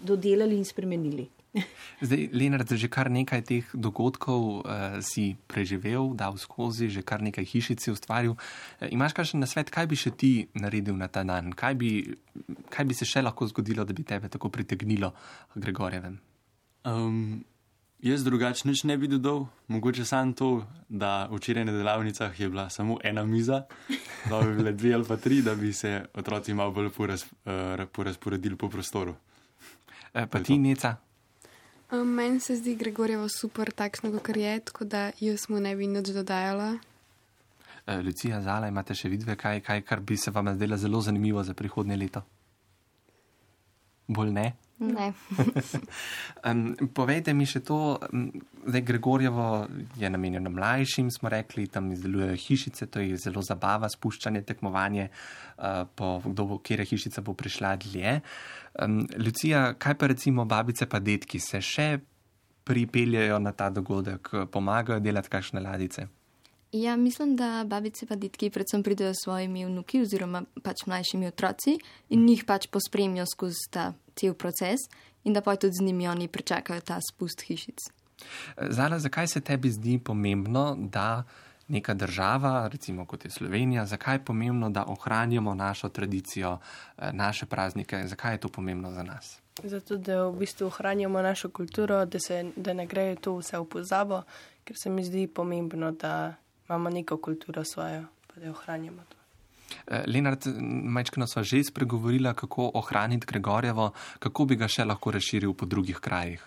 dodelali 0.00 0.56
in 0.56 0.64
spremenili. 0.64 1.28
Zdaj, 2.04 2.28
Lenard, 2.36 2.68
že 2.68 2.88
kar 2.92 3.08
nekaj 3.08 3.42
teh 3.48 3.64
dogodkov 3.72 4.60
uh, 4.60 5.00
si 5.00 5.40
preživel, 5.48 6.12
dal 6.12 6.36
skozi, 6.36 6.92
že 6.92 7.00
kar 7.00 7.24
nekaj 7.24 7.44
hišic 7.44 7.80
si 7.80 7.88
ustvaril. 7.88 8.36
Uh, 8.36 8.88
imaš 8.92 9.16
kakšen 9.16 9.40
nasvet, 9.40 9.72
kaj 9.72 9.88
bi 9.88 9.96
še 9.96 10.12
ti 10.12 10.32
naredil 10.52 10.96
na 10.96 11.08
ta 11.08 11.24
dan? 11.24 11.56
Kaj 11.56 11.74
bi, 11.80 11.90
kaj 12.68 12.84
bi 12.84 12.94
se 12.96 13.08
še 13.08 13.24
lahko 13.24 13.48
zgodilo, 13.48 13.88
da 13.88 13.96
bi 13.96 14.04
tebe 14.04 14.28
tako 14.28 14.52
pritegnilo 14.52 15.14
k 15.54 15.62
Gregorjevem? 15.64 16.20
Um, 16.84 17.40
jaz 18.04 18.24
drugače 18.28 18.68
nič 18.68 18.84
ne 18.84 18.98
bi 19.00 19.08
dodal, 19.08 19.48
mogoče 19.72 20.04
samo 20.04 20.36
to, 20.36 20.50
da 20.88 21.26
včeraj 21.32 21.64
na 21.64 21.72
delavnicah 21.72 22.36
je 22.36 22.50
bila 22.52 22.68
samo 22.70 23.00
ena 23.02 23.24
miza, 23.24 23.64
da 24.28 24.42
bi 24.44 24.52
bile 24.60 24.76
dve 24.76 24.94
ali 25.00 25.08
pa 25.08 25.16
tri, 25.16 25.40
da 25.42 25.56
bi 25.56 25.72
se 25.72 26.04
otroci 26.14 26.54
malo 26.54 26.76
bolj 26.76 26.92
poraz, 26.92 27.24
uh, 27.24 27.88
porazporedili 27.88 28.60
po 28.60 28.68
prostoru. 28.68 29.16
Uh, 30.12 30.28
pa 30.28 30.44
ti, 30.44 30.60
Neca? 30.60 31.05
Um, 31.92 32.08
meni 32.08 32.40
se 32.40 32.56
zdi 32.56 32.74
Gregorjevo 32.74 33.28
super, 33.28 33.70
takšno, 33.70 34.10
kot 34.18 34.36
je, 34.36 34.60
tako 34.60 34.84
da 34.84 35.10
jaz 35.20 35.46
mu 35.48 35.60
ne 35.60 35.76
bi 35.76 35.86
nič 35.86 36.10
dodajala. 36.10 36.72
Uh, 37.86 38.00
Lucija, 38.02 38.40
Zala, 38.42 38.66
imate 38.68 38.94
še 38.94 39.08
vidve, 39.08 39.36
kaj, 39.38 39.60
kaj, 39.62 39.82
kar 39.86 40.00
bi 40.00 40.16
se 40.18 40.30
vam 40.34 40.50
zdelo 40.56 40.76
zelo 40.76 41.00
zanimivo 41.00 41.42
za 41.46 41.54
prihodnje 41.54 41.96
leto? 41.96 42.22
Bolj 44.08 44.32
ne? 44.34 44.46
Um, 44.78 46.74
povejte 46.98 47.32
mi 47.32 47.46
še 47.48 47.62
to, 47.64 47.96
da 48.66 48.80
Gregorjevo 48.84 49.66
je 49.96 50.10
namenjeno 50.10 50.50
mlajšim, 50.52 51.08
smo 51.10 51.30
rekli, 51.32 51.64
tam 51.72 51.88
izdelujejo 51.92 52.36
hišice, 52.36 52.86
to 52.92 53.00
je 53.00 53.16
zelo 53.20 53.42
zabava, 53.42 53.88
spuščanje, 53.88 54.42
tekmovanje, 54.44 55.08
uh, 55.08 55.86
po 55.96 56.18
kdo 56.26 56.44
bo, 56.50 56.58
kje 56.60 56.84
hišica 56.92 57.24
bo 57.24 57.32
prišla 57.32 57.72
dlje. 57.86 58.18
Um, 58.84 59.00
Lucija, 59.16 59.70
kaj 59.80 59.96
pa 59.96 60.12
recimo 60.12 60.44
babice 60.44 60.86
pa 60.86 61.00
detki 61.00 61.40
se 61.40 61.62
še 61.64 61.88
pripeljajo 62.66 63.38
na 63.40 63.56
ta 63.56 63.70
dogodek, 63.70 64.28
pomagajo 64.52 65.00
delati 65.00 65.32
kakšne 65.32 65.62
ladice? 65.64 66.08
Ja, 66.76 66.96
mislim, 67.00 67.36
da 67.38 67.64
babice 67.64 68.04
pa 68.06 68.18
ditki 68.20 68.50
predvsem 68.50 68.82
pridejo 68.82 69.14
s 69.14 69.24
svojimi 69.24 69.64
vnuki 69.64 70.02
oziroma 70.02 70.42
pač 70.62 70.84
mlajšimi 70.86 71.30
otroci 71.30 71.78
in 72.12 72.26
njih 72.26 72.42
pač 72.44 72.66
pospremijo 72.68 73.24
skozi 73.30 73.70
ta 73.70 73.92
cel 74.16 74.34
proces 74.34 74.80
in 75.24 75.32
da 75.32 75.40
pa 75.40 75.56
tudi 75.56 75.74
z 75.80 75.84
njimi 75.84 76.08
oni 76.08 76.28
pričakajo 76.28 76.80
ta 76.80 76.98
spust 77.10 77.42
hišic. 77.42 77.78
Zala, 78.68 78.98
zakaj 78.98 79.26
se 79.26 79.40
tebi 79.40 79.70
zdi 79.70 79.98
pomembno, 79.98 80.76
da 80.78 81.24
neka 81.68 81.94
država, 81.94 82.68
recimo 82.72 83.06
kot 83.06 83.24
je 83.24 83.30
Slovenija, 83.30 83.86
zakaj 83.86 84.14
je 84.14 84.24
pomembno, 84.24 84.70
da 84.70 84.84
ohranjamo 84.88 85.54
našo 85.54 85.88
tradicijo, 85.88 86.58
eh, 86.98 87.12
naše 87.12 87.46
praznike, 87.46 88.06
zakaj 88.06 88.34
je 88.34 88.38
to 88.38 88.48
pomembno 88.48 88.90
za 88.90 89.02
nas? 89.02 89.38
Zato, 89.62 89.96
da 89.96 90.26
v 90.28 90.38
bistvu 90.38 90.66
ohranjamo 90.66 91.22
našo 91.22 91.48
kulturo, 91.48 92.04
da, 92.04 92.18
se, 92.18 92.50
da 92.56 92.72
ne 92.72 92.86
gre 92.86 93.16
to 93.16 93.36
vse 93.36 93.58
v 93.58 93.64
pozabo, 93.64 94.22
ker 94.64 94.76
se 94.76 94.90
mi 94.90 95.04
zdi 95.04 95.26
pomembno, 95.26 95.92
da 95.92 96.34
imamo 96.68 96.90
neko 96.90 97.16
kulturo 97.16 97.64
svojo, 97.64 98.04
pa 98.26 98.40
da 98.40 98.46
jo 98.46 98.52
ohranjamo. 98.52 99.02
To. 99.08 99.16
Eh, 99.86 100.04
Lenart, 100.06 100.46
majčkino 100.96 101.26
sva 101.26 101.42
že 101.42 101.64
spregovorila, 101.64 102.34
kako 102.34 102.70
ohraniti 102.74 103.26
Gregorjevo, 103.26 103.92
kako 104.18 104.44
bi 104.44 104.56
ga 104.56 104.68
še 104.68 104.84
lahko 104.84 105.10
razširil 105.14 105.54
po 105.54 105.66
drugih 105.66 105.98
krajih. 106.02 106.42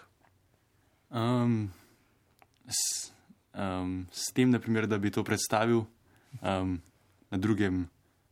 Um, 1.09 1.71
s, 2.67 3.11
um, 3.55 4.05
s 4.11 4.31
tem, 4.33 4.51
naprimer, 4.51 4.87
da 4.87 4.97
bi 4.97 5.11
to 5.11 5.23
predstavil 5.23 5.85
um, 6.41 6.77
drugem, 7.31 7.87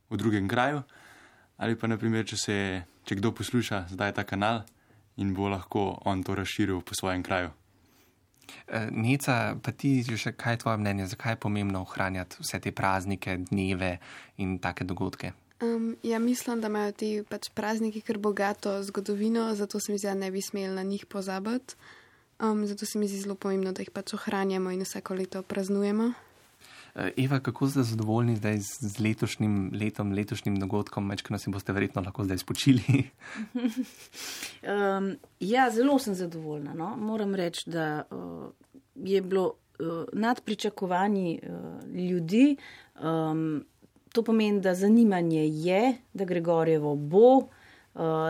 v 0.10 0.18
drugem 0.18 0.48
kraju, 0.48 0.84
ali 1.58 1.76
pa 1.76 1.88
naprimer, 1.88 2.26
če, 2.28 2.38
se, 2.38 2.58
če 3.04 3.18
kdo 3.18 3.34
posluša 3.34 3.88
zdaj 3.92 4.14
ta 4.14 4.24
kanal 4.24 4.64
in 5.18 5.34
bo 5.34 5.50
lahko 5.50 5.98
on 6.06 6.22
to 6.24 6.36
razširil 6.38 6.84
po 6.86 6.94
svojem 6.94 7.24
kraju. 7.26 7.50
Eh, 8.68 8.90
Neca, 8.92 9.56
pa 9.64 9.72
ti 9.72 10.04
še 10.04 10.34
kaj 10.38 10.54
je 10.54 10.62
tvoje 10.64 10.78
mnenje, 10.78 11.08
zakaj 11.14 11.36
je 11.36 11.42
pomembno 11.48 11.82
ohranjati 11.82 12.40
vse 12.40 12.60
te 12.60 12.72
praznike, 12.72 13.38
dneve 13.50 13.98
in 14.38 14.58
take 14.60 14.86
dogodke? 14.88 15.34
Um, 15.62 15.96
ja, 16.04 16.20
mislim, 16.20 16.62
da 16.62 16.68
imajo 16.68 16.92
ti 16.92 17.24
pač 17.30 17.50
prazniki 17.54 18.02
kar 18.02 18.18
bogato 18.18 18.84
zgodovino, 18.84 19.56
zato 19.56 19.80
se 19.80 19.92
mi 19.92 19.98
zdi, 19.98 20.08
da 20.08 20.14
ne 20.14 20.32
bi 20.32 20.42
smeli 20.42 20.76
na 20.76 20.84
njih 20.84 21.06
pozabiti. 21.06 21.76
Um, 22.40 22.68
zato 22.68 22.86
se 22.86 23.00
mi 23.00 23.08
zdi 23.08 23.24
zelo 23.24 23.36
pomembno, 23.36 23.72
da 23.72 23.82
jih 23.82 23.90
pač 23.92 24.14
ohranjamo 24.14 24.72
in 24.72 24.86
vsako 24.86 25.18
leto 25.18 25.42
praznujemo. 25.42 26.12
Eh, 26.98 27.12
Eva, 27.18 27.40
kako 27.40 27.70
ste 27.70 27.84
zadovoljni 27.84 28.36
zdaj 28.36 28.58
z, 28.58 28.78
z 28.82 29.00
letošnjim 29.00 29.72
letom, 29.74 30.14
letošnjim 30.14 30.56
dogodkom? 30.60 31.10
Večkrat 31.10 31.42
si 31.42 31.52
boste 31.54 31.74
verjetno 31.74 32.02
lahko 32.02 32.24
zdaj 32.24 32.38
spočili. 32.38 32.82
Um, 34.68 35.16
ja, 35.40 35.70
zelo 35.72 36.00
sem 36.00 36.16
zadovoljna. 36.16 36.74
No? 36.74 36.96
Moram 36.98 37.36
reči, 37.36 37.70
da 37.70 38.04
uh, 38.12 38.50
je 38.96 39.22
bilo 39.22 39.44
uh, 39.46 39.88
nad 40.14 40.42
pričakovanji 40.42 41.40
uh, 41.44 41.90
ljudi. 41.96 42.58
Um, 43.02 43.66
to 44.14 44.24
pomeni, 44.24 44.62
da 44.62 44.74
zanimanje 44.76 45.48
je, 45.48 45.94
da 46.14 46.26
Gregorjevo 46.26 46.96
bo, 46.96 47.48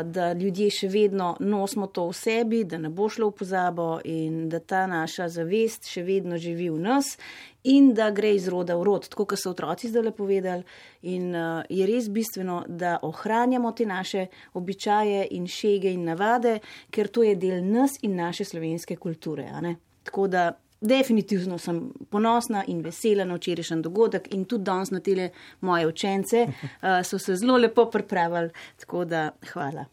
da 0.03 0.34
ljudje 0.34 0.70
še 0.72 0.88
vedno 0.88 1.36
nosimo 1.39 1.88
to 1.88 2.05
v 2.07 2.13
sebi, 2.15 2.63
da 2.63 2.78
ne 2.80 2.89
bo 2.89 3.09
šlo 3.11 3.28
v 3.34 3.36
pozabo 3.41 3.88
in 4.07 4.47
da 4.49 4.59
ta 4.59 4.86
naša 4.88 5.28
zavest 5.30 5.89
še 5.91 6.05
vedno 6.07 6.38
živi 6.39 6.70
v 6.72 6.80
nas 6.80 7.18
in 7.68 7.89
da 7.93 8.07
gre 8.15 8.32
iz 8.36 8.47
roda 8.47 8.78
v 8.80 8.86
rod, 8.88 9.09
tako 9.11 9.26
kot 9.28 9.41
so 9.41 9.51
otroci 9.51 9.89
zdaj 9.91 10.05
le 10.05 10.13
povedali. 10.15 10.63
In 11.11 11.36
uh, 11.36 11.65
je 11.70 11.88
res 11.89 12.07
bistveno, 12.07 12.61
da 12.68 12.95
ohranjamo 13.03 13.74
te 13.76 13.86
naše 13.86 14.28
običaje 14.53 15.28
in 15.36 15.47
šege 15.51 15.91
in 15.91 16.07
navade, 16.07 16.59
ker 16.89 17.11
to 17.11 17.28
je 17.28 17.36
del 17.36 17.59
nas 17.65 17.99
in 18.07 18.15
naše 18.15 18.47
slovenske 18.47 18.95
kulture. 18.95 19.49
Tako 20.07 20.28
da 20.32 20.51
definitivno 20.82 21.57
sem 21.57 21.82
ponosna 22.09 22.63
in 22.67 22.82
vesela 22.82 23.25
na 23.25 23.36
včerajšnji 23.36 23.82
dogodek 23.82 24.34
in 24.34 24.45
tudi 24.45 24.63
danes 24.63 24.91
na 24.91 24.99
tele 24.99 25.30
moje 25.61 25.88
učence 25.88 26.47
uh, 26.47 27.01
so 27.07 27.19
se 27.19 27.36
zelo 27.36 27.57
lepo 27.57 27.89
pripravili, 27.91 28.49
tako 28.78 29.05
da 29.05 29.32
hvala. 29.53 29.86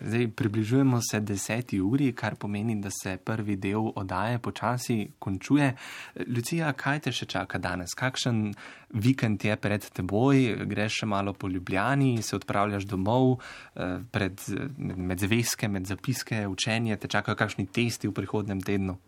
Zdaj 0.00 0.28
približujemo 0.28 1.00
se 1.10 1.20
deseti 1.20 1.80
uri, 1.80 2.12
kar 2.12 2.34
pomeni, 2.34 2.76
da 2.80 2.90
se 2.90 3.16
prvi 3.16 3.56
del 3.56 3.90
oddaje 3.96 4.38
počasi 4.38 5.08
končuje. 5.18 5.72
Lucija, 6.36 6.72
kaj 6.72 7.00
te 7.06 7.12
še 7.12 7.26
čaka 7.26 7.58
danes? 7.58 7.94
Kakšen 7.96 8.52
vikend 8.90 9.44
je 9.44 9.56
pred 9.56 9.88
teboj? 9.96 10.66
Greš 10.68 11.00
še 11.00 11.10
malo 11.10 11.32
po 11.32 11.48
Ljubljani, 11.48 12.22
se 12.22 12.36
odpravljaš 12.36 12.86
domov, 12.86 13.40
eh, 13.74 13.98
pred, 14.10 14.40
med 14.78 15.20
zvezke, 15.20 15.68
med 15.68 15.86
zapiske, 15.86 16.46
učenje, 16.46 16.96
te 16.96 17.08
čakajo 17.08 17.36
kakšni 17.36 17.66
testi 17.66 18.08
v 18.08 18.12
prihodnem 18.12 18.60
tednu? 18.60 18.98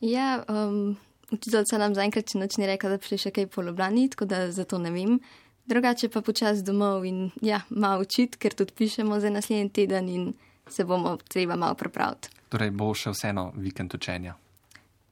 Ja, 0.00 0.44
um, 0.48 0.96
učiteljica 1.30 1.78
nam 1.78 1.94
zaenkrat 1.96 2.30
še 2.32 2.38
ni 2.60 2.68
rekla, 2.68 2.92
da 2.94 2.98
prišli 3.00 3.18
še 3.26 3.34
kaj 3.34 3.48
po 3.52 3.64
Ljubljani, 3.64 4.08
tako 4.12 4.28
da 4.28 4.46
zato 4.52 4.78
ne 4.78 4.92
vem. 4.92 5.18
Drugače 5.66 6.08
pa 6.14 6.22
počasi 6.22 6.62
domov 6.62 7.04
in 7.08 7.30
ja, 7.42 7.62
malo 7.70 8.04
učiti, 8.06 8.38
ker 8.38 8.54
tudi 8.54 8.76
pišemo 8.76 9.18
za 9.20 9.32
naslednji 9.34 9.72
teden 9.74 10.08
in 10.08 10.28
se 10.68 10.84
bomo 10.84 11.16
treba 11.28 11.56
malo 11.56 11.74
pripraviti. 11.74 12.30
Torej 12.52 12.70
bo 12.70 12.92
še 12.94 13.10
vseeno 13.10 13.50
vikend 13.56 13.94
učenja. 13.94 14.36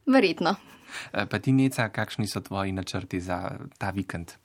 Verjetno. 0.06 0.54
Eh, 1.12 1.26
Pa 1.26 1.38
ti, 1.38 1.52
Neca, 1.52 1.88
kakšni 1.88 2.28
so 2.30 2.40
tvoji 2.40 2.72
načrti 2.72 3.20
za 3.20 3.58
ta 3.78 3.90
vikend? 3.90 4.36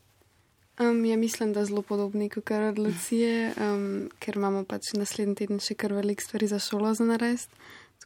Um, 0.79 1.03
ja, 1.05 1.17
mislim, 1.17 1.53
da 1.53 1.65
zelo 1.65 1.81
podobni 1.81 2.29
kot 2.29 2.51
od 2.51 2.79
Lucije, 2.79 3.53
um, 3.59 4.09
ker 4.19 4.37
imamo 4.39 4.63
pač 4.63 4.93
naslednji 4.95 5.35
teden 5.35 5.59
še 5.59 5.75
kar 5.75 5.93
veliko 5.93 6.23
stvari 6.23 6.47
za 6.47 6.59
šolo 6.59 6.93
za 6.95 7.03
narediti. 7.03 7.51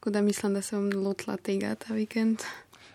Tako 0.03 0.11
da 0.11 0.21
mislim, 0.21 0.53
da 0.53 0.61
se 0.61 0.75
bom 0.75 0.91
lotila 1.03 1.37
tega 1.37 1.75
ta 1.75 1.93
vikend. 1.93 2.41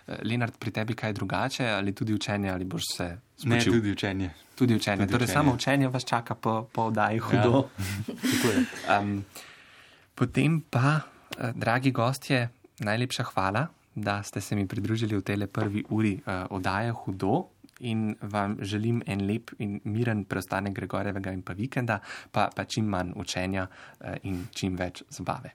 Eh, 0.07 0.17
Lenart, 0.25 0.59
pri 0.59 0.71
tebi 0.71 0.95
kaj 0.95 1.13
drugače 1.13 1.65
ali 1.67 1.95
tudi 1.95 2.15
učenje 2.15 2.51
ali 2.51 2.65
boš 2.65 2.83
se 2.97 3.05
Ne, 3.05 3.61
spočil? 3.61 3.73
tudi 3.73 3.93
učenje. 3.93 4.31
Tudi 4.55 4.75
učenje. 4.75 4.97
Tudi 4.97 5.13
torej, 5.13 5.25
učenje. 5.25 5.33
samo 5.33 5.55
učenje 5.55 5.89
vas 5.89 6.05
čaka 6.05 6.35
po, 6.35 6.69
po 6.73 6.83
oddaji 6.83 7.19
hudo. 7.19 7.69
Tako 8.31 8.49
je. 8.53 8.65
Um, 9.01 9.25
potem 10.15 10.61
pa, 10.61 11.01
eh, 11.39 11.53
dragi 11.55 11.91
gostje, 11.91 12.49
najlepša 12.79 13.23
hvala, 13.23 13.67
da 13.95 14.23
ste 14.23 14.41
se 14.41 14.57
mi 14.57 14.67
pridružili 14.69 15.17
v 15.17 15.23
tej 15.23 15.47
prvi 15.47 15.85
uri 15.89 16.21
uh, 16.27 16.45
oddaje 16.51 16.93
hudo. 16.93 17.47
In 17.81 18.17
vam 18.21 18.57
želim 18.61 19.03
en 19.07 19.27
lep 19.27 19.51
in 19.59 19.81
miren 19.85 20.25
preostanek 20.25 20.75
Gregorjevega 20.75 21.33
in 21.33 21.43
pa 21.43 21.53
vikenda, 21.53 22.01
pa, 22.33 22.51
pa 22.57 22.65
čim 22.65 22.85
manj 22.85 23.13
učenja 23.17 23.67
uh, 23.67 24.07
in 24.23 24.47
čim 24.53 24.77
več 24.77 25.03
zabave. 25.09 25.55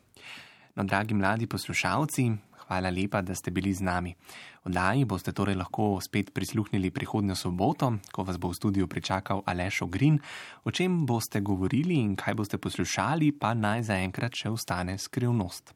No, 0.76 0.84
dragi 0.84 1.14
mladi 1.14 1.48
poslušalci, 1.48 2.32
hvala 2.66 2.90
lepa, 2.90 3.22
da 3.22 3.36
ste 3.36 3.52
bili 3.52 3.74
z 3.74 3.82
nami. 3.82 4.16
Oddaji 4.64 5.04
boste 5.06 5.34
torej 5.36 5.58
lahko 5.60 6.00
spet 6.00 6.32
prisluhnili 6.34 6.88
prihodnjo 6.92 7.36
soboto, 7.36 7.90
ko 8.16 8.24
vas 8.24 8.38
bo 8.40 8.48
v 8.48 8.56
studiu 8.56 8.88
pričakal 8.88 9.44
Aleš 9.46 9.82
Ogrin. 9.84 10.20
O 10.64 10.72
čem 10.72 11.06
boste 11.06 11.42
govorili 11.44 12.00
in 12.00 12.16
kaj 12.16 12.34
boste 12.34 12.58
poslušali, 12.58 13.34
pa 13.36 13.52
naj 13.54 13.84
zaenkrat 13.92 14.32
še 14.40 14.54
ostane 14.56 14.96
skrivnost. 14.96 15.76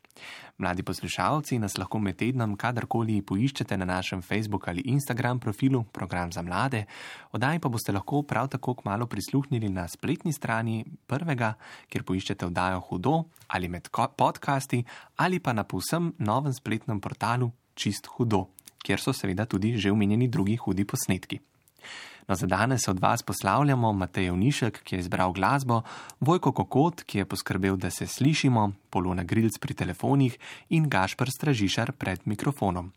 Mladi 0.58 0.88
poslušalci 0.88 1.60
nas 1.60 1.76
lahko 1.78 2.00
med 2.00 2.16
tednom 2.18 2.56
kadarkoli 2.56 3.20
poiščete 3.22 3.78
na 3.78 3.86
našem 3.86 4.24
Facebook 4.24 4.68
ali 4.72 4.88
Instagram 4.88 5.40
profilu 5.40 5.84
Program 5.84 6.32
za 6.32 6.42
mlade. 6.42 6.86
Oddaji 7.36 7.60
pa 7.60 7.70
boste 7.70 7.92
lahko 7.92 8.24
prav 8.24 8.48
tako 8.56 8.74
kmalo 8.74 9.06
prisluhnili 9.06 9.70
na 9.70 9.88
spletni 9.88 10.34
strani 10.34 10.86
prvega, 11.08 11.54
kjer 11.92 12.08
poiščete 12.08 12.48
oddajo 12.48 12.80
Hudo 12.88 13.24
ali 13.48 13.68
med 13.68 13.92
podcasti 13.92 14.84
ali 15.18 15.40
pa 15.40 15.54
na 15.54 15.68
povsem 15.68 16.14
novem 16.18 16.54
spletnem 16.54 17.04
portalu 17.04 17.52
Čist 17.78 18.08
Hudo, 18.16 18.48
kjer 18.84 19.00
so 19.00 19.14
seveda 19.14 19.46
tudi 19.46 19.78
že 19.78 19.92
omenjeni 19.92 20.28
drugi 20.28 20.56
hudi 20.56 20.86
posnetki. 20.86 21.40
No, 22.28 22.36
za 22.36 22.48
danes 22.48 22.82
se 22.86 22.92
od 22.92 23.00
vas 23.00 23.24
poslavljamo 23.24 23.94
Matej 23.94 24.32
Unišek, 24.32 24.82
ki 24.84 24.96
je 24.96 25.00
izbral 25.00 25.32
glasbo, 25.32 25.82
Vojko 26.20 26.52
Kokot, 26.52 27.04
ki 27.04 27.18
je 27.18 27.26
poskrbel, 27.26 27.78
da 27.78 27.90
se 27.90 28.08
slišimo, 28.08 28.72
Polona 28.90 29.24
Grilc 29.24 29.58
pri 29.60 29.74
telefonih 29.74 30.38
in 30.70 30.90
Gašpr 30.90 31.30
Stražišar 31.38 31.92
pred 31.92 32.20
mikrofonom. 32.26 32.92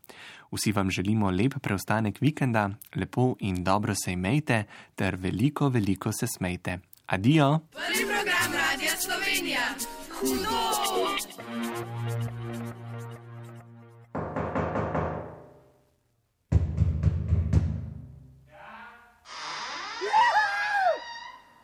Vsi 0.51 0.73
vam 0.73 0.91
želimo 0.91 1.31
lep 1.31 1.55
preostanek 1.63 2.21
vikenda, 2.21 2.71
lepo 2.95 3.37
in 3.39 3.65
dobro 3.65 3.95
se 3.95 4.13
imejte 4.13 4.65
ter 4.95 5.17
veliko, 5.17 5.69
veliko 5.69 6.13
se 6.13 6.27
smejte. 6.27 6.79
Adijo! 7.07 7.59
Prvi 7.71 8.07
program 8.07 8.53
Radia 8.53 8.97
Slovenija. 8.97 9.61
Hudo! 10.21 10.61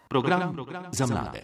Program 0.09 0.57
za 0.93 1.07
mlade. 1.07 1.43